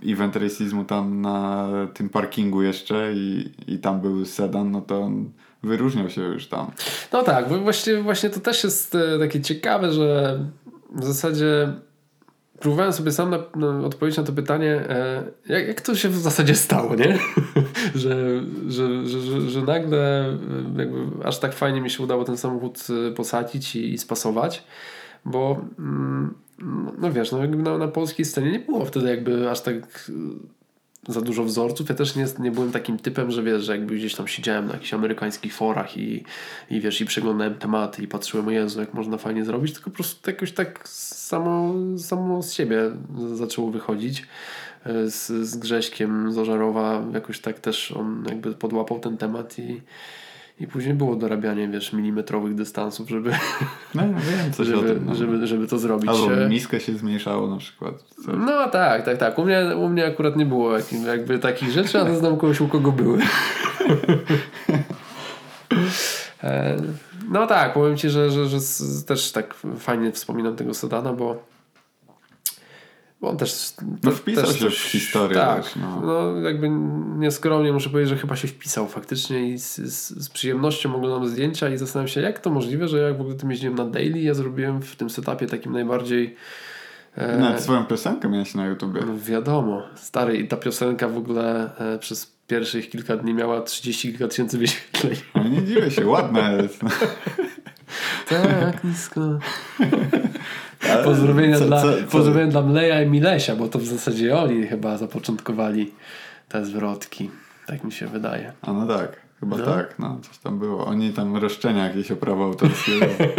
event 0.06 0.36
racismu 0.36 0.84
tam 0.84 1.20
na 1.20 1.68
tym 1.94 2.08
parkingu 2.08 2.62
jeszcze 2.62 3.12
i, 3.14 3.52
i 3.68 3.78
tam 3.78 4.00
był 4.00 4.24
sedan, 4.24 4.70
no 4.70 4.80
to 4.80 5.00
on 5.00 5.30
wyróżniał 5.66 6.10
się 6.10 6.22
już 6.22 6.46
tam. 6.46 6.70
No 7.12 7.22
tak, 7.22 7.48
właśnie, 7.48 8.02
właśnie 8.02 8.30
to 8.30 8.40
też 8.40 8.64
jest 8.64 8.94
e, 8.94 9.18
takie 9.18 9.40
ciekawe, 9.40 9.92
że 9.92 10.38
w 10.94 11.04
zasadzie 11.04 11.72
próbowałem 12.60 12.92
sobie 12.92 13.12
sam 13.12 13.30
na, 13.30 13.38
na 13.56 13.86
odpowiedzieć 13.86 14.18
na 14.18 14.24
to 14.24 14.32
pytanie, 14.32 14.72
e, 14.88 15.22
jak, 15.48 15.68
jak 15.68 15.80
to 15.80 15.94
się 15.94 16.08
w 16.08 16.16
zasadzie 16.18 16.54
stało, 16.54 16.94
nie? 16.94 17.18
że, 17.94 18.42
że, 18.68 19.06
że, 19.06 19.20
że, 19.20 19.50
że 19.50 19.62
nagle 19.62 19.98
e, 19.98 20.38
jakby 20.78 21.26
aż 21.26 21.38
tak 21.38 21.54
fajnie 21.54 21.80
mi 21.80 21.90
się 21.90 22.02
udało 22.02 22.24
ten 22.24 22.36
samochód 22.36 22.86
posadzić 23.16 23.76
i, 23.76 23.92
i 23.92 23.98
spasować, 23.98 24.64
bo 25.24 25.64
mm, 25.78 26.34
no 26.98 27.12
wiesz, 27.12 27.32
no 27.32 27.38
jakby 27.38 27.62
na, 27.62 27.78
na 27.78 27.88
polskiej 27.88 28.24
scenie 28.24 28.50
nie 28.50 28.58
było 28.58 28.84
wtedy 28.84 29.08
jakby 29.08 29.50
aż 29.50 29.60
tak 29.60 30.10
za 31.08 31.20
dużo 31.20 31.44
wzorców. 31.44 31.88
Ja 31.88 31.94
też 31.94 32.16
nie, 32.16 32.26
nie 32.38 32.50
byłem 32.50 32.72
takim 32.72 32.98
typem, 32.98 33.30
że 33.30 33.42
wiesz, 33.42 33.64
że 33.64 33.72
jakby 33.72 33.96
gdzieś 33.96 34.14
tam 34.14 34.28
siedziałem 34.28 34.66
na 34.66 34.72
jakichś 34.72 34.94
amerykańskich 34.94 35.54
forach 35.54 35.96
i, 35.96 36.24
i 36.70 36.80
wiesz, 36.80 37.00
i 37.00 37.06
przeglądałem 37.06 37.54
tematy 37.54 38.02
i 38.02 38.08
patrzyłem, 38.08 38.48
o 38.48 38.50
Jezu, 38.50 38.80
jak 38.80 38.94
można 38.94 39.16
fajnie 39.16 39.44
zrobić, 39.44 39.72
tylko 39.72 39.90
po 39.90 39.96
prostu 39.96 40.30
jakoś 40.30 40.52
tak 40.52 40.88
samo, 40.88 41.74
samo 41.98 42.42
z 42.42 42.52
siebie 42.52 42.90
zaczęło 43.34 43.70
wychodzić. 43.70 44.26
E, 44.86 45.10
z, 45.10 45.26
z 45.26 45.56
Grześkiem 45.56 46.32
z 46.32 46.38
Ożarowa 46.38 47.04
jakoś 47.14 47.40
tak 47.40 47.60
też 47.60 47.92
on 47.92 48.24
jakby 48.28 48.52
podłapał 48.52 49.00
ten 49.00 49.16
temat 49.16 49.58
i 49.58 49.80
i 50.60 50.66
później 50.66 50.94
było 50.94 51.16
dorabianie, 51.16 51.68
wiesz, 51.68 51.92
milimetrowych 51.92 52.54
dystansów, 52.54 53.08
żeby, 53.08 53.30
no, 53.94 54.02
wiem 54.02 54.52
coś 54.52 54.66
żeby, 54.66 54.88
tym, 54.88 55.04
no. 55.06 55.14
żeby, 55.14 55.46
żeby 55.46 55.66
to 55.66 55.78
zrobić. 55.78 56.10
Albo 56.10 56.48
miskę 56.48 56.80
się 56.80 56.92
zmniejszało 56.92 57.46
na 57.46 57.56
przykład. 57.56 58.02
Coś. 58.02 58.34
No 58.38 58.68
tak, 58.70 59.04
tak, 59.04 59.18
tak. 59.18 59.38
U 59.38 59.44
mnie, 59.44 59.76
u 59.76 59.88
mnie 59.88 60.06
akurat 60.06 60.36
nie 60.36 60.46
było 60.46 60.70
jakby 61.06 61.38
takich 61.38 61.70
rzeczy, 61.70 62.00
ale 62.00 62.16
znam 62.16 62.36
kogoś, 62.36 62.60
u 62.60 62.68
kogo 62.68 62.92
były. 62.92 63.18
E, 66.42 66.76
no 67.28 67.46
tak, 67.46 67.72
powiem 67.72 67.96
Ci, 67.96 68.10
że, 68.10 68.30
że, 68.30 68.46
że 68.48 68.58
też 69.06 69.32
tak 69.32 69.54
fajnie 69.78 70.12
wspominam 70.12 70.56
tego 70.56 70.74
Sedana, 70.74 71.12
bo 71.12 71.42
on 73.26 73.36
też. 73.36 73.72
No 74.02 74.10
wpisał 74.10 74.44
też 74.44 74.58
się 74.58 74.70
w 74.70 74.74
historię. 74.74 75.36
Tak, 75.36 75.64
też, 75.64 75.76
no. 75.76 76.00
no. 76.00 76.40
jakby 76.40 76.68
nieskromnie 77.18 77.72
muszę 77.72 77.90
powiedzieć, 77.90 78.10
że 78.10 78.16
chyba 78.16 78.36
się 78.36 78.48
wpisał 78.48 78.88
faktycznie 78.88 79.48
i 79.48 79.58
z, 79.58 79.76
z, 79.76 80.24
z 80.24 80.28
przyjemnością 80.28 80.96
oglądam 80.96 81.28
zdjęcia 81.28 81.68
i 81.68 81.78
zastanawiam 81.78 82.08
się, 82.08 82.20
jak 82.20 82.38
to 82.38 82.50
możliwe, 82.50 82.88
że 82.88 82.98
jak 82.98 83.18
w 83.18 83.20
ogóle 83.20 83.36
tym 83.36 83.50
jeździłem 83.50 83.74
na 83.74 83.84
daily, 83.84 84.20
ja 84.20 84.34
zrobiłem 84.34 84.82
w 84.82 84.96
tym 84.96 85.10
setupie 85.10 85.46
takim 85.46 85.72
najbardziej. 85.72 86.36
E, 87.16 87.38
Nawet 87.38 87.60
swoją 87.60 87.84
piosenkę 87.84 88.28
miałeś 88.28 88.54
na 88.54 88.66
YouTubie. 88.66 89.00
No 89.06 89.18
wiadomo, 89.18 89.82
stary 89.94 90.36
i 90.36 90.48
ta 90.48 90.56
piosenka 90.56 91.08
w 91.08 91.16
ogóle 91.16 91.70
e, 91.78 91.98
przez 91.98 92.36
pierwszych 92.46 92.90
kilka 92.90 93.16
dni 93.16 93.34
miała 93.34 93.60
30 93.60 94.08
kilka 94.08 94.28
tysięcy 94.28 94.58
wyświetleń. 94.58 95.14
No 95.34 95.48
nie 95.48 95.64
dziwię 95.64 95.90
się, 95.90 96.06
ładna 96.06 96.52
jest. 96.52 96.80
tak, 98.28 98.84
nisko. 98.84 99.20
Pozdrowienia, 101.04 101.58
co, 101.58 101.64
dla, 101.64 101.82
co, 101.82 101.92
co? 101.92 102.02
pozdrowienia 102.10 102.50
dla 102.50 102.62
Mleja 102.62 103.02
i 103.02 103.06
Milesia, 103.06 103.56
bo 103.56 103.68
to 103.68 103.78
w 103.78 103.84
zasadzie 103.84 104.38
oni 104.38 104.66
chyba 104.66 104.98
zapoczątkowali 104.98 105.92
te 106.48 106.64
zwrotki. 106.64 107.30
Tak 107.66 107.84
mi 107.84 107.92
się 107.92 108.06
wydaje. 108.06 108.52
A 108.62 108.72
no 108.72 108.86
tak. 108.86 109.26
Chyba 109.40 109.56
no. 109.56 109.64
tak, 109.64 109.98
no 109.98 110.18
coś 110.22 110.38
tam 110.38 110.58
było. 110.58 110.86
Oni 110.86 111.12
tam 111.12 111.36
roszczenia 111.36 111.88
jakieś 111.88 112.10
o 112.10 112.16
prawo 112.16 112.44
autorskie. 112.44 112.92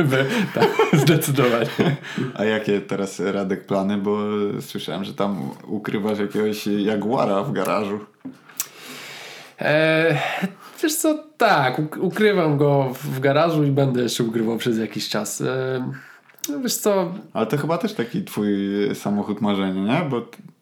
tak, 0.56 0.68
zdecydowanie. 1.04 1.68
A 2.36 2.44
jakie 2.44 2.82
teraz 2.82 3.20
Radek 3.20 3.66
plany? 3.66 3.98
Bo 3.98 4.18
słyszałem, 4.62 5.04
że 5.04 5.14
tam 5.14 5.52
ukrywasz 5.68 6.20
jakiegoś 6.20 6.68
Jaguara 6.68 7.44
w 7.44 7.52
garażu. 7.52 8.00
Eee, 9.60 10.18
wiesz 10.84 10.96
co, 10.96 11.24
tak, 11.38 11.82
ukrywam 12.00 12.58
go 12.58 12.94
w 12.94 13.20
garażu 13.20 13.64
i 13.64 13.72
będę 13.72 14.02
jeszcze 14.02 14.24
ukrywał 14.24 14.58
przez 14.58 14.78
jakiś 14.78 15.10
czas. 15.10 15.42
Eee, 15.42 15.84
no 16.50 16.60
wiesz 16.60 16.78
co... 16.78 17.14
Ale 17.34 17.46
to 17.46 17.58
chyba 17.58 17.78
też 17.78 17.94
taki 17.94 18.24
twój 18.24 18.48
samochód 18.94 19.42
marzenia, 19.42 19.84
nie? 19.84 20.10
Bo 20.10 20.22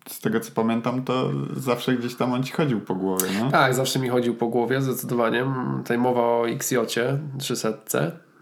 z 0.10 0.20
tego 0.20 0.40
co 0.40 0.52
pamiętam, 0.52 1.04
to 1.04 1.32
zawsze 1.56 1.94
gdzieś 1.96 2.16
tam 2.16 2.34
on 2.34 2.44
ci 2.44 2.54
chodził 2.54 2.82
po 2.82 2.96
głowie, 2.96 3.28
no? 3.40 3.52
Tak, 3.52 3.74
zawsze 3.74 4.00
mi 4.00 4.10
chodził 4.10 4.36
po 4.36 4.48
głowie, 4.48 4.82
zdecydowanie. 4.82 5.46
Tutaj 5.78 5.98
mowa 5.98 6.22
o 6.22 6.50
XJ 6.50 6.76
300. 7.38 7.74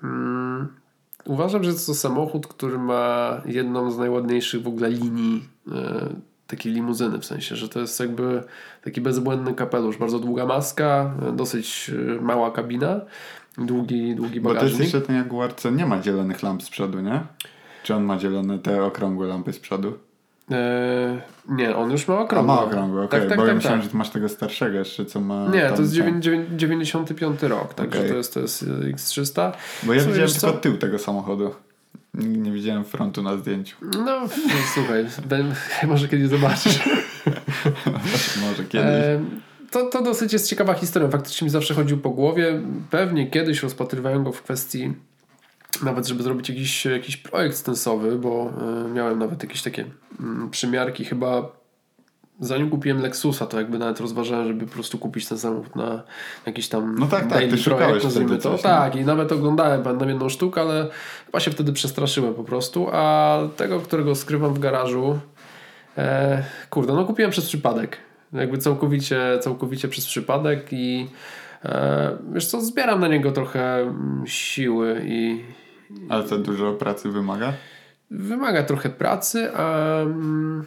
Hmm. 0.01 0.67
Uważam, 1.25 1.63
że 1.63 1.73
to 1.73 1.79
samochód, 1.79 2.47
który 2.47 2.77
ma 2.77 3.41
jedną 3.45 3.91
z 3.91 3.97
najładniejszych 3.97 4.63
w 4.63 4.67
ogóle 4.67 4.89
linii 4.89 5.49
e, 5.71 6.09
takiej 6.55 6.73
limuzyny, 6.73 7.19
w 7.19 7.25
sensie, 7.25 7.55
że 7.55 7.69
to 7.69 7.79
jest 7.79 7.99
jakby 7.99 8.43
taki 8.83 9.01
bezbłędny 9.01 9.53
kapelusz, 9.53 9.97
bardzo 9.97 10.19
długa 10.19 10.45
maska, 10.45 11.13
e, 11.29 11.31
dosyć 11.31 11.91
e, 12.17 12.21
mała 12.21 12.51
kabina 12.51 13.01
długi, 13.57 14.15
długi 14.15 14.41
bagażnik. 14.41 14.43
Bo 14.43 14.59
to 14.59 14.65
jest 14.65 14.79
jeszcze 14.79 15.01
ten 15.07 15.15
Jaguar, 15.15 15.53
co 15.55 15.69
nie 15.71 15.85
ma 15.85 16.01
zielonych 16.03 16.43
lamp 16.43 16.63
z 16.63 16.69
przodu, 16.69 16.99
nie? 16.99 17.21
Czy 17.83 17.95
on 17.95 18.03
ma 18.03 18.19
zielone 18.19 18.59
te 18.59 18.83
okrągłe 18.83 19.27
lampy 19.27 19.53
z 19.53 19.59
przodu? 19.59 19.93
Eee, 20.51 21.21
nie, 21.49 21.75
on 21.75 21.91
już 21.91 22.07
ma 22.07 22.19
okrągłe. 22.19 22.53
A 22.53 22.55
ma 22.55 22.63
okrągłe, 22.63 23.01
okej. 23.03 23.19
Tak, 23.19 23.29
tak, 23.29 23.37
Bo 23.37 23.43
ja 23.43 23.47
tak, 23.47 23.55
myślałem, 23.55 23.79
tak. 23.79 23.83
że 23.85 23.91
ty 23.91 23.97
masz 23.97 24.09
tego 24.09 24.29
starszego 24.29 24.77
jeszcze, 24.77 25.05
co 25.05 25.19
ma... 25.19 25.47
Nie, 25.47 25.61
to 25.69 25.81
jest 25.81 25.95
ten- 25.97 26.03
dziewię- 26.03 26.19
dziewię- 26.19 26.55
95 26.55 27.43
rok, 27.43 27.73
także 27.73 27.99
Okej. 27.99 28.11
to 28.11 28.17
jest, 28.17 28.33
to 28.33 28.39
jest 28.39 28.63
y, 28.63 28.65
X300. 28.65 29.51
Bo 29.83 29.93
ja 29.93 30.03
widziałem 30.03 30.29
tylko 30.31 30.51
tył 30.51 30.77
tego 30.77 30.99
samochodu. 30.99 31.51
Nigdy 32.13 32.37
nie 32.37 32.51
widziałem 32.51 32.85
frontu 32.85 33.23
na 33.23 33.37
zdjęciu. 33.37 33.75
No, 34.05 34.21
słuchaj, 34.73 35.05
ben- 35.25 35.55
może 35.87 36.07
kiedyś 36.07 36.27
zobaczysz. 36.27 36.79
Może 38.49 38.63
kiedyś. 38.63 38.87
E, 38.87 39.19
to, 39.71 39.89
to 39.89 40.03
dosyć 40.03 40.33
jest 40.33 40.49
ciekawa 40.49 40.73
historia. 40.73 41.09
Faktycznie 41.09 41.45
mi 41.45 41.51
zawsze 41.51 41.73
chodził 41.73 41.97
po 41.97 42.09
głowie. 42.09 42.61
Pewnie 42.89 43.29
kiedyś 43.29 43.63
rozpatrywałem 43.63 44.23
go 44.23 44.31
w 44.31 44.41
kwestii 44.41 44.93
nawet, 45.83 46.07
żeby 46.07 46.23
zrobić 46.23 46.49
jakiś, 46.49 46.85
jakiś 46.85 47.17
projekt 47.17 47.57
stensowy, 47.57 48.19
bo 48.19 48.53
e, 48.85 48.89
miałem 48.93 49.19
nawet 49.19 49.43
jakieś 49.43 49.61
takie 49.61 49.85
mm, 50.19 50.49
przymiarki 50.49 51.05
chyba 51.05 51.62
zanim 52.45 52.69
kupiłem 52.69 53.01
Lexusa, 53.01 53.45
to 53.45 53.57
jakby 53.57 53.79
nawet 53.79 53.99
rozważałem, 53.99 54.47
żeby 54.47 54.65
po 54.65 54.73
prostu 54.73 54.97
kupić 54.97 55.27
ten 55.27 55.37
samochód 55.37 55.75
na 55.75 56.03
jakiś 56.45 56.69
tam 56.69 56.95
No 56.99 57.07
tak, 57.07 57.27
tak, 57.27 57.39
ty 57.39 57.57
projekt, 57.57 58.03
nazwijmy 58.03 58.35
to. 58.37 58.41
coś, 58.41 58.57
nie? 58.57 58.63
tak, 58.63 58.95
i 58.95 59.05
nawet 59.05 59.31
oglądałem 59.31 59.83
pamiętam 59.83 60.09
jedną 60.09 60.29
sztukę, 60.29 60.61
ale 60.61 60.87
chyba 61.25 61.39
się 61.39 61.51
wtedy 61.51 61.73
przestraszyłem 61.73 62.33
po 62.33 62.43
prostu, 62.43 62.87
a 62.91 63.39
tego, 63.57 63.79
którego 63.79 64.15
skrywam 64.15 64.53
w 64.53 64.59
garażu 64.59 65.19
e, 65.97 66.43
kurde, 66.69 66.93
no 66.93 67.05
kupiłem 67.05 67.31
przez 67.31 67.45
przypadek. 67.45 67.97
Jakby 68.33 68.57
całkowicie, 68.57 69.21
całkowicie 69.41 69.87
przez 69.87 70.05
przypadek 70.05 70.67
i 70.71 71.09
e, 71.65 72.17
wiesz 72.33 72.45
co, 72.45 72.61
zbieram 72.61 72.99
na 72.99 73.07
niego 73.07 73.31
trochę 73.31 73.75
mm, 73.81 74.23
siły 74.27 75.01
i 75.05 75.43
Ale 76.09 76.23
to 76.23 76.37
dużo 76.37 76.73
pracy 76.73 77.09
wymaga? 77.11 77.53
wymaga 78.11 78.63
trochę 78.63 78.89
pracy, 78.89 79.51
a 79.55 79.99
mm, 80.01 80.65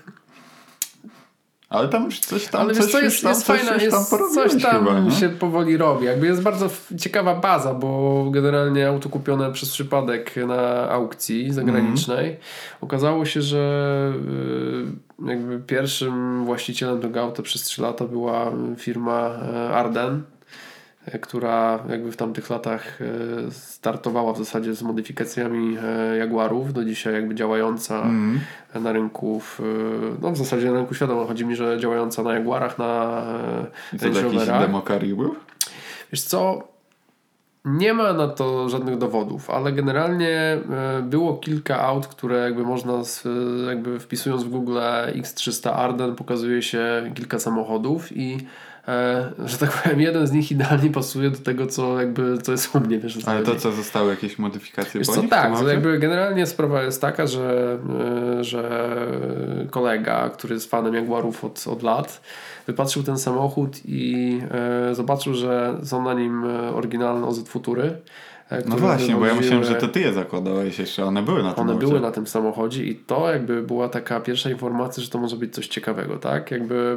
Ale 1.69 1.89
tam 1.89 2.05
już 2.05 2.21
coś 2.21 2.47
tam, 2.47 2.61
Ale 2.61 2.75
coś 2.75 2.93
co, 2.93 3.01
jest, 3.01 3.23
tam, 3.23 3.31
jest 3.31 3.47
coś 3.47 3.61
fajna, 3.61 3.83
jest, 3.83 4.11
tam 4.11 4.21
coś 4.35 4.63
tam 4.63 4.85
chyba, 4.85 5.01
nie? 5.01 5.11
się 5.11 5.29
powoli 5.29 5.77
robi. 5.77 6.07
Jakby 6.07 6.27
jest 6.27 6.43
bardzo 6.43 6.71
ciekawa 6.99 7.35
baza, 7.35 7.75
bo 7.75 8.25
generalnie 8.31 8.89
auto 8.89 9.09
kupione 9.09 9.53
przez 9.53 9.73
przypadek 9.73 10.35
na 10.37 10.91
aukcji 10.91 11.53
zagranicznej. 11.53 12.27
Mhm. 12.27 12.45
Okazało 12.81 13.25
się, 13.25 13.43
że 13.43 14.13
y, 15.23 15.27
jakby 15.29 15.61
pierwszym 15.61 16.45
właścicielem 16.45 17.01
tego 17.01 17.21
auta 17.21 17.43
przez 17.43 17.63
3 17.63 17.83
lata 17.83 18.05
była 18.05 18.53
firma 18.77 19.31
e, 19.31 19.71
Arden 19.71 20.23
która 21.21 21.79
jakby 21.89 22.13
w 22.13 22.17
tamtych 22.17 22.51
latach 22.51 22.99
e, 23.03 23.51
startowała 23.51 24.33
w 24.33 24.39
zasadzie 24.39 24.75
z 24.75 24.83
modyfikacjami 24.83 25.77
e, 25.83 26.17
Jaguarów, 26.17 26.73
do 26.73 26.85
dzisiaj 26.85 27.15
jakby 27.15 27.35
działająca 27.35 28.03
Mhm. 28.03 28.41
na 28.85 28.93
rynku, 28.93 29.41
w, 29.41 29.61
no 30.23 30.31
w 30.33 30.37
zasadzie 30.37 30.67
na 30.71 30.73
rynku 30.79 30.95
świadomo, 30.95 31.27
chodzi 31.27 31.47
mi, 31.47 31.57
że 31.57 31.81
działająca 31.81 32.23
na 32.23 32.35
Jaguarach, 32.35 32.79
na 32.79 33.23
e, 33.93 34.05
Range 34.05 34.23
Roverach. 34.23 34.61
demokari 34.61 35.15
był? 35.15 35.35
Wiesz 36.13 36.23
co, 36.23 36.69
nie 37.65 37.95
ma 37.95 38.13
na 38.13 38.29
to 38.29 38.69
żadnych 38.69 38.99
dowodów, 38.99 39.51
ale 39.51 39.73
generalnie 39.73 40.29
e, 40.31 40.61
było 41.03 41.37
kilka 41.37 41.81
aut, 41.81 42.07
które 42.07 42.39
jakby 42.39 42.63
można, 42.63 42.93
e, 42.93 43.67
jakby 43.69 44.01
wpisując 44.01 44.45
w 44.45 44.49
Google 44.49 44.79
X300 45.15 45.71
Arden 45.71 46.15
pokazuje 46.15 46.63
się 46.63 47.13
kilka 47.15 47.39
samochodów 47.39 48.17
i 48.17 48.35
e, 48.35 48.39
że 49.47 49.59
tak 49.59 49.71
powiem, 49.83 50.01
jeden 50.01 50.27
z 50.27 50.33
nich 50.33 50.51
idealnie 50.51 50.91
pasuje 50.91 51.31
do 51.31 51.39
tego, 51.39 51.67
co 51.67 52.01
jakby, 52.01 52.39
co 52.39 52.53
jest 52.53 52.75
u 52.75 52.81
mnie, 52.81 52.99
wiesz 52.99 53.19
Ale 53.27 53.41
to 53.43 53.47
chodzi. 53.47 53.61
co, 53.61 53.73
zostały 53.73 54.11
jakieś 54.11 54.39
modyfikacje 54.39 55.01
Wiesz 55.01 55.09
co, 55.09 55.23
tak, 55.23 55.51
aucie? 55.53 55.69
jakby 55.69 55.99
generalnie 55.99 56.47
sprawa 56.47 56.83
jest 56.83 57.01
taka, 57.01 57.27
że, 57.27 57.79
y, 58.41 58.45
że 58.45 58.97
kolega, 59.71 60.31
który 60.31 60.55
jest 60.55 60.71
fanem 60.71 60.95
Jaguarów 60.95 61.45
od, 61.45 61.67
od 61.67 61.83
lat, 61.83 62.21
wypatrzył 62.67 63.03
ten 63.03 63.19
samochód 63.19 63.77
i 63.85 64.41
e, 64.91 64.95
zobaczył, 64.95 65.35
że 65.35 65.79
są 65.85 66.03
na 66.03 66.15
nim 66.15 66.45
e, 66.45 66.75
oryginalne 66.75 67.27
OZ 67.27 67.49
Futury. 67.49 67.97
E, 68.51 68.63
No 68.69 68.77
właśnie, 68.77 69.15
bo 69.15 69.27
ja 69.27 69.35
myślałem, 69.35 69.65
że 69.65 69.75
to 69.75 69.89
ty 69.89 70.01
je 70.01 70.13
zakładałeś 70.13 70.79
jeszcze, 70.79 71.05
one 71.05 71.23
były 71.23 71.43
na 71.43 71.53
tym 71.53 71.63
one 71.63 71.73
aucie. 71.73 71.87
były 71.87 72.01
na 72.01 72.11
tym 72.11 72.27
samochodzie 72.27 72.85
i 72.85 72.95
to 72.97 73.33
jakby 73.33 73.63
była 73.63 73.89
taka 73.89 74.21
pierwsza 74.21 74.51
informacja, 74.51 75.03
że 75.03 75.09
to 75.11 75.19
może 75.19 75.37
być 75.37 75.55
coś 75.55 75.69
ciekawego, 75.69 76.17
tak? 76.17 76.51
Jakby 76.51 76.97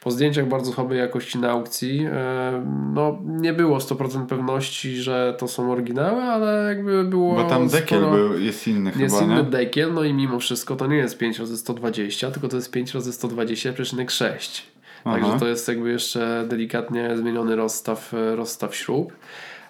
po 0.00 0.10
zdjęciach 0.10 0.48
bardzo 0.48 0.72
słabej 0.72 0.98
jakości 0.98 1.38
na 1.38 1.50
aukcji 1.50 2.06
e, 2.12 2.64
no 2.94 3.18
nie 3.24 3.52
było 3.52 3.78
100% 3.78 4.26
pewności, 4.26 4.96
że 4.96 5.34
to 5.38 5.48
są 5.48 5.72
oryginały, 5.72 6.22
ale 6.22 6.64
jakby 6.68 7.04
było 7.04 7.34
Bo 7.34 7.44
tam 7.44 7.68
dekiel 7.68 7.98
sporo... 8.00 8.12
był, 8.16 8.38
jest 8.38 8.68
inny 8.68 8.92
Jest 8.98 9.14
chyba, 9.14 9.26
inny 9.26 9.42
nie? 9.42 9.50
dekiel, 9.50 9.94
no 9.94 10.04
i 10.04 10.14
mimo 10.14 10.38
wszystko 10.38 10.76
to 10.76 10.86
nie 10.86 10.96
jest 10.96 11.18
5 11.18 11.38
razy 11.38 11.56
120, 11.56 12.30
tylko 12.30 12.48
to 12.48 12.56
jest 12.56 12.70
5 12.70 12.94
razy 12.94 13.10
120,6. 13.10 14.62
Także 15.04 15.38
to 15.38 15.46
jest 15.48 15.68
jakby 15.68 15.90
jeszcze 15.90 16.44
delikatnie 16.48 17.16
zmieniony 17.16 17.56
rozstaw, 17.56 18.14
e, 18.14 18.36
rozstaw 18.36 18.76
śrub. 18.76 19.12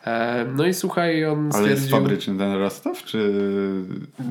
E, 0.06 0.44
No 0.56 0.66
i 0.66 0.74
słuchaj, 0.74 1.24
on 1.26 1.38
Ale 1.38 1.50
stwierdził... 1.52 1.76
jest 1.76 1.90
fabryczny 1.90 2.38
ten 2.38 2.52
rozstaw, 2.52 3.02
czy 3.04 3.32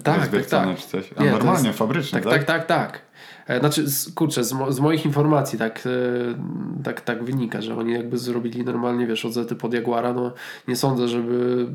Tak, 0.03 0.28
tak, 0.28 0.45
tak. 0.45 0.78
czy 0.78 0.88
coś? 0.88 1.09
A 1.17 1.24
Nie, 1.24 1.32
normalnie 1.32 1.67
jest- 1.67 1.80
fabryczny, 1.80 2.22
Tak, 2.22 2.32
tak, 2.32 2.43
tak, 2.43 2.65
tak. 2.65 3.01
E, 3.47 3.59
Znaczy, 3.59 3.86
kurczę, 4.15 4.43
z, 4.43 4.53
mo- 4.53 4.72
z 4.72 4.80
moich 4.80 5.05
informacji 5.05 5.59
tak, 5.59 5.84
e, 5.86 6.84
tak, 6.84 7.01
tak 7.01 7.24
wynika, 7.24 7.61
że 7.61 7.76
oni 7.78 7.93
jakby 7.93 8.17
zrobili 8.17 8.63
normalnie, 8.65 9.07
wiesz, 9.07 9.26
odzety 9.26 9.55
pod 9.55 9.74
Jaguara, 9.74 10.13
no 10.13 10.32
nie 10.67 10.76
sądzę, 10.76 11.07
żeby 11.07 11.67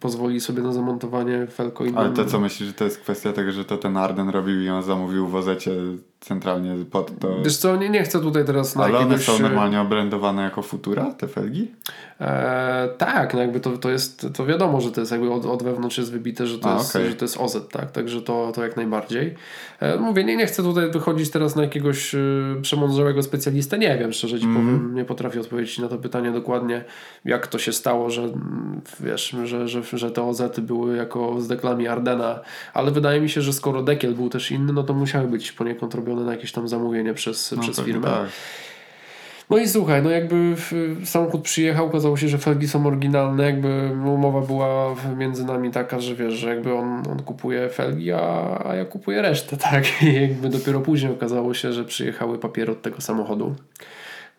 pozwolili 0.00 0.40
sobie 0.40 0.62
na 0.62 0.72
zamontowanie 0.72 1.46
felko 1.46 1.84
innym. 1.84 1.98
Ale 1.98 2.10
to 2.10 2.24
co 2.24 2.40
myślisz, 2.40 2.68
że 2.68 2.74
to 2.74 2.84
jest 2.84 2.98
kwestia 3.00 3.32
tego, 3.32 3.52
że 3.52 3.64
to 3.64 3.76
ten 3.78 3.96
Arden 3.96 4.28
robił 4.28 4.60
i 4.60 4.68
on 4.68 4.82
zamówił 4.82 5.28
w 5.28 5.34
Ozecie 5.34 5.70
centralnie 6.22 6.84
pod 6.90 7.18
to... 7.18 7.42
Wiesz 7.44 7.56
co, 7.56 7.76
nie, 7.76 7.88
nie 7.90 8.02
chcę 8.02 8.20
tutaj 8.20 8.44
teraz 8.44 8.76
na 8.76 8.84
Ale 8.84 8.98
one 8.98 9.14
jakiegoś... 9.14 9.24
są 9.36 9.42
normalnie 9.42 9.80
obrędowane 9.80 10.42
jako 10.42 10.62
Futura, 10.62 11.04
te 11.18 11.28
felgi? 11.28 11.70
E, 12.20 12.88
tak, 12.98 13.34
no 13.34 13.40
jakby 13.40 13.60
to, 13.60 13.78
to 13.78 13.90
jest, 13.90 14.26
to 14.34 14.46
wiadomo, 14.46 14.80
że 14.80 14.92
to 14.92 15.00
jest 15.00 15.12
jakby 15.12 15.32
od, 15.32 15.46
od 15.46 15.62
wewnątrz 15.62 15.98
jest 15.98 16.12
wybite, 16.12 16.46
że 16.46 16.58
to, 16.58 16.74
A, 16.74 16.78
jest, 16.78 16.96
okej. 16.96 17.08
że 17.10 17.14
to 17.16 17.24
jest 17.24 17.36
OZ, 17.40 17.56
tak, 17.70 17.90
także 17.90 18.22
to, 18.22 18.52
to 18.54 18.62
jak 18.64 18.76
najbardziej. 18.76 19.34
E, 19.80 19.96
mówię, 19.98 20.24
nie, 20.24 20.36
nie 20.36 20.46
chcę 20.46 20.62
tutaj 20.62 20.90
wychodzić 20.90 21.30
teraz 21.30 21.56
na 21.56 21.62
jakiegoś 21.62 22.14
y, 22.14 22.56
przemądrzałego 22.62 23.22
specjalistę, 23.22 23.78
nie 23.78 23.98
wiem, 23.98 24.12
szczerze 24.12 24.40
ci 24.40 24.46
Mhm. 24.46 24.66
powiem, 24.66 24.94
nie 24.94 25.04
potrafię 25.04 25.40
odpowiedzieć 25.40 25.78
na 25.78 25.88
to 25.88 25.98
pytanie 25.98 26.30
dokładnie, 26.32 26.84
jak 27.24 27.46
to 27.46 27.58
się 27.58 27.72
stało, 27.72 28.10
że 28.10 28.22
mm, 28.22 28.80
wiesz, 29.00 29.36
że, 29.44 29.68
że, 29.68 29.82
że 29.92 30.10
te 30.10 30.22
OZ 30.22 30.42
były 30.60 30.96
jako 30.96 31.40
z 31.40 31.48
deklami 31.48 31.88
Ardena, 31.88 32.40
ale 32.74 32.90
wydaje 32.90 33.20
mi 33.20 33.28
się, 33.28 33.40
że 33.42 33.52
skoro 33.52 33.82
dekiel 33.82 34.14
był 34.14 34.28
też 34.28 34.50
inny, 34.50 34.72
no 34.72 34.82
to 34.82 34.94
musiały 34.94 35.28
być 35.28 35.52
poniekąd 35.52 35.94
robione 35.94 36.11
na 36.20 36.32
jakieś 36.32 36.52
tam 36.52 36.68
zamówienie 36.68 37.14
przez, 37.14 37.52
No 37.52 37.62
przez 37.62 37.80
firmę. 37.80 38.08
Tak. 38.08 38.28
No 39.50 39.58
i 39.58 39.68
słuchaj, 39.68 40.02
no 40.02 40.10
jakby 40.10 40.56
samochód 41.04 41.42
przyjechał, 41.42 41.86
okazało 41.86 42.16
się, 42.16 42.28
że 42.28 42.38
felgi 42.38 42.68
są 42.68 42.86
oryginalne, 42.86 43.44
jakby 43.44 43.90
umowa 44.04 44.40
była 44.40 44.94
między 45.16 45.44
nami 45.44 45.70
taka, 45.70 46.00
że 46.00 46.14
wiesz, 46.14 46.34
że 46.34 46.48
jakby 46.48 46.74
on, 46.74 47.02
on 47.10 47.22
kupuje 47.22 47.68
felgi, 47.68 48.12
a, 48.12 48.58
a 48.64 48.74
ja 48.74 48.84
kupuję 48.84 49.22
resztę, 49.22 49.56
tak? 49.70 50.02
I 50.02 50.14
jakby 50.14 50.48
dopiero 50.48 50.80
później 50.80 51.12
okazało 51.12 51.54
się, 51.54 51.72
że 51.72 51.84
przyjechały 51.84 52.38
papiery 52.38 52.72
od 52.72 52.82
tego 52.82 53.00
samochodu. 53.00 53.54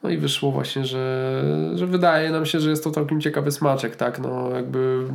No 0.03 0.09
i 0.09 0.17
wyszło 0.17 0.51
właśnie, 0.51 0.86
że, 0.86 1.32
że 1.76 1.88
wydaje 1.88 2.32
nam 2.32 2.45
się, 2.45 2.59
że 2.59 2.69
jest 2.69 2.84
to 2.84 2.91
całkiem 2.91 3.21
ciekawy 3.21 3.51
smaczek, 3.51 3.95
tak? 3.95 4.19
No 4.19 4.49
jakby 4.55 5.07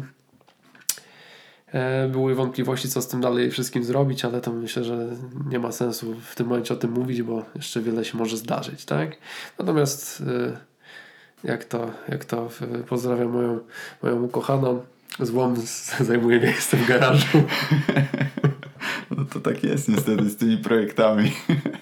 były 2.09 2.35
wątpliwości, 2.35 2.89
co 2.89 3.03
z 3.03 3.09
tym 3.09 3.21
dalej 3.21 3.51
wszystkim 3.51 3.85
zrobić, 3.85 4.25
ale 4.25 4.41
to 4.41 4.53
myślę, 4.53 4.85
że 4.85 5.07
nie 5.51 5.59
ma 5.59 5.73
sensu 5.73 6.15
w 6.31 6.35
tym 6.35 6.47
momencie 6.47 6.75
o 6.75 6.77
tym 6.77 6.91
mówić, 6.91 7.23
bo 7.23 7.45
jeszcze 7.55 7.81
wiele 7.81 8.05
się 8.05 8.19
może 8.19 8.37
zdarzyć, 8.37 8.85
tak? 8.85 9.17
Natomiast 9.59 10.23
e, 10.27 10.57
jak 11.45 11.65
to, 11.65 11.91
jak 12.09 12.25
to 12.25 12.49
e, 12.61 12.79
pozdrawiam 12.79 13.29
moją, 13.29 13.61
moją 14.03 14.23
ukochaną, 14.23 14.83
złom 15.21 15.55
zajmuje 16.01 16.41
miejsce 16.41 16.77
w 16.77 16.87
garażu. 16.87 17.39
No 19.11 19.25
to 19.25 19.41
tak 19.41 19.65
jest 19.65 19.89
niestety 19.89 20.31
z 20.31 20.37
tymi 20.37 20.59
projektami. 20.59 21.33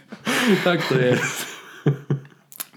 tak 0.64 0.88
to 0.88 0.98
jest. 0.98 1.46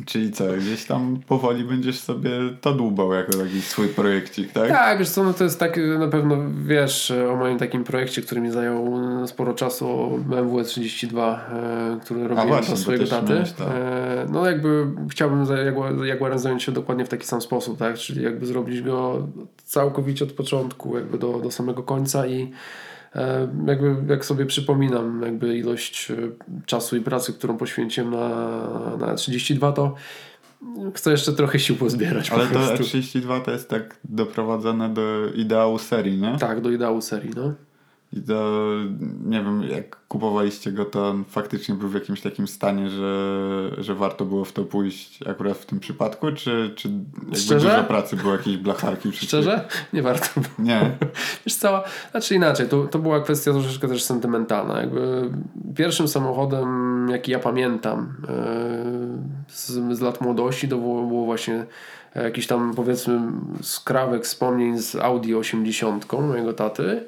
Czyli 0.06 0.32
co, 0.32 0.44
gdzieś 0.58 0.86
tam 0.86 1.20
powoli 1.28 1.64
będziesz 1.64 2.00
sobie 2.00 2.32
to 2.62 2.74
dłubał 2.74 3.14
jako 3.14 3.38
jakiś 3.38 3.64
swój 3.64 3.88
projekcik, 3.88 4.52
tak? 4.52 4.70
Tak, 4.70 5.00
wiesz 5.00 5.10
co, 5.10 5.24
no 5.24 5.34
to 5.34 5.44
jest 5.44 5.60
tak, 5.60 5.80
na 6.00 6.08
pewno 6.08 6.38
wiesz 6.66 7.12
o 7.32 7.36
moim 7.36 7.58
takim 7.58 7.84
projekcie, 7.84 8.22
który 8.22 8.42
mi 8.42 8.52
zajął 8.52 9.00
e, 9.24 9.28
sporo 9.28 9.54
czasu, 9.54 10.20
BMW 10.26 10.64
32, 10.64 11.50
e, 11.54 12.00
który 12.02 12.28
robiłem 12.28 12.48
właśnie, 12.48 12.68
dla 12.68 12.78
swojego 12.78 13.08
taty. 13.08 13.34
miałeś, 13.34 13.52
tak. 13.52 13.68
E, 13.68 14.26
no 14.32 14.46
jakby 14.46 14.88
chciałbym 15.10 15.46
za 15.46 15.54
Jaguar- 15.54 16.04
Jaguarem 16.06 16.40
zająć 16.40 16.64
się 16.64 16.72
dokładnie 16.72 17.06
w 17.06 17.10
taki 17.10 17.28
sam 17.28 17.42
sposób, 17.42 17.78
tak, 17.80 17.98
czyli 17.98 18.24
jakby 18.24 18.46
zrobić 18.46 18.82
go 18.82 19.28
całkowicie 19.66 20.26
od 20.26 20.32
początku, 20.32 20.96
jakby 20.96 21.18
do, 21.18 21.40
do 21.40 21.52
samego 21.52 21.84
końca 21.84 22.28
i 22.28 22.42
e, 22.42 22.48
jakby 23.68 23.96
jak 24.08 24.26
sobie 24.26 24.46
przypominam 24.46 25.22
jakby 25.22 25.58
ilość 25.58 26.12
e, 26.12 26.16
czasu 26.66 26.98
i 26.98 27.02
pracy, 27.02 27.34
którą 27.34 27.58
poświęciłem 27.58 28.12
na, 28.12 28.98
na 28.98 29.16
32, 29.16 29.72
to 29.72 29.96
chcę 30.96 31.12
jeszcze 31.12 31.34
trochę 31.34 31.60
sił 31.60 31.76
pozbierać 31.76 32.30
Ale 32.32 32.48
po 32.48 32.54
to 32.54 32.60
prostu. 32.60 32.98
E32 32.98 33.42
to 33.42 33.52
jest 33.52 33.70
tak 33.70 33.98
doprowadzone 34.04 34.94
do 34.94 35.34
ideału 35.36 35.78
serii, 35.80 36.18
nie? 36.18 36.38
Tak, 36.38 36.62
do 36.62 36.72
ideału 36.72 37.02
serii, 37.02 37.32
no. 37.36 37.54
I 38.14 38.22
to 38.22 38.70
nie 39.26 39.44
wiem, 39.44 39.64
jak 39.64 40.08
kupowaliście 40.08 40.72
go, 40.72 40.86
to 40.86 41.10
on 41.10 41.24
faktycznie 41.24 41.76
był 41.76 41.90
w 41.90 41.94
jakimś 41.94 42.22
takim 42.22 42.48
stanie, 42.48 42.90
że, 42.90 43.72
że 43.78 43.96
warto 43.96 44.26
było 44.26 44.46
w 44.46 44.52
to 44.52 44.64
pójść 44.64 45.20
akurat 45.28 45.58
w 45.58 45.66
tym 45.66 45.80
przypadku, 45.80 46.32
czy, 46.32 46.74
czy 46.76 46.90
jakby 46.90 47.38
Szczerze? 47.38 47.70
dużo 47.70 47.84
pracy 47.84 48.16
było 48.16 48.32
jakieś 48.32 48.58
blacharki? 48.58 49.12
Szczerze? 49.12 49.68
Nie 49.94 50.02
warto 50.02 50.42
było. 50.42 50.54
Nie. 50.60 50.98
Wiesz 51.46 51.56
cała, 51.56 51.84
znaczy 52.12 52.36
inaczej, 52.36 52.68
to, 52.68 52.84
to 52.84 53.00
była 53.00 53.20
kwestia 53.20 53.52
troszeczkę 53.52 53.88
też 53.88 54.04
sentymentalna. 54.04 54.82
Jakby 54.82 55.30
pierwszym 55.76 56.08
samochodem, 56.08 57.08
jaki 57.12 57.32
ja 57.32 57.40
pamiętam 57.40 58.16
e, 58.28 58.34
z, 59.48 59.98
z 59.98 60.02
lat 60.02 60.22
młodości, 60.22 60.68
to 60.68 60.78
było, 60.78 61.04
było 61.04 61.26
właśnie 61.26 61.66
jakiś 62.16 62.48
tam 62.48 62.74
powiedzmy 62.76 63.20
skrawek 63.62 64.24
wspomnień 64.24 64.78
z 64.78 64.96
Audi 64.96 65.36
80 65.36 66.14
mojego 66.14 66.54
taty. 66.54 67.04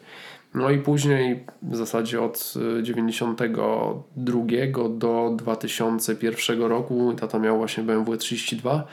No 0.53 0.69
i 0.69 0.77
później 0.77 1.45
w 1.61 1.75
zasadzie 1.75 2.21
od 2.21 2.53
e, 2.79 2.83
92 2.83 4.89
do 4.89 5.33
2001 5.37 6.61
roku 6.61 7.13
tata 7.13 7.39
miał 7.39 7.57
właśnie 7.57 7.83
BMW 7.83 8.17
32. 8.17 8.87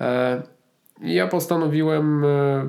E, 0.00 0.42
ja 1.00 1.28
postanowiłem 1.28 2.24
e, 2.24 2.66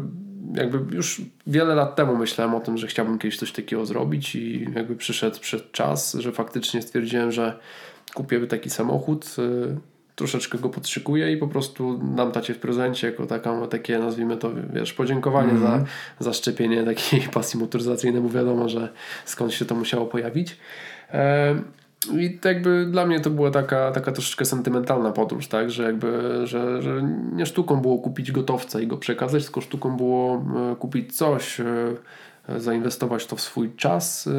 jakby 0.53 0.95
już 0.95 1.21
wiele 1.47 1.75
lat 1.75 1.95
temu 1.95 2.15
myślałem 2.15 2.55
o 2.55 2.59
tym, 2.59 2.77
że 2.77 2.87
chciałbym 2.87 3.19
kiedyś 3.19 3.37
coś 3.37 3.51
takiego 3.51 3.85
zrobić 3.85 4.35
i 4.35 4.67
jakby 4.75 4.95
przyszedł 4.95 5.39
przed 5.39 5.71
czas, 5.71 6.13
że 6.13 6.31
faktycznie 6.31 6.81
stwierdziłem, 6.81 7.31
że 7.31 7.59
kupię 8.13 8.47
taki 8.47 8.69
samochód, 8.69 9.35
y, 9.39 9.77
troszeczkę 10.15 10.57
go 10.57 10.69
podszykuję 10.69 11.31
i 11.31 11.37
po 11.37 11.47
prostu 11.47 11.97
dam 12.15 12.31
tacie 12.31 12.53
w 12.53 12.59
prezencie 12.59 13.07
jako 13.07 13.25
taką, 13.25 13.67
takie 13.67 13.99
nazwijmy 13.99 14.37
to, 14.37 14.51
wiesz, 14.73 14.93
podziękowanie 14.93 15.57
za, 15.57 15.85
za 16.19 16.33
szczepienie 16.33 16.83
takiej 16.83 17.21
pasji 17.33 17.59
motoryzacyjnej, 17.59 18.21
bo 18.21 18.29
wiadomo, 18.29 18.69
że 18.69 18.89
skąd 19.25 19.53
się 19.53 19.65
to 19.65 19.75
musiało 19.75 20.05
pojawić. 20.05 20.57
E, 21.11 21.55
i 22.13 22.39
jakby 22.45 22.87
dla 22.91 23.05
mnie 23.05 23.19
to 23.19 23.29
była 23.29 23.51
taka, 23.51 23.91
taka 23.91 24.11
troszeczkę 24.11 24.45
sentymentalna 24.45 25.11
podróż, 25.11 25.47
tak? 25.47 25.71
Że 25.71 25.83
jakby, 25.83 26.41
że, 26.47 26.81
że 26.81 27.01
nie 27.33 27.45
sztuką 27.45 27.81
było 27.81 27.97
kupić 27.97 28.31
gotowca 28.31 28.79
i 28.79 28.87
go 28.87 28.97
przekazać, 28.97 29.43
tylko 29.43 29.61
sztuką 29.61 29.97
było 29.97 30.43
e, 30.71 30.75
kupić 30.75 31.17
coś, 31.17 31.59
e, 31.59 31.65
zainwestować 32.57 33.25
to 33.25 33.35
w 33.35 33.41
swój 33.41 33.75
czas 33.75 34.27
e, 34.27 34.31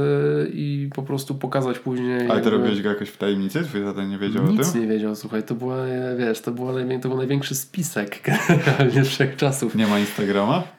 i 0.48 0.90
po 0.94 1.02
prostu 1.02 1.34
pokazać 1.34 1.78
później. 1.78 2.30
Ale 2.30 2.40
ty 2.40 2.50
robiłeś 2.50 2.82
go 2.82 2.88
jakoś 2.88 3.08
w 3.08 3.16
tajemnicy? 3.16 3.62
Twój 3.62 3.82
tata 3.82 4.04
nie 4.04 4.18
wiedział 4.18 4.44
o 4.44 4.48
Nic 4.48 4.72
tym? 4.72 4.80
nie 4.82 4.88
wiedział, 4.88 5.16
słuchaj, 5.16 5.42
to 5.42 5.54
była, 5.54 5.76
wiesz, 6.18 6.40
to, 6.40 6.52
była 6.52 6.72
to 7.02 7.08
był 7.08 7.18
największy 7.18 7.54
spisek 7.54 8.20
generalnie 8.26 9.04
wszechczasów. 9.04 9.74
Nie 9.74 9.86
ma 9.86 9.98
Instagrama? 9.98 10.77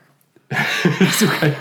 Słuchaj, 1.19 1.51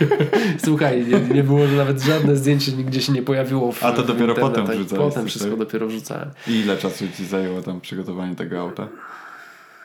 słuchaj 0.64 1.06
nie, 1.06 1.20
nie 1.20 1.42
było 1.44 1.66
że 1.66 1.76
nawet 1.76 2.00
żadne 2.02 2.36
zdjęcie 2.36 2.72
nigdzie 2.72 3.00
się 3.02 3.12
nie 3.12 3.22
pojawiło 3.22 3.72
w 3.72 3.84
A 3.84 3.92
to 3.92 4.02
dopiero 4.02 4.34
potem 4.34 4.48
internetach. 4.48 4.76
wrzucałeś 4.76 5.04
Potem 5.08 5.22
coś, 5.22 5.30
wszystko 5.30 5.50
tak? 5.50 5.58
dopiero 5.58 5.86
wrzucałem. 5.86 6.30
I 6.46 6.52
ile 6.52 6.76
czasu 6.76 7.04
ci 7.16 7.26
zajęło 7.26 7.62
tam 7.62 7.80
przygotowanie 7.80 8.34
tego 8.36 8.60
auta? 8.60 8.88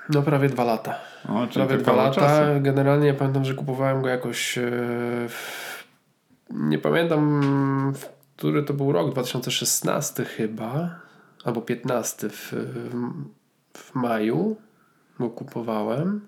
No 0.10 0.22
prawie 0.22 0.50
dwa 0.50 0.64
lata. 0.64 0.96
O, 1.30 1.48
Prawie 1.54 1.78
dwa 1.78 1.94
lata. 1.94 2.16
czasu. 2.22 2.62
Generalnie 2.62 3.08
ja 3.08 3.14
pamiętam, 3.14 3.46
że 3.46 3.54
kupowałem 3.54 4.02
go 4.02 4.08
jakoś. 4.10 4.58
e, 4.58 4.72
Nie 6.50 6.78
pamiętam, 6.78 7.42
który 8.38 8.64
to 8.64 8.74
był 8.74 8.92
rok, 8.92 9.12
2016 9.12 10.26
chyba, 10.26 11.00
albo 11.46 11.62
15 11.62 12.30
w, 12.30 12.54
w 13.78 13.96
maju 13.96 14.56
go 15.20 15.30
kupowałem. 15.30 16.22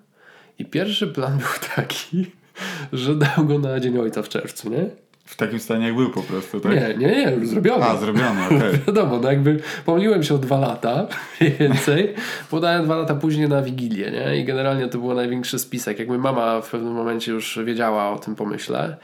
I 0.59 0.65
pierwszy 0.65 1.07
plan 1.07 1.37
był 1.43 1.47
taki, 1.75 2.31
że 2.93 3.15
dał 3.15 3.45
go 3.45 3.59
na 3.59 3.79
Dzień 3.79 3.97
Ojca 3.97 4.21
w 4.21 4.29
czerwcu, 4.29 4.69
nie? 4.69 4.85
W 5.25 5.35
takim 5.35 5.59
stanie 5.59 5.85
jak 5.85 5.95
był 5.95 6.09
po 6.09 6.21
prostu, 6.21 6.59
tak? 6.59 6.71
Nie, 6.71 7.07
nie, 7.07 7.07
nie, 7.07 7.31
już 7.31 7.47
zrobiony. 7.47 7.85
A, 7.85 7.97
zrobione, 7.97 8.45
okej. 8.45 8.79
Wiadomo, 8.87 9.19
no 9.19 9.31
jakby 9.31 9.59
pomyliłem 9.85 10.23
się 10.23 10.35
o 10.35 10.37
dwa 10.37 10.57
lata 10.57 11.07
mniej 11.41 11.53
więcej. 11.53 12.13
Podałem 12.49 12.85
dwa 12.85 12.95
lata 12.95 13.15
później 13.15 13.49
na 13.49 13.61
Wigilię, 13.61 14.11
nie? 14.11 14.37
I 14.37 14.43
generalnie 14.43 14.87
to 14.87 14.97
był 14.97 15.13
największy 15.13 15.59
spisek. 15.59 15.99
Jakby 15.99 16.17
mama 16.17 16.61
w 16.61 16.71
pewnym 16.71 16.93
momencie 16.93 17.31
już 17.31 17.59
wiedziała 17.65 18.09
o 18.09 18.19
tym 18.19 18.35
pomyśle. 18.35 18.97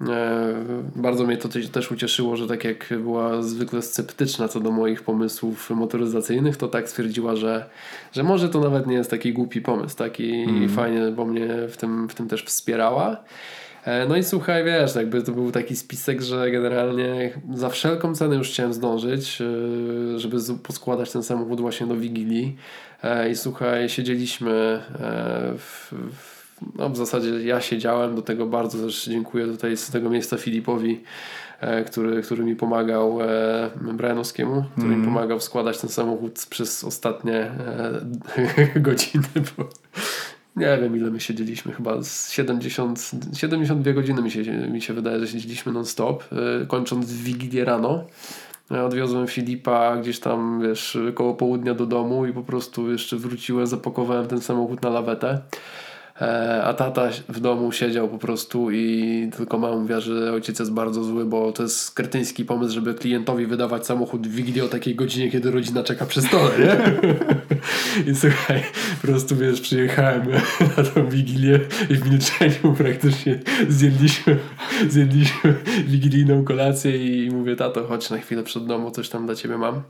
E, 0.00 0.54
Bardzo 0.96 1.26
mnie 1.26 1.36
to 1.36 1.48
też- 1.72 1.90
ucieszyło, 1.92 2.36
że 2.36 2.46
tak 2.46 2.64
jak 2.64 2.94
była 3.02 3.42
zwykle 3.42 3.82
sceptyczna 3.82 4.48
co 4.48 4.60
do 4.60 4.70
moich 4.70 5.02
pomysłów 5.02 5.70
motoryzacyjnych, 5.70 6.56
to 6.56 6.68
tak 6.68 6.88
stwierdziła, 6.88 7.36
że, 7.36 7.66
że 8.12 8.22
może 8.22 8.48
to 8.48 8.60
nawet 8.60 8.86
nie 8.86 8.94
jest 8.96 9.10
taki 9.10 9.32
głupi 9.32 9.60
pomysł, 9.60 9.96
tak? 9.96 10.20
I, 10.20 10.62
i 10.64 10.68
fajnie, 10.68 11.00
bo 11.16 11.24
mnie 11.24 11.48
w 11.68 11.76
tym, 11.76 12.08
w 12.08 12.14
tym 12.14 12.28
też 12.28 12.44
wspierała. 12.44 13.16
E, 13.84 14.06
No 14.08 14.16
i 14.16 14.22
słuchaj, 14.22 14.64
wiesz, 14.64 14.94
jakby 14.94 15.22
to 15.22 15.32
był 15.32 15.52
taki 15.52 15.76
spisek, 15.76 16.22
że 16.22 16.50
generalnie 16.50 17.32
za 17.54 17.68
wszelką 17.68 18.14
cenę 18.14 18.36
już 18.36 18.48
chciałem 18.48 18.72
zdążyć, 18.72 19.40
e, 19.40 20.18
żeby 20.18 20.36
poskładać 20.62 21.12
ten 21.12 21.22
samochód 21.22 21.60
właśnie 21.60 21.86
do 21.86 21.96
Wigilii. 21.96 22.56
I 23.32 23.36
słuchaj, 23.36 23.88
siedzieliśmy 23.88 24.82
w, 25.58 25.92
w 26.12 26.35
no 26.74 26.90
w 26.90 26.96
zasadzie 26.96 27.30
ja 27.30 27.60
siedziałem, 27.60 28.14
do 28.14 28.22
tego 28.22 28.46
bardzo 28.46 28.78
też 28.78 29.04
dziękuję 29.04 29.46
tutaj 29.46 29.76
z 29.76 29.90
tego 29.90 30.10
miejsca 30.10 30.36
Filipowi, 30.36 31.00
e, 31.60 31.84
który, 31.84 32.22
który 32.22 32.44
mi 32.44 32.56
pomagał, 32.56 33.18
e, 33.22 33.70
Brianowskiemu, 33.94 34.64
który 34.78 34.96
mi 34.96 35.04
pomagał 35.04 35.40
składać 35.40 35.78
ten 35.78 35.90
samochód 35.90 36.46
przez 36.50 36.84
ostatnie 36.84 37.34
e, 37.36 38.00
godziny, 38.80 39.28
bo 39.56 39.68
nie 40.56 40.78
wiem 40.80 40.96
ile 40.96 41.10
my 41.10 41.20
siedzieliśmy, 41.20 41.72
chyba 41.72 42.02
z 42.02 42.30
70, 42.30 43.10
72 43.36 43.92
godziny 43.92 44.22
mi 44.22 44.30
się, 44.30 44.42
mi 44.68 44.82
się 44.82 44.94
wydaje, 44.94 45.20
że 45.20 45.28
siedzieliśmy 45.28 45.72
non 45.72 45.86
stop, 45.86 46.24
e, 46.32 46.66
kończąc 46.66 47.12
Wigilię 47.12 47.64
rano. 47.64 48.04
Odwiozłem 48.86 49.26
Filipa 49.26 49.96
gdzieś 49.96 50.20
tam, 50.20 50.62
wiesz, 50.62 50.98
koło 51.14 51.34
południa 51.34 51.74
do 51.74 51.86
domu 51.86 52.26
i 52.26 52.32
po 52.32 52.42
prostu 52.42 52.92
jeszcze 52.92 53.16
wróciłem, 53.16 53.66
zapakowałem 53.66 54.26
ten 54.26 54.40
samochód 54.40 54.82
na 54.82 54.90
lawetę. 54.90 55.40
E, 56.20 56.62
A 56.64 56.74
tata 56.74 57.08
w 57.28 57.40
domu 57.40 57.72
siedział 57.72 58.08
po 58.08 58.18
prostu 58.18 58.70
i 58.70 59.30
tylko 59.36 59.58
mama 59.58 59.76
mówiła, 59.76 60.00
że 60.00 60.32
ojciec 60.32 60.58
jest 60.58 60.72
bardzo 60.72 61.04
zły, 61.04 61.24
bo 61.24 61.52
to 61.52 61.62
jest 61.62 61.90
kretyński 61.94 62.44
pomysł, 62.44 62.74
żeby 62.74 62.94
klientowi 62.94 63.46
wydawać 63.46 63.86
samochód 63.86 64.26
w 64.26 64.30
Wigilię 64.30 64.64
o 64.64 64.68
takiej 64.68 64.94
godzinie, 64.94 65.30
kiedy 65.30 65.50
rodzina 65.50 65.82
czeka 65.82 66.06
przy 66.06 66.22
stole, 66.22 66.50
nie? 66.58 66.76
I 68.12 68.14
słuchaj, 68.14 68.62
po 69.00 69.06
prostu 69.06 69.36
wiesz, 69.36 69.60
przyjechałem 69.60 70.22
na 70.76 70.84
tą 70.84 71.08
Wigilię 71.08 71.60
i 71.90 71.94
w 71.94 72.10
milczeniu 72.10 72.74
praktycznie 72.78 73.40
zjedliśmy, 73.68 74.38
zjedliśmy 74.88 75.54
wigilijną 75.86 76.44
kolację 76.44 77.24
i 77.24 77.30
mówię, 77.30 77.56
tato, 77.56 77.86
chodź 77.86 78.10
na 78.10 78.18
chwilę 78.18 78.42
przed 78.42 78.66
domu, 78.66 78.90
coś 78.90 79.08
tam 79.08 79.26
dla 79.26 79.34
ciebie 79.34 79.58
mam. 79.58 79.82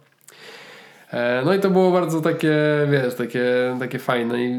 E, 1.16 1.42
No 1.44 1.54
i 1.54 1.60
to 1.60 1.70
było 1.70 1.90
bardzo 1.90 2.20
takie, 2.20 2.56
wiesz, 2.90 3.14
takie, 3.14 3.44
takie 3.80 3.98
fajne 3.98 4.44
i, 4.44 4.50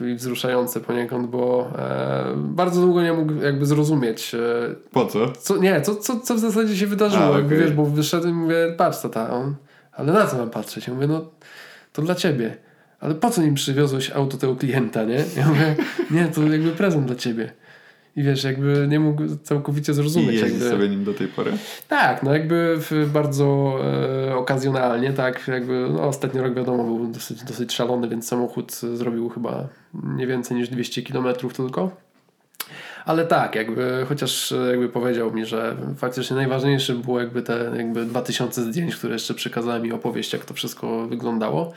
i, 0.00 0.04
i 0.04 0.14
wzruszające 0.14 0.80
poniekąd, 0.80 1.26
bo 1.26 1.72
e, 1.78 2.24
bardzo 2.36 2.80
długo 2.80 3.02
nie 3.02 3.12
mógł 3.12 3.32
jakby 3.42 3.66
zrozumieć, 3.66 4.34
e, 4.34 4.38
Po 4.92 5.06
co? 5.06 5.32
co, 5.32 5.56
nie, 5.56 5.80
co, 5.80 5.96
co, 5.96 6.20
co 6.20 6.34
w 6.34 6.38
zasadzie 6.38 6.76
się 6.76 6.86
wydarzyło. 6.86 7.24
A, 7.24 7.30
okej. 7.30 7.48
wiesz, 7.58 7.72
bo 7.72 7.84
wyszedłem 7.84 8.34
i 8.34 8.36
mówię, 8.38 8.74
patrz 8.76 9.00
tata, 9.02 9.30
on, 9.30 9.54
ale 9.92 10.12
na 10.12 10.26
co 10.26 10.36
mam 10.36 10.50
patrzeć? 10.50 10.86
Ja 10.88 10.94
mówię, 10.94 11.06
no 11.06 11.30
to 11.92 12.02
dla 12.02 12.14
ciebie. 12.14 12.56
Ale 13.00 13.14
po 13.14 13.30
co 13.30 13.42
im 13.42 13.54
przywiozłeś 13.54 14.10
auto 14.10 14.36
tego 14.36 14.56
klienta, 14.56 15.04
nie? 15.04 15.24
Ja 15.36 15.48
mówię, 15.48 15.76
nie, 16.10 16.24
to 16.28 16.42
jakby 16.42 16.70
prezent 16.70 17.06
dla 17.06 17.16
ciebie. 17.16 17.52
I 18.16 18.22
wiesz, 18.22 18.44
jakby 18.44 18.86
nie 18.88 19.00
mógł 19.00 19.22
całkowicie 19.42 19.92
I 19.92 19.94
zrozumieć. 19.94 20.32
jeździsz 20.32 20.50
jakby... 20.52 20.70
sobie 20.70 20.88
nim 20.88 21.04
do 21.04 21.14
tej 21.14 21.28
pory? 21.28 21.52
Tak, 21.88 22.22
no 22.22 22.32
jakby 22.32 22.78
bardzo 23.06 23.76
e, 24.28 24.36
okazjonalnie, 24.36 25.12
tak, 25.12 25.48
jakby 25.48 25.88
no, 25.92 26.08
ostatni 26.08 26.40
rok 26.40 26.54
wiadomo 26.54 26.84
był 26.84 27.06
dosyć, 27.06 27.44
dosyć 27.44 27.72
szalony, 27.72 28.08
więc 28.08 28.28
samochód 28.28 28.80
e, 28.84 28.96
zrobił 28.96 29.28
chyba 29.28 29.68
nie 29.94 30.26
więcej 30.26 30.56
niż 30.56 30.68
200 30.68 31.02
km 31.02 31.26
tylko. 31.56 31.90
Ale 33.04 33.26
tak, 33.26 33.54
jakby 33.54 34.06
chociaż 34.08 34.52
e, 34.52 34.56
jakby 34.70 34.88
powiedział 34.88 35.32
mi, 35.32 35.46
że 35.46 35.76
faktycznie 35.96 36.36
najważniejsze 36.36 36.94
było 36.94 37.20
jakby 37.20 37.42
te 37.42 37.72
jakby 37.76 38.04
2000 38.04 38.62
zdjęć, 38.62 38.96
które 38.96 39.12
jeszcze 39.12 39.34
przekazałem 39.34 39.82
mi 39.82 39.92
opowieść, 39.92 40.32
jak 40.32 40.44
to 40.44 40.54
wszystko 40.54 41.06
wyglądało. 41.06 41.72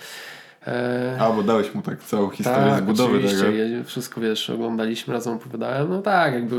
E, 0.67 1.17
A, 1.19 1.31
bo 1.31 1.43
dałeś 1.43 1.75
mu 1.75 1.81
tak 1.81 1.99
całą 2.03 2.29
historię 2.29 2.71
tak, 2.71 2.83
zbudowy 2.83 3.13
oczywiście. 3.17 3.37
tego. 3.39 3.51
Ja 3.57 3.83
wszystko 3.83 4.21
wiesz, 4.21 4.49
oglądaliśmy, 4.49 5.13
razem 5.13 5.33
opowiadałem. 5.33 5.89
No 5.89 6.01
tak, 6.01 6.33
jakby 6.33 6.55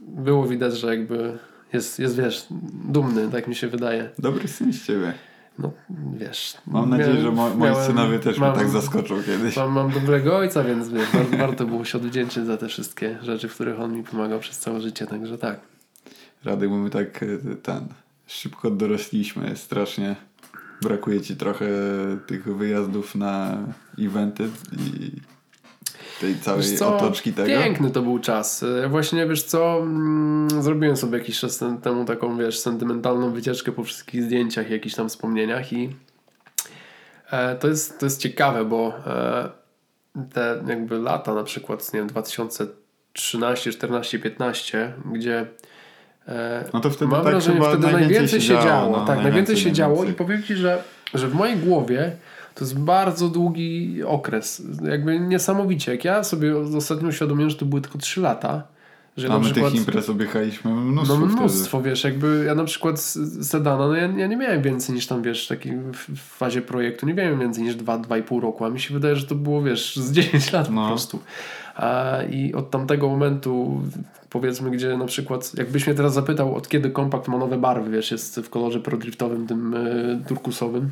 było 0.00 0.46
widać, 0.46 0.78
że 0.78 0.86
jakby 0.96 1.38
jest, 1.72 1.98
jest 1.98 2.16
wiesz, 2.16 2.46
dumny, 2.84 3.28
tak 3.28 3.48
mi 3.48 3.54
się 3.54 3.68
wydaje. 3.68 4.10
Dobry 4.18 4.48
syn 4.48 4.72
z 4.72 4.86
ciebie. 4.86 5.12
No 5.58 5.70
wiesz. 6.16 6.54
Mam 6.66 6.90
nadzieję, 6.90 7.20
że 7.20 7.30
mo- 7.32 7.54
moi 7.54 7.70
miałem- 7.70 7.86
synowie 7.86 8.18
też 8.18 8.38
mam, 8.38 8.50
mnie 8.50 8.58
tak 8.58 8.68
zaskoczą 8.68 9.22
kiedyś. 9.22 9.56
Mam, 9.56 9.72
mam 9.72 9.90
dobrego 9.90 10.36
ojca, 10.36 10.64
więc 10.64 10.88
wiesz, 10.88 11.08
war, 11.10 11.26
warto 11.38 11.66
było 11.66 11.84
się 11.84 11.98
odwdzięczyć 11.98 12.46
za 12.46 12.56
te 12.56 12.68
wszystkie 12.68 13.18
rzeczy, 13.22 13.48
w 13.48 13.54
których 13.54 13.80
on 13.80 13.96
mi 13.96 14.02
pomagał 14.02 14.38
przez 14.38 14.58
całe 14.58 14.80
życie, 14.80 15.06
także 15.06 15.38
tak. 15.38 15.60
Radek, 16.44 16.68
bo 16.70 16.76
my 16.76 16.90
tak 16.90 17.22
e, 17.22 17.26
ten 17.62 17.86
szybko 18.26 18.70
dorośliśmy 18.70 19.56
strasznie. 19.56 20.16
Brakuje 20.82 21.20
ci 21.20 21.36
trochę 21.36 21.66
tych 22.26 22.56
wyjazdów 22.56 23.14
na 23.14 23.58
eventy 23.98 24.48
i 24.72 25.12
tej 26.20 26.40
całej 26.40 26.62
Wiesz 26.62 26.78
co, 26.78 26.96
otoczki 26.96 27.32
tego. 27.32 27.48
Piękny 27.48 27.90
to 27.90 28.02
był 28.02 28.18
czas. 28.18 28.64
Właśnie 28.88 29.26
wiesz 29.26 29.42
co, 29.42 29.78
mm, 29.78 30.62
zrobiłem 30.62 30.96
sobie 30.96 31.18
jakiś 31.18 31.40
czas 31.40 31.64
temu 31.82 32.04
taką, 32.04 32.38
wiesz, 32.38 32.58
sentymentalną 32.58 33.32
wycieczkę 33.32 33.72
po 33.72 33.84
wszystkich 33.84 34.22
zdjęciach 34.22 34.70
i 34.70 34.72
jakichś 34.72 34.94
tam 34.94 35.08
wspomnieniach 35.08 35.72
i 35.72 35.96
e, 37.30 37.56
to, 37.56 37.68
jest, 37.68 37.98
to 37.98 38.06
jest 38.06 38.20
ciekawe, 38.20 38.64
bo 38.64 38.94
e, 39.06 39.50
te 40.32 40.62
jakby 40.66 40.98
lata 40.98 41.34
na 41.34 41.44
przykład, 41.44 41.92
nie 41.92 42.00
wiem, 42.00 42.08
2013, 42.08 43.72
14, 43.72 44.18
15, 44.18 44.92
gdzie 45.12 45.46
No 46.72 46.80
to 46.80 46.90
wtedy 46.90 47.10
Mam 47.10 47.22
tak 47.22 47.32
wrażenie, 47.32 47.56
chyba 47.56 47.68
wtedy 47.68 47.82
najwięcej 47.82 48.10
najwięcej 48.12 48.40
się 48.40 48.48
działo, 48.48 48.64
działo. 48.64 48.96
no, 48.98 49.04
tak, 49.04 49.22
najwięcej 49.22 49.56
się 49.56 49.72
działo 49.72 49.94
i 49.94 49.96
najwięcej. 49.98 50.26
powiem 50.26 50.42
Ci, 50.42 50.54
że, 50.56 50.82
że 51.14 51.28
w 51.28 51.34
mojej 51.34 51.56
głowie 51.56 52.12
to 52.54 52.64
jest 52.64 52.78
bardzo 52.78 53.28
długi 53.28 54.00
okres. 54.06 54.62
Jakby 54.90 55.20
niesamowicie. 55.20 55.92
Jak 55.92 56.04
ja 56.04 56.24
sobie 56.24 56.58
ostatnio 56.58 57.08
uświadomiłem, 57.08 57.50
że 57.50 57.56
to 57.56 57.64
były 57.66 57.80
tylko 57.82 57.98
3 57.98 58.20
lata, 58.20 58.62
że 59.16 59.26
A 59.26 59.30
na 59.30 59.38
my 59.38 59.44
przykład... 59.44 59.70
tych 59.72 59.80
imprez 59.80 60.08
objechaliśmy 60.08 60.70
mnóstwo, 60.74 61.14
No 61.18 61.26
wtedy. 61.26 61.40
mnóstwo, 61.40 61.82
wiesz, 61.82 62.04
jakby 62.04 62.44
ja 62.46 62.54
na 62.54 62.64
przykład 62.64 63.00
z- 63.00 63.48
sedana, 63.48 63.88
no 63.88 63.94
ja, 63.94 64.02
ja 64.16 64.26
nie 64.26 64.36
miałem 64.36 64.62
więcej 64.62 64.94
niż 64.94 65.06
tam, 65.06 65.22
wiesz, 65.22 65.46
taki 65.46 65.70
w, 65.76 65.92
w 66.16 66.20
fazie 66.38 66.62
projektu, 66.62 67.06
nie 67.06 67.14
miałem 67.14 67.40
więcej 67.40 67.64
niż 67.64 67.76
2-2,5 67.76 68.40
roku, 68.40 68.64
a 68.64 68.70
mi 68.70 68.80
się 68.80 68.94
wydaje, 68.94 69.16
że 69.16 69.26
to 69.26 69.34
było, 69.34 69.62
wiesz, 69.62 69.96
z 69.96 70.12
10 70.16 70.52
lat 70.52 70.70
No. 70.70 70.82
po 70.82 70.88
prostu. 70.88 71.18
A, 71.76 72.18
I 72.30 72.54
od 72.54 72.70
tamtego 72.70 73.08
momentu, 73.08 73.80
powiedzmy, 74.30 74.70
gdzie 74.70 74.96
na 74.96 75.04
przykład, 75.04 75.52
jakbyś 75.58 75.86
mnie 75.86 75.96
teraz 75.96 76.12
zapytał, 76.14 76.54
od 76.56 76.68
kiedy 76.68 76.90
kompakt 76.90 77.28
ma 77.28 77.38
nowe 77.38 77.58
barwy, 77.58 77.90
wiesz, 77.90 78.10
jest 78.10 78.40
w 78.40 78.50
kolorze 78.50 78.80
prodriftowym, 78.80 79.46
tym 79.46 79.74
y, 79.74 80.20
turkusowym, 80.28 80.90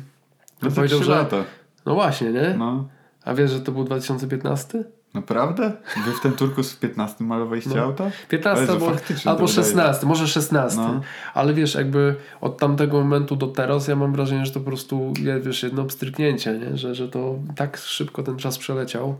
No 0.61 0.71
to 0.71 0.83
trzy 0.83 1.03
że... 1.03 1.11
lata. 1.11 1.37
No 1.85 1.93
właśnie, 1.93 2.31
nie? 2.31 2.55
No. 2.57 2.87
A 3.25 3.33
wiesz, 3.33 3.51
że 3.51 3.59
to 3.59 3.71
był 3.71 3.83
2015? 3.83 4.83
Naprawdę? 5.13 5.71
Wy 6.05 6.11
w 6.13 6.19
ten 6.19 6.31
turkus 6.31 6.71
w 6.73 6.79
15 6.79 7.23
malowaliście 7.23 7.75
No. 7.75 7.81
auta? 7.83 8.11
15 8.29 8.61
Jezu, 8.61 8.73
albo, 8.73 8.85
albo 8.85 8.97
to 8.99 9.47
wydaje. 9.47 9.47
16, 9.47 10.05
może 10.05 10.27
16. 10.27 10.77
No. 10.77 11.01
Ale 11.33 11.53
wiesz, 11.53 11.75
jakby 11.75 12.15
od 12.41 12.57
tamtego 12.57 12.97
momentu 12.97 13.35
do 13.35 13.47
teraz 13.47 13.87
ja 13.87 13.95
mam 13.95 14.13
wrażenie, 14.13 14.45
że 14.45 14.51
to 14.51 14.59
po 14.59 14.65
prostu 14.65 15.13
wiesz, 15.41 15.63
jedno 15.63 15.85
pstryknięcie, 15.85 16.59
nie? 16.59 16.77
Że, 16.77 16.95
że 16.95 17.09
to 17.09 17.35
tak 17.55 17.77
szybko 17.77 18.23
ten 18.23 18.37
czas 18.37 18.57
przeleciał, 18.57 19.17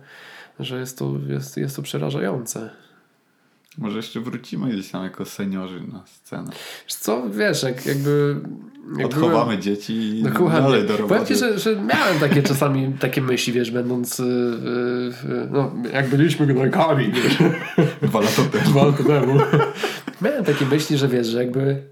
że 0.63 0.79
jest 0.79 0.97
to, 0.97 1.13
jest, 1.27 1.57
jest 1.57 1.75
to 1.75 1.81
przerażające. 1.81 2.69
Może 3.77 3.97
jeszcze 3.97 4.19
wrócimy 4.19 4.69
gdzieś 4.69 4.89
tam 4.89 5.03
jako 5.03 5.25
seniorzy 5.25 5.81
na 5.93 6.03
scenę. 6.05 6.49
Wiesz 6.85 6.93
co, 6.93 7.29
wiesz, 7.29 7.63
jak, 7.63 7.85
jakby... 7.85 8.35
jak 8.97 9.05
Odchowamy 9.05 9.45
byłem- 9.45 9.61
dzieci 9.61 9.93
i 10.19 10.23
Dokładnie. 10.23 10.61
dalej 10.61 10.81
do 10.81 10.87
Powiem 10.93 11.09
roboty. 11.09 11.33
ci, 11.33 11.39
że, 11.39 11.59
że 11.59 11.75
miałem 11.81 12.19
takie 12.19 12.43
czasami 12.53 12.93
takie 12.99 13.21
myśli, 13.21 13.53
wiesz, 13.53 13.71
będąc 13.71 14.19
yy, 14.19 14.25
yy, 15.29 15.47
no, 15.51 15.71
jak 15.93 16.09
byliśmy 16.09 16.47
gnojkami, 16.47 17.11
wiesz, 17.11 17.37
Dwa 18.09 18.19
lata 18.21 18.41
temu. 18.51 18.63
dwa 18.65 18.85
lata 18.85 19.03
temu. 19.03 19.39
Miałem 20.21 20.43
takie 20.45 20.65
myśli, 20.65 20.97
że 20.97 21.07
wiesz, 21.07 21.27
że 21.27 21.43
jakby 21.43 21.83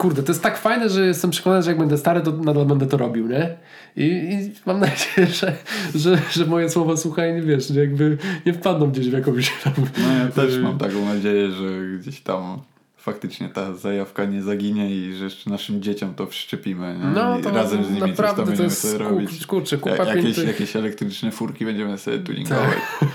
kurde, 0.00 0.22
to 0.22 0.32
jest 0.32 0.42
tak 0.42 0.58
fajne, 0.58 0.88
że 0.88 1.06
jestem 1.06 1.30
przekonany, 1.30 1.62
że 1.62 1.70
jak 1.70 1.78
będę 1.78 1.98
stary, 1.98 2.20
to 2.20 2.32
nadal 2.32 2.66
będę 2.66 2.86
to 2.86 2.96
robił, 2.96 3.28
nie? 3.28 3.56
I, 3.96 4.04
i 4.04 4.52
mam 4.66 4.80
nadzieję, 4.80 5.26
że, 5.26 5.56
że, 5.94 6.18
że 6.30 6.46
moje 6.46 6.70
słowa 6.70 6.96
słuchaj, 6.96 7.34
nie 7.34 7.42
wiesz, 7.42 7.70
jakby 7.70 8.18
nie 8.46 8.52
wpadną 8.52 8.90
gdzieś 8.90 9.08
w 9.08 9.12
jakąś 9.12 9.52
tam... 9.64 9.72
No 9.76 10.24
ja 10.24 10.28
też 10.28 10.54
yy, 10.54 10.60
mam 10.60 10.78
taką 10.78 11.04
nadzieję, 11.04 11.50
że 11.50 11.98
gdzieś 11.98 12.20
tam 12.20 12.58
faktycznie 13.00 13.48
ta 13.48 13.74
zajawka 13.74 14.24
nie 14.24 14.42
zaginie 14.42 14.90
i 14.90 15.14
że 15.14 15.24
jeszcze 15.24 15.50
naszym 15.50 15.82
dzieciom 15.82 16.14
to 16.14 16.26
wszczepimy. 16.26 16.98
Nie? 16.98 17.04
No 17.06 17.38
I 17.38 17.42
to 17.42 17.50
razem 17.50 17.84
z 17.84 17.90
nimi 17.90 18.14
coś 18.14 18.34
to 18.34 18.42
będziemy 18.46 18.70
sobie 18.70 18.98
kur- 19.04 19.08
robić. 19.10 19.46
kurczę, 19.46 19.78
kupa 19.78 19.96
Ja, 19.96 20.04
jakieś, 20.04 20.24
pięknych... 20.24 20.46
jakieś 20.46 20.76
elektryczne 20.76 21.30
furki 21.30 21.64
będziemy 21.64 21.98
sobie 21.98 22.18
tuningować. 22.18 22.66
Tak. 23.00 23.08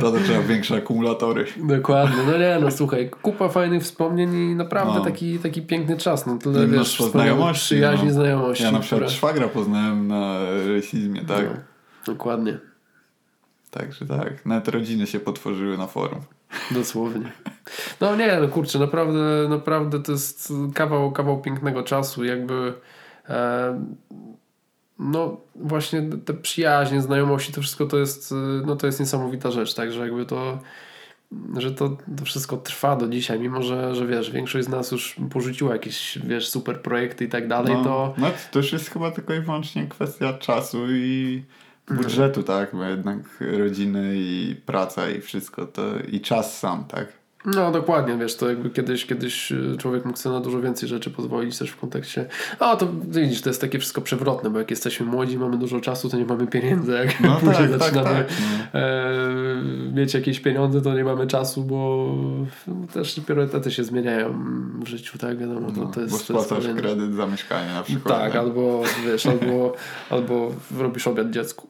To, 0.00 0.12
to 0.12 0.20
trzeba 0.24 0.40
większe 0.42 0.76
akumulatory. 0.76 1.46
Dokładnie, 1.56 2.16
no 2.26 2.38
nie, 2.38 2.58
no 2.60 2.70
słuchaj, 2.70 3.10
kupa 3.10 3.48
fajnych 3.48 3.82
wspomnień 3.82 4.34
i 4.34 4.54
naprawdę 4.54 4.94
No. 4.98 5.04
taki, 5.04 5.38
taki 5.38 5.62
piękny 5.62 5.96
czas, 5.96 6.26
no 6.26 6.38
tyle 6.38 6.60
wiesz, 6.60 6.68
mnóstwo 6.70 7.08
znajomości, 7.08 7.64
przyjaźni, 7.74 8.06
no. 8.08 8.12
znajomości. 8.14 8.64
Ja 8.64 8.70
na 8.72 8.80
przykład 8.80 9.00
które- 9.00 9.16
szwagra 9.16 9.48
poznałem 9.48 10.08
na 10.08 10.38
rasizmie, 10.74 11.24
tak? 11.24 11.44
No, 11.44 11.60
dokładnie, 12.06 12.58
Także 13.70 14.06
tak, 14.06 14.46
nawet 14.46 14.68
rodziny 14.68 15.06
się 15.06 15.20
potworzyły 15.20 15.78
na 15.78 15.86
forum. 15.86 16.20
dosłownie. 16.70 17.32
No 18.00 18.16
nie, 18.16 18.38
no 18.40 18.48
kurczę, 18.48 18.78
naprawdę, 18.78 19.46
naprawdę 19.48 20.02
to 20.02 20.12
jest 20.12 20.52
kawał, 20.74 21.12
kawał 21.12 21.40
pięknego 21.40 21.82
czasu, 21.82 22.24
jakby 22.24 22.74
e, 23.28 23.84
no 24.98 25.40
właśnie 25.54 26.02
te 26.24 26.34
przyjaźnie, 26.34 27.02
znajomości, 27.02 27.52
to 27.52 27.60
wszystko 27.60 27.86
to 27.86 27.98
jest, 27.98 28.32
e, 28.32 28.34
no 28.66 28.76
to 28.76 28.86
jest 28.86 29.00
niesamowita 29.00 29.50
rzecz, 29.50 29.74
także 29.74 30.00
jakby 30.00 30.26
to 30.26 30.58
że 31.56 31.72
to, 31.72 31.96
to 32.18 32.24
wszystko 32.24 32.56
trwa 32.56 32.96
do 32.96 33.08
dzisiaj, 33.08 33.40
mimo 33.40 33.62
że, 33.62 33.94
że 33.94 34.06
wiesz, 34.06 34.30
większość 34.30 34.66
z 34.66 34.68
nas 34.68 34.92
już 34.92 35.16
porzuciła 35.30 35.72
jakieś, 35.72 36.18
wiesz, 36.24 36.48
super 36.48 36.82
projekty 36.82 37.24
i 37.24 37.28
tak 37.28 37.48
dalej, 37.48 37.74
no, 37.74 37.84
to 37.84 38.14
no 38.18 38.30
to 38.50 38.58
już 38.58 38.72
jest 38.72 38.90
chyba 38.90 39.10
tylko 39.10 39.34
i 39.34 39.40
wyłącznie 39.40 39.86
kwestia 39.86 40.32
czasu 40.32 40.86
i 40.90 41.42
budżetu, 41.90 42.42
tak? 42.42 42.76
Bo 42.76 42.84
jednak 42.84 43.18
rodziny 43.40 44.12
i 44.16 44.56
praca 44.66 45.10
i 45.10 45.20
wszystko 45.20 45.66
to 45.66 45.82
i 46.12 46.20
czas 46.20 46.58
sam, 46.58 46.84
tak? 46.84 47.17
No 47.44 47.72
dokładnie, 47.72 48.16
wiesz, 48.16 48.36
to 48.36 48.48
jakby 48.48 48.70
kiedyś, 48.70 49.06
kiedyś 49.06 49.52
y, 49.52 49.76
człowiek 49.78 50.04
mógł 50.04 50.18
sobie 50.18 50.34
na 50.34 50.40
dużo 50.40 50.60
więcej 50.60 50.88
rzeczy 50.88 51.10
pozwolić 51.10 51.58
też 51.58 51.70
w 51.70 51.76
kontekście. 51.76 52.26
No 52.60 52.76
to 52.76 52.88
widzisz, 53.08 53.42
to 53.42 53.50
jest 53.50 53.60
takie 53.60 53.78
wszystko 53.78 54.00
przewrotne, 54.00 54.50
bo 54.50 54.58
jak 54.58 54.70
jesteśmy 54.70 55.06
młodzi, 55.06 55.38
mamy 55.38 55.56
dużo 55.58 55.80
czasu, 55.80 56.08
to 56.08 56.16
nie 56.16 56.24
mamy 56.24 56.46
pieniędzy. 56.46 56.92
Jak 56.92 57.20
No 57.20 57.36
później 57.40 57.54
tak, 57.54 57.70
tak, 57.70 57.78
zaczynamy 57.80 58.10
tak. 58.24 58.26
No. 58.74 58.80
e, 58.80 59.92
mieć 59.94 60.14
jakieś 60.14 60.40
pieniądze, 60.40 60.80
to 60.82 60.94
nie 60.94 61.04
mamy 61.04 61.26
czasu, 61.26 61.64
bo 61.64 62.14
też 62.92 63.20
priorytety 63.20 63.70
się 63.70 63.84
zmieniają 63.84 64.34
w 64.84 64.88
życiu, 64.88 65.18
tak 65.18 65.38
wiadomo, 65.38 65.70
to, 65.72 65.80
No, 65.80 65.86
to 65.86 66.00
jest. 66.00 66.12
bo 66.12 66.18
to 66.18 66.32
jest 66.34 66.46
spłacasz 66.46 66.64
pewien- 66.66 66.76
kredyt 66.76 67.14
za 67.14 67.26
mieszkanie 67.26 67.72
na 67.74 67.82
przykład. 67.82 68.18
Tak, 68.20 68.34
nie? 68.34 68.40
albo 68.40 68.82
wiesz, 69.06 69.26
albo, 69.26 69.74
albo 70.10 70.52
robisz 70.78 71.06
obiad 71.06 71.30
dziecku. 71.30 71.68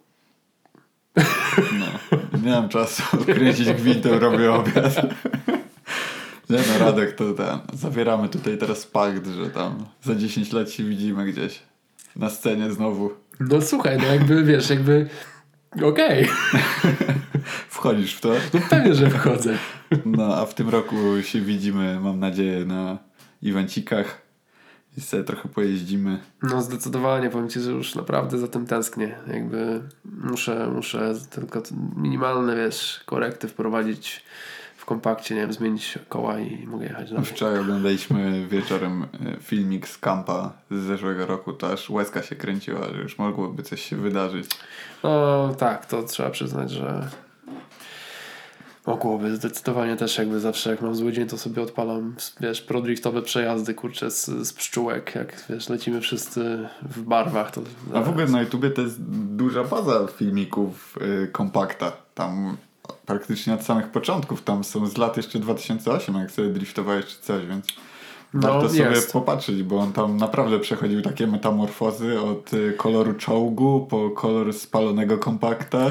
No, 1.57 1.87
nie 2.49 2.55
mam 2.55 2.69
czasu 2.69 3.03
kręcić 3.27 3.73
gwintem, 3.73 4.19
robię 4.19 4.53
obiad. 4.53 4.97
Nie 6.51 6.59
no, 6.59 6.87
Radek, 6.87 7.15
to 7.15 7.33
ten, 7.33 7.59
zawieramy 7.73 8.29
tutaj 8.29 8.59
teraz 8.59 8.87
pakt, 8.87 9.27
że 9.27 9.51
tam 9.51 9.85
za 10.03 10.15
10 10.15 10.53
lat 10.53 10.71
się 10.71 10.85
widzimy 10.85 11.27
gdzieś 11.33 11.63
na 12.17 12.31
scenie 12.31 12.71
znowu. 12.71 13.11
No 13.41 13.63
słuchaj, 13.63 13.99
no 13.99 14.05
jakby 14.05 14.45
wiesz, 14.45 14.71
jakby 14.71 15.09
okej, 15.83 16.29
Wchodzisz 17.69 18.15
w 18.15 18.21
to. 18.21 18.29
no 18.55 18.61
pewnie, 18.71 18.95
że 18.95 19.11
wchodzę. 19.11 19.55
No, 20.07 20.37
a 20.37 20.47
w 20.47 20.55
tym 20.55 20.69
roku 20.69 20.97
się 21.23 21.41
widzimy, 21.41 22.01
mam 22.01 22.21
nadzieję, 22.21 22.65
na 22.65 22.99
evencikach 23.45 24.23
i 24.99 25.01
sobie 25.01 25.25
trochę 25.25 25.49
pojeździmy. 25.49 26.19
No 26.43 26.63
zdecydowanie, 26.63 27.31
powiem 27.31 27.49
Ci, 27.49 27.61
że 27.61 27.71
już 27.71 27.95
naprawdę 27.95 28.39
za 28.39 28.49
tym 28.49 28.67
tęsknię. 28.67 29.19
Jakby 29.27 29.81
muszę, 30.05 30.71
muszę 30.75 31.15
tylko 31.31 31.63
minimalne, 31.97 32.57
wiesz, 32.57 33.01
korekty 33.07 33.49
wprowadzić 33.49 34.25
w 34.77 34.85
kompakcie, 34.85 35.35
nie 35.35 35.41
wiem, 35.41 35.53
zmienić 35.53 35.99
koła 36.09 36.41
i 36.41 36.67
mogę 36.67 36.87
jechać 36.87 37.11
dalej. 37.11 37.25
Wczoraj 37.25 37.59
oglądaliśmy 37.59 38.47
wieczorem 38.47 39.03
e, 39.03 39.07
filmik 39.41 39.89
z 39.89 39.99
kampa 39.99 40.53
z 40.71 40.75
zeszłego 40.75 41.27
roku, 41.27 41.53
to 41.53 41.73
aż 41.73 41.91
łezka 41.91 42.23
się 42.23 42.37
kręciła, 42.37 42.89
że 42.95 43.03
już 43.03 43.19
mogłoby 43.19 43.63
coś 43.63 43.83
się 43.83 43.97
wydarzyć. 43.97 44.51
No 45.03 45.55
tak, 45.59 45.87
to 45.87 46.03
trzeba 46.03 46.31
przyznać, 46.31 46.71
że 46.71 47.09
mogłoby 48.89 49.37
zdecydowanie 49.37 49.97
też 49.97 50.19
jakby 50.19 50.41
zawsze 50.41 50.71
jak 50.71 50.83
mam 50.83 50.95
zły 50.95 51.13
dzień, 51.13 51.29
to 51.29 51.39
sobie 51.39 51.63
odpalam, 51.63 52.17
wiesz, 52.41 52.63
prodriftowe 52.63 53.23
przejazdy, 53.23 53.75
kurczę, 53.75 54.11
z, 54.11 54.27
z 54.27 54.53
pszczółek, 54.53 55.15
jak 55.15 55.45
wiesz, 55.51 55.69
lecimy 55.69 56.01
wszyscy 56.01 56.69
w 56.83 57.03
barwach, 57.03 57.51
to... 57.51 57.61
A 57.95 58.01
w 58.01 58.09
ogóle 58.09 58.27
na 58.27 58.41
YouTubie 58.41 58.71
to 58.71 58.83
jest 58.83 59.03
duża 59.37 59.65
baza 59.65 60.07
filmików 60.07 60.99
y, 61.25 61.29
kompakta. 61.29 61.93
Tam 62.15 62.57
praktycznie 63.07 63.55
od 63.55 63.63
samych 63.63 63.89
początków, 63.89 64.43
tam 64.43 64.65
są 64.65 64.87
z 64.87 64.97
lat 64.97 65.17
jeszcze 65.17 65.39
2008, 65.39 66.15
jak 66.15 66.31
sobie 66.31 66.49
driftowałeś 66.49 67.07
czy 67.07 67.23
coś, 67.23 67.47
więc 67.47 67.67
No, 68.35 68.41
warto 68.53 68.69
sobie 68.69 68.83
jest. 68.91 69.13
popatrzeć, 69.13 69.63
bo 69.63 69.79
on 69.79 69.93
tam 69.93 70.17
naprawdę 70.17 70.59
przechodził 70.59 71.03
takie 71.03 71.27
metamorfozy 71.27 72.21
od 72.21 72.53
y, 72.55 72.73
koloru 72.77 73.15
czołgu 73.15 73.87
po 73.91 74.11
kolor 74.11 74.53
spalonego 74.53 75.19
kompakta. 75.19 75.79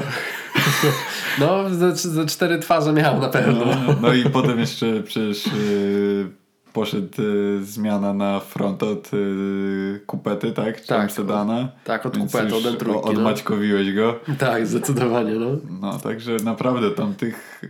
No, 1.40 1.70
ze, 1.74 1.96
ze 1.96 2.26
cztery 2.26 2.58
twarze 2.58 2.92
miał 2.92 3.20
na 3.20 3.28
pewno. 3.28 3.64
No, 3.64 3.94
no 4.02 4.14
i 4.14 4.24
potem 4.30 4.58
jeszcze 4.58 5.02
przecież 5.02 5.46
y, 5.46 6.30
poszedł 6.72 7.22
y, 7.22 7.64
zmiana 7.64 8.14
na 8.14 8.40
front 8.40 8.82
od 8.82 9.10
y, 9.14 10.00
kupety, 10.06 10.52
tak? 10.52 10.80
Czy 10.80 10.86
Tak, 10.88 11.12
sedana. 11.12 11.68
Tak, 11.84 12.06
od 12.06 12.16
Więc 12.16 12.32
kupety, 12.32 12.54
od 12.54 12.62
M3. 12.62 12.90
o- 12.96 13.02
Odmaćkowiłeś 13.02 13.92
go. 13.94 14.14
No. 14.28 14.34
Tak, 14.38 14.66
zdecydowanie, 14.66 15.32
no. 15.34 15.46
No, 15.80 15.98
także 15.98 16.36
naprawdę 16.44 16.90
tam 16.90 17.14
tych 17.14 17.62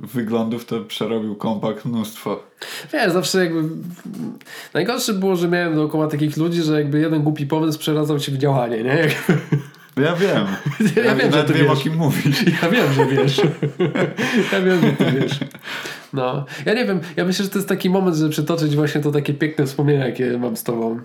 wyglądów 0.00 0.64
to 0.64 0.80
przerobił 0.80 1.36
kompakt 1.36 1.84
mnóstwo. 1.84 2.42
Wiesz, 2.92 3.12
zawsze 3.12 3.44
jakby... 3.44 3.62
Najgorsze 4.74 5.14
było, 5.14 5.36
że 5.36 5.48
miałem 5.48 5.74
dookoła 5.74 6.06
takich 6.06 6.36
ludzi, 6.36 6.62
że 6.62 6.78
jakby 6.78 7.00
jeden 7.00 7.22
głupi 7.22 7.46
pomysł 7.46 7.78
przeradzał 7.78 8.20
się 8.20 8.32
w 8.32 8.38
działanie, 8.38 8.82
nie? 8.82 9.08
Ja 9.96 10.16
wiem. 10.16 10.46
Ja, 10.96 11.02
ja 11.02 11.14
wiem, 11.14 11.30
nawet 11.30 11.34
że 11.34 11.44
ty 11.44 11.52
wiem 11.52 11.62
wiesz. 11.68 11.78
o 11.78 11.82
kim 11.82 11.96
mówisz. 11.96 12.44
Ja 12.62 12.70
wiem, 12.70 12.92
że 12.92 13.06
wiesz. 13.06 13.40
ja 14.52 14.60
wiem, 14.60 14.80
że 14.80 14.92
ty 14.92 15.20
wiesz. 15.20 15.38
No, 16.12 16.44
ja 16.66 16.74
nie 16.74 16.84
wiem, 16.84 17.00
ja 17.16 17.24
myślę, 17.24 17.44
że 17.44 17.50
to 17.50 17.58
jest 17.58 17.68
taki 17.68 17.90
moment, 17.90 18.16
żeby 18.16 18.30
przytoczyć 18.30 18.76
właśnie 18.76 19.00
to 19.00 19.10
takie 19.10 19.34
piękne 19.34 19.66
wspomnienia, 19.66 20.06
jakie 20.06 20.38
mam 20.38 20.56
z 20.56 20.62
tobą. 20.62 21.00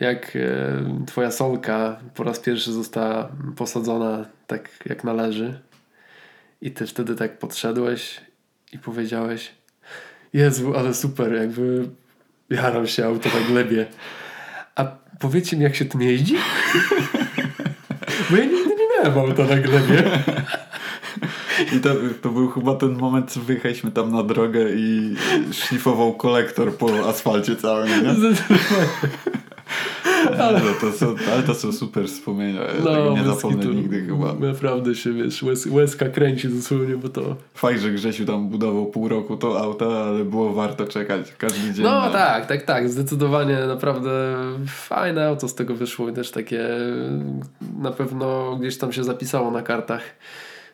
Jak 0.00 0.36
e, 0.36 1.04
twoja 1.06 1.30
solka 1.30 1.96
po 2.14 2.24
raz 2.24 2.40
pierwszy 2.40 2.72
została 2.72 3.28
posadzona 3.56 4.24
tak 4.46 4.68
jak 4.86 5.04
należy 5.04 5.60
i 6.62 6.70
ty 6.70 6.86
wtedy 6.86 7.14
tak 7.14 7.38
podszedłeś 7.38 8.20
i 8.72 8.78
powiedziałeś 8.78 9.50
Jezu, 10.32 10.74
ale 10.76 10.94
super, 10.94 11.32
jakby 11.32 11.88
jaram 12.50 12.86
się 12.86 13.06
auto 13.06 13.28
na 13.40 13.46
glebie. 13.46 13.86
A 14.74 14.84
powiedzcie 15.18 15.56
mi, 15.56 15.62
jak 15.62 15.76
się 15.76 15.84
tym 15.84 16.02
jeździ? 16.02 16.36
Bo 18.30 18.36
ja 18.36 18.44
nigdy 18.44 18.74
nie 18.74 18.88
miałem 18.98 19.18
auta 19.18 19.44
na 19.44 19.56
glebie. 19.56 20.02
I 21.76 21.80
to, 21.80 21.90
to 22.22 22.28
był 22.28 22.48
chyba 22.48 22.74
ten 22.74 22.98
moment, 22.98 23.30
co 23.30 23.40
wyjechaliśmy 23.40 23.90
tam 23.90 24.12
na 24.12 24.22
drogę 24.22 24.70
i 24.74 25.16
szlifował 25.52 26.14
kolektor 26.14 26.76
po 26.76 27.08
asfalcie 27.08 27.56
całym, 27.56 27.88
nie? 27.88 28.14
Ale 30.48 30.60
to 30.80 30.92
są, 30.92 31.14
ale 31.32 31.42
to 31.42 31.54
są 31.54 31.72
super 31.72 32.08
wspomnienia. 32.08 32.60
Ja 32.60 32.72
tego 32.72 33.14
nie 33.16 33.24
zapomnę 33.24 33.66
nigdy 33.66 34.06
chyba. 34.06 34.34
Naprawdę 34.34 34.94
się, 34.94 35.12
wiesz, 35.12 35.42
łez, 35.42 35.66
łezka 35.66 36.08
kręci 36.08 36.48
dosłownie, 36.48 36.96
bo 36.96 37.08
to... 37.08 37.36
Fakt, 37.54 37.80
że 37.80 37.90
Grzesiu 37.90 38.26
tam 38.26 38.48
budował 38.48 38.86
pół 38.86 39.08
roku 39.08 39.36
to 39.36 39.60
auto, 39.60 40.04
ale 40.04 40.24
było 40.24 40.52
warto 40.52 40.86
czekać 40.86 41.32
każdy 41.38 41.74
dzień. 41.74 41.84
No 41.84 42.00
na- 42.00 42.10
tak, 42.10 42.46
tak, 42.46 42.62
tak. 42.62 42.90
Zdecydowanie 42.90 43.56
naprawdę 43.68 44.10
fajne 44.66 45.26
auto 45.26 45.48
z 45.48 45.54
tego 45.54 45.74
wyszło 45.74 46.08
i 46.08 46.12
też 46.12 46.30
takie 46.30 46.68
na 47.78 47.90
pewno 47.90 48.56
gdzieś 48.56 48.78
tam 48.78 48.92
się 48.92 49.04
zapisało 49.04 49.50
na 49.50 49.62
kartach 49.62 50.02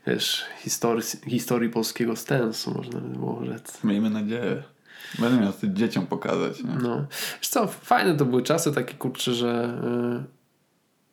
wiesz, 0.06 0.44
historii, 0.58 1.02
historii 1.26 1.70
polskiego 1.70 2.16
stensu, 2.16 2.74
można 2.76 3.00
by 3.00 3.18
było 3.18 3.44
rzec. 3.44 3.84
Miejmy 3.84 4.10
nadzieję. 4.10 4.62
Będę 5.18 5.40
miał 5.42 5.52
to 5.52 5.66
dzieciom 5.66 6.06
pokazać. 6.06 6.64
Nie? 6.64 6.74
No. 6.82 7.06
Wiesz 7.40 7.48
co, 7.48 7.66
fajne 7.66 8.14
to 8.16 8.24
były 8.24 8.42
czasy 8.42 8.72
takie 8.72 8.94
kurcze, 8.94 9.34
że 9.34 9.78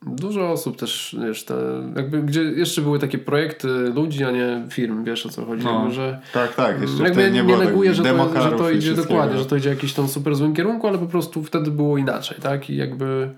y, 0.07 0.13
dużo 0.15 0.51
osób 0.51 0.77
też, 0.77 1.15
wiesz, 1.27 1.45
te, 1.45 1.55
jakby 1.95 2.21
gdzie 2.23 2.41
jeszcze 2.41 2.81
były 2.81 2.99
takie 2.99 3.17
projekty 3.17 3.67
ludzi, 3.67 4.23
a 4.23 4.31
nie 4.31 4.65
firm, 4.69 5.03
wiesz 5.03 5.25
o 5.25 5.29
co 5.29 5.45
chodzi, 5.45 5.63
No. 5.65 5.73
jakby, 5.79 5.93
że 5.93 6.21
Tak, 6.33 6.55
tak. 6.55 6.81
Jeszcze 6.81 7.03
jakby 7.03 7.23
nie, 7.23 7.31
nie 7.31 7.43
było 7.43 7.57
neguję, 7.57 7.93
że 7.93 8.03
to, 8.03 8.41
że 8.41 8.51
to 8.51 8.69
idzie 8.71 8.93
dokładnie, 8.93 9.37
że 9.37 9.45
to 9.45 9.55
idzie 9.55 9.69
w 9.69 9.73
jakimś 9.73 9.93
tam 9.93 10.07
super 10.07 10.35
złym 10.35 10.53
kierunku, 10.55 10.87
ale 10.87 10.97
po 10.97 11.05
prostu 11.07 11.43
wtedy 11.43 11.71
było 11.71 11.97
inaczej, 11.97 12.37
tak? 12.41 12.69
I 12.69 12.75
jakby 12.75 13.29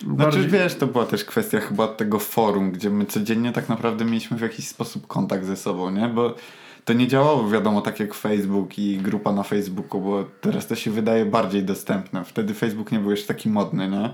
Znaczy 0.00 0.16
bardziej... 0.16 0.48
wiesz, 0.48 0.74
to 0.74 0.86
była 0.86 1.06
też 1.06 1.24
kwestia 1.24 1.60
chyba 1.60 1.88
tego 1.88 2.18
forum, 2.18 2.72
gdzie 2.72 2.90
my 2.90 3.06
codziennie 3.06 3.52
tak 3.52 3.68
naprawdę 3.68 4.04
mieliśmy 4.04 4.36
w 4.36 4.40
jakiś 4.40 4.68
sposób 4.68 5.06
kontakt 5.06 5.44
ze 5.44 5.56
sobą, 5.56 5.90
nie? 5.90 6.08
Bo 6.08 6.34
to 6.84 6.92
nie 6.92 7.08
działało 7.08 7.50
wiadomo 7.50 7.80
tak 7.80 8.00
jak 8.00 8.14
Facebook 8.14 8.78
i 8.78 8.98
grupa 8.98 9.32
na 9.32 9.42
Facebooku, 9.42 10.00
bo 10.00 10.24
teraz 10.40 10.66
to 10.66 10.76
się 10.76 10.90
wydaje 10.90 11.26
bardziej 11.26 11.62
dostępne. 11.62 12.24
Wtedy 12.24 12.54
Facebook 12.54 12.92
nie 12.92 12.98
był 12.98 13.10
jeszcze 13.10 13.34
taki 13.34 13.48
modny, 13.48 13.88
nie? 13.88 14.10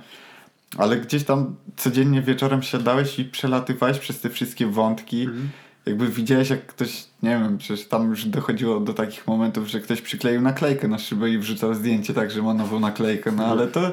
Ale 0.76 0.96
gdzieś 0.96 1.24
tam 1.24 1.56
codziennie 1.76 2.22
wieczorem 2.22 2.62
siadałeś 2.62 3.18
i 3.18 3.24
przelatywałeś 3.24 3.98
przez 3.98 4.20
te 4.20 4.30
wszystkie 4.30 4.66
wątki. 4.66 5.22
Mhm. 5.22 5.48
Jakby 5.86 6.08
widziałeś 6.08 6.50
jak 6.50 6.66
ktoś, 6.66 7.04
nie 7.22 7.30
wiem, 7.30 7.58
przecież 7.58 7.88
tam 7.88 8.10
już 8.10 8.24
dochodziło 8.24 8.80
do 8.80 8.94
takich 8.94 9.26
momentów, 9.26 9.68
że 9.68 9.80
ktoś 9.80 10.00
przykleił 10.00 10.40
naklejkę 10.40 10.88
na 10.88 10.98
szybę 10.98 11.30
i 11.30 11.38
wrzucał 11.38 11.74
zdjęcie 11.74 12.14
tak, 12.14 12.30
że 12.30 12.42
ma 12.42 12.54
nową 12.54 12.80
naklejkę, 12.80 13.32
no 13.32 13.46
ale 13.46 13.66
to 13.66 13.92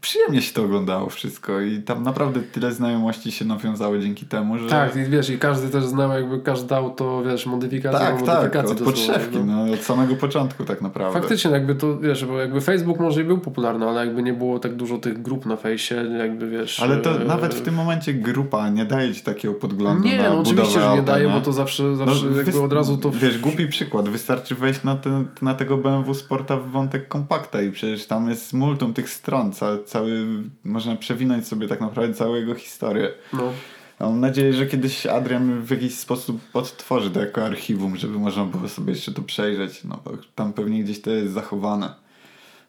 przyjemnie 0.00 0.42
się 0.42 0.54
to 0.54 0.62
oglądało 0.62 1.08
wszystko 1.08 1.60
i 1.60 1.82
tam 1.82 2.02
naprawdę 2.02 2.40
tyle 2.40 2.72
znajomości 2.72 3.32
się 3.32 3.44
nawiązało 3.44 3.98
dzięki 3.98 4.26
temu, 4.26 4.58
że... 4.58 4.68
Tak, 4.68 4.96
i 4.96 5.04
wiesz, 5.04 5.30
i 5.30 5.38
każdy 5.38 5.68
też 5.68 5.84
znał 5.84 6.10
jakby 6.10 6.40
każde 6.40 6.76
auto, 6.76 7.22
wiesz, 7.26 7.46
modyfikację 7.46 8.06
tak, 8.06 8.20
do 8.20 8.26
tak, 8.26 8.56
od 8.70 8.80
podszewki, 8.80 9.38
no. 9.38 9.66
no, 9.66 9.72
od 9.72 9.80
samego 9.80 10.16
początku 10.16 10.64
tak 10.64 10.82
naprawdę. 10.82 11.20
Faktycznie, 11.20 11.50
jakby 11.50 11.74
to, 11.74 11.98
wiesz, 11.98 12.24
bo 12.24 12.38
jakby 12.38 12.60
Facebook 12.60 13.00
może 13.00 13.20
i 13.20 13.24
był 13.24 13.38
popularny, 13.38 13.86
ale 13.86 14.06
jakby 14.06 14.22
nie 14.22 14.32
było 14.32 14.58
tak 14.58 14.74
dużo 14.74 14.98
tych 14.98 15.22
grup 15.22 15.46
na 15.46 15.56
fejsie, 15.56 15.94
jakby 16.18 16.50
wiesz... 16.50 16.80
Ale 16.80 16.96
to 16.96 17.22
e, 17.22 17.24
nawet 17.24 17.54
w 17.54 17.62
tym 17.62 17.74
momencie 17.74 18.14
grupa 18.14 18.68
nie 18.68 18.84
daje 18.84 19.14
ci 19.14 19.22
takiego 19.22 19.54
podglądu 19.54 20.04
Nie, 20.04 20.22
na 20.22 20.30
no 20.30 20.40
oczywiście, 20.40 20.80
że 20.80 20.96
nie 20.96 21.02
daje, 21.02 21.28
bo 21.28 21.40
to 21.40 21.52
zawsze, 21.52 21.96
zawsze 21.96 22.26
jakby 22.26 22.52
wys- 22.52 22.64
od 22.64 22.72
razu 22.72 22.96
to... 22.96 23.10
Wiesz, 23.10 23.38
głupi 23.38 23.66
przykład. 23.66 24.08
Wystarczy 24.08 24.54
wejść 24.54 24.82
na, 24.84 24.96
ten, 24.96 25.28
na 25.42 25.54
tego 25.54 25.76
BMW 25.76 26.14
Sporta 26.14 26.56
w 26.56 26.70
wątek 26.70 27.08
kompakta 27.08 27.62
i 27.62 27.70
przecież 27.70 28.06
tam 28.06 28.28
jest 28.28 28.52
multum 28.52 28.94
tych 28.94 29.10
stron. 29.10 29.52
Cały, 29.52 29.84
cały, 29.86 30.26
można 30.64 30.96
przewinąć 30.96 31.48
sobie 31.48 31.68
tak 31.68 31.80
naprawdę 31.80 32.14
całą 32.14 32.34
jego 32.34 32.54
historię. 32.54 33.10
No. 33.32 33.52
Mam 34.00 34.20
nadzieję, 34.20 34.52
że 34.52 34.66
kiedyś 34.66 35.06
Adrian 35.06 35.62
w 35.62 35.70
jakiś 35.70 35.94
sposób 35.94 36.40
odtworzy 36.54 37.10
to 37.10 37.20
jako 37.20 37.44
archiwum, 37.44 37.96
żeby 37.96 38.18
można 38.18 38.44
było 38.44 38.68
sobie 38.68 38.92
jeszcze 38.92 39.12
to 39.12 39.22
przejrzeć. 39.22 39.84
No 39.84 40.00
bo 40.04 40.12
tam 40.34 40.52
pewnie 40.52 40.84
gdzieś 40.84 41.00
to 41.00 41.10
jest 41.10 41.32
zachowane. 41.32 41.94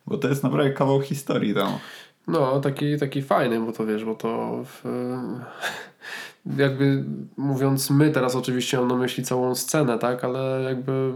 Bo 0.08 0.18
to 0.18 0.28
jest 0.28 0.44
naprawdę 0.44 0.74
kawał 0.74 1.02
historii 1.02 1.54
tam. 1.54 1.72
No, 2.28 2.60
taki, 2.60 2.98
taki 2.98 3.22
fajny, 3.22 3.60
bo 3.60 3.72
to 3.72 3.86
wiesz, 3.86 4.06
bo 4.06 4.16
to 4.16 4.64
w, 4.66 4.84
jakby 6.64 7.04
mówiąc 7.38 7.90
my 7.90 8.12
teraz 8.12 8.36
oczywiście 8.36 8.78
mam 8.78 8.88
na 8.88 8.96
myśli 8.96 9.24
całą 9.24 9.56
scenę, 9.56 10.00
tak, 10.00 10.24
ale 10.24 10.64
jakby 10.64 11.14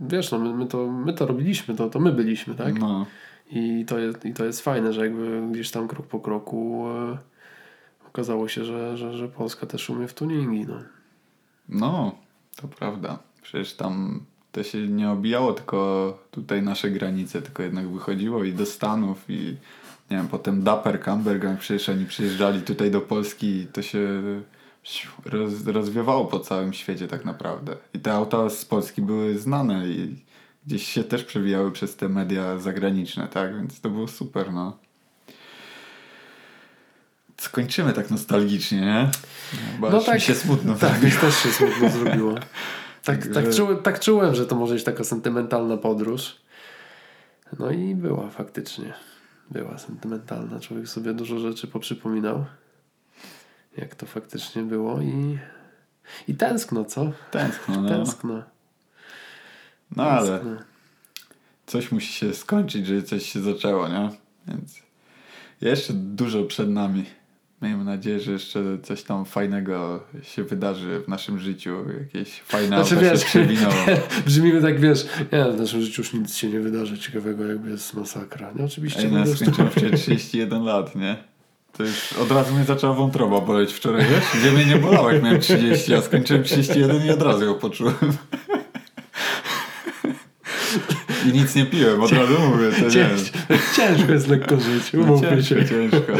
wiesz, 0.00 0.32
no 0.32 0.38
my, 0.38 0.54
my, 0.54 0.66
to, 0.66 0.86
my 0.86 1.12
to 1.12 1.26
robiliśmy, 1.26 1.74
to, 1.74 1.90
to 1.90 2.00
my 2.00 2.12
byliśmy, 2.12 2.54
tak? 2.54 2.78
No. 2.80 3.06
I, 3.50 3.84
to 3.88 3.98
jest, 3.98 4.24
I 4.24 4.34
to 4.34 4.44
jest 4.44 4.60
fajne, 4.60 4.92
że 4.92 5.00
jakby 5.00 5.48
gdzieś 5.52 5.70
tam 5.70 5.88
krok 5.88 6.06
po 6.06 6.20
kroku 6.20 6.86
e, 6.88 7.18
okazało 8.08 8.48
się, 8.48 8.64
że, 8.64 8.96
że, 8.96 9.12
że 9.12 9.28
Polska 9.28 9.66
też 9.66 9.90
umie 9.90 10.08
w 10.08 10.14
tuningi, 10.14 10.66
no. 10.66 10.78
No, 11.68 12.18
to 12.56 12.68
prawda. 12.68 13.18
Przecież 13.42 13.74
tam 13.74 14.24
to 14.52 14.62
się 14.62 14.88
nie 14.88 15.10
obijało 15.10 15.52
tylko 15.52 16.18
tutaj 16.30 16.62
nasze 16.62 16.90
granice, 16.90 17.42
tylko 17.42 17.62
jednak 17.62 17.88
wychodziło 17.88 18.44
i 18.44 18.52
do 18.52 18.66
Stanów 18.66 19.24
i 19.28 19.56
nie 20.10 20.16
wiem, 20.16 20.28
potem 20.28 20.62
Dapper, 20.62 21.00
Cambergang, 21.00 21.60
przecież 21.60 21.88
oni 21.88 22.06
przyjeżdżali 22.06 22.62
tutaj 22.62 22.90
do 22.90 23.00
Polski 23.00 23.46
i 23.46 23.66
to 23.66 23.82
się 23.82 24.22
roz, 25.24 25.66
rozwiewało 25.66 26.24
po 26.24 26.40
całym 26.40 26.72
świecie 26.72 27.08
tak 27.08 27.24
naprawdę. 27.24 27.76
I 27.94 27.98
te 27.98 28.12
auta 28.12 28.50
z 28.50 28.64
Polski 28.64 29.02
były 29.02 29.38
znane 29.38 29.88
i 29.88 30.16
gdzieś 30.66 30.88
się 30.88 31.04
też 31.04 31.24
przewijały 31.24 31.72
przez 31.72 31.96
te 31.96 32.08
media 32.08 32.58
zagraniczne, 32.58 33.28
tak? 33.28 33.56
Więc 33.56 33.80
to 33.80 33.90
było 33.90 34.08
super, 34.08 34.52
no. 34.52 34.78
Skończymy 37.40 37.92
tak 37.92 38.10
nostalgicznie, 38.10 38.80
nie? 38.80 39.10
Bo 39.80 39.90
No 39.90 40.00
tak. 40.00 40.14
mi 40.14 40.20
się 40.20 40.34
smutno 40.34 40.74
Tak, 40.74 40.90
zrobiło. 40.90 41.14
mi 41.14 41.20
też 41.20 41.36
się 41.42 41.48
smutno 41.52 41.90
zrobiło. 41.90 42.34
Tak, 43.04 43.26
tak, 43.26 43.54
czułem, 43.54 43.76
tak 43.82 44.00
czułem, 44.00 44.34
że 44.34 44.46
to 44.46 44.56
może 44.56 44.74
być 44.74 44.84
taka 44.84 45.04
sentymentalna 45.04 45.76
podróż. 45.76 46.36
No 47.58 47.70
i 47.70 47.94
była 47.94 48.30
faktycznie. 48.30 48.92
Była 49.50 49.78
sentymentalna. 49.78 50.60
Człowiek 50.60 50.88
sobie 50.88 51.14
dużo 51.14 51.38
rzeczy 51.38 51.66
poprzypominał. 51.66 52.44
Jak 53.76 53.94
to 53.94 54.06
faktycznie 54.06 54.62
było 54.62 55.00
i, 55.00 55.38
i 56.28 56.34
tęskno, 56.34 56.84
co? 56.84 57.12
Tęskno, 57.30 57.80
no. 57.82 57.88
Tęskno. 57.88 58.42
No 59.96 60.02
ale 60.04 60.40
coś 61.66 61.92
musi 61.92 62.12
się 62.12 62.34
skończyć, 62.34 62.86
żeby 62.86 63.02
coś 63.02 63.32
się 63.32 63.40
zaczęło, 63.40 63.88
nie? 63.88 64.10
Więc 64.48 64.82
jeszcze 65.60 65.92
dużo 65.92 66.44
przed 66.44 66.70
nami. 66.70 67.04
Miejmy 67.62 67.84
nadzieję, 67.84 68.20
że 68.20 68.32
jeszcze 68.32 68.78
coś 68.82 69.02
tam 69.02 69.24
fajnego 69.24 70.04
się 70.22 70.44
wydarzy 70.44 71.00
w 71.00 71.08
naszym 71.08 71.38
życiu. 71.38 71.76
Jakieś 72.00 72.40
fajne 72.40 72.84
Znaczy, 72.84 72.96
wiesz, 72.96 73.24
się. 73.24 73.48
Brzmimy 74.26 74.62
tak, 74.62 74.80
wiesz, 74.80 75.06
nie, 75.32 75.44
w 75.44 75.60
naszym 75.60 75.82
życiu 75.82 76.02
już 76.02 76.12
nic 76.12 76.36
się 76.36 76.48
nie 76.48 76.60
wydarzy 76.60 76.98
ciekawego, 76.98 77.46
jakby 77.46 77.70
jest 77.70 77.94
masakra. 77.94 78.52
Nie, 78.52 78.64
oczywiście. 78.64 79.02
Ej, 79.02 79.10
prostu- 79.10 79.36
skończyłem 79.36 79.70
wczoraj 79.70 79.92
31 79.98 80.64
lat, 80.64 80.96
nie? 80.96 81.16
To 81.72 81.82
już 81.82 82.12
od 82.12 82.30
razu 82.30 82.54
mnie 82.54 82.64
zaczęła 82.64 82.94
wątroba 82.94 83.40
boleć 83.40 83.72
wczoraj, 83.72 84.06
wiesz? 84.06 84.24
Gdzie 84.40 84.52
mnie 84.52 84.64
nie 84.64 84.76
bolała, 84.76 85.12
jak 85.12 85.22
miałem 85.22 85.40
30, 85.40 85.94
a 85.94 86.02
skończyłem 86.02 86.42
31 86.42 87.06
i 87.06 87.10
od 87.10 87.22
razu 87.22 87.44
ją 87.44 87.54
poczułem. 87.54 87.94
I 91.24 91.32
nic 91.32 91.54
nie 91.54 91.66
piłem, 91.66 92.00
od 92.02 92.12
razu 92.12 92.40
mówię, 92.40 92.70
to 92.72 92.84
nie 92.84 92.90
Cięż, 92.90 93.20
ciężko 93.76 94.12
jest 94.12 94.28
lekko 94.28 94.60
żyć, 94.60 94.92
No 94.92 95.00
umówmy 95.02 95.42
się. 95.42 95.54
ciężko, 95.66 95.68
ciężko. 95.74 96.12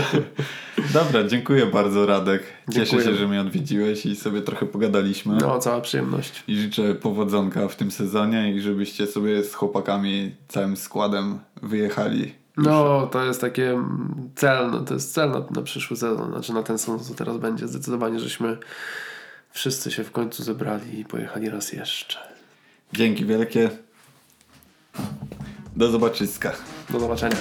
Dobra, 0.92 1.24
dziękuję 1.24 1.66
bardzo 1.66 2.06
Radek. 2.06 2.42
Cieszę 2.72 2.86
Dziękuję. 2.86 3.04
się, 3.04 3.14
że 3.14 3.28
mnie 3.28 3.40
odwiedziłeś 3.40 4.06
i 4.06 4.16
sobie 4.16 4.42
trochę 4.42 4.66
pogadaliśmy. 4.66 5.36
No, 5.40 5.58
cała 5.58 5.80
przyjemność. 5.80 6.42
I 6.48 6.56
życzę 6.56 6.94
powodzonka 6.94 7.68
w 7.68 7.76
tym 7.76 7.90
sezonie 7.90 8.52
i 8.54 8.60
żebyście 8.60 9.06
sobie 9.06 9.44
z 9.44 9.54
chłopakami, 9.54 10.34
całym 10.48 10.76
składem 10.76 11.38
wyjechali. 11.62 12.34
No, 12.56 13.06
to 13.12 13.24
jest 13.24 13.40
takie 13.40 13.78
cel, 14.36 14.70
no, 14.70 14.80
to 14.80 14.94
jest 14.94 15.14
cel 15.14 15.30
na, 15.30 15.42
na 15.50 15.62
przyszły 15.62 15.96
sezon, 15.96 16.30
znaczy 16.32 16.52
na 16.52 16.62
ten 16.62 16.78
sezon, 16.78 17.00
co 17.00 17.14
teraz 17.14 17.36
będzie. 17.38 17.68
Zdecydowanie, 17.68 18.20
żeśmy 18.20 18.58
wszyscy 19.50 19.90
się 19.90 20.04
w 20.04 20.10
końcu 20.10 20.42
zebrali 20.42 21.00
i 21.00 21.04
pojechali 21.04 21.48
raz 21.50 21.72
jeszcze. 21.72 22.18
Dzięki 22.92 23.24
wielkie. 23.24 23.70
Do 25.76 25.90
zobaczyska. 25.90 26.52
Do 26.90 27.00
zobaczenia. 27.00 27.36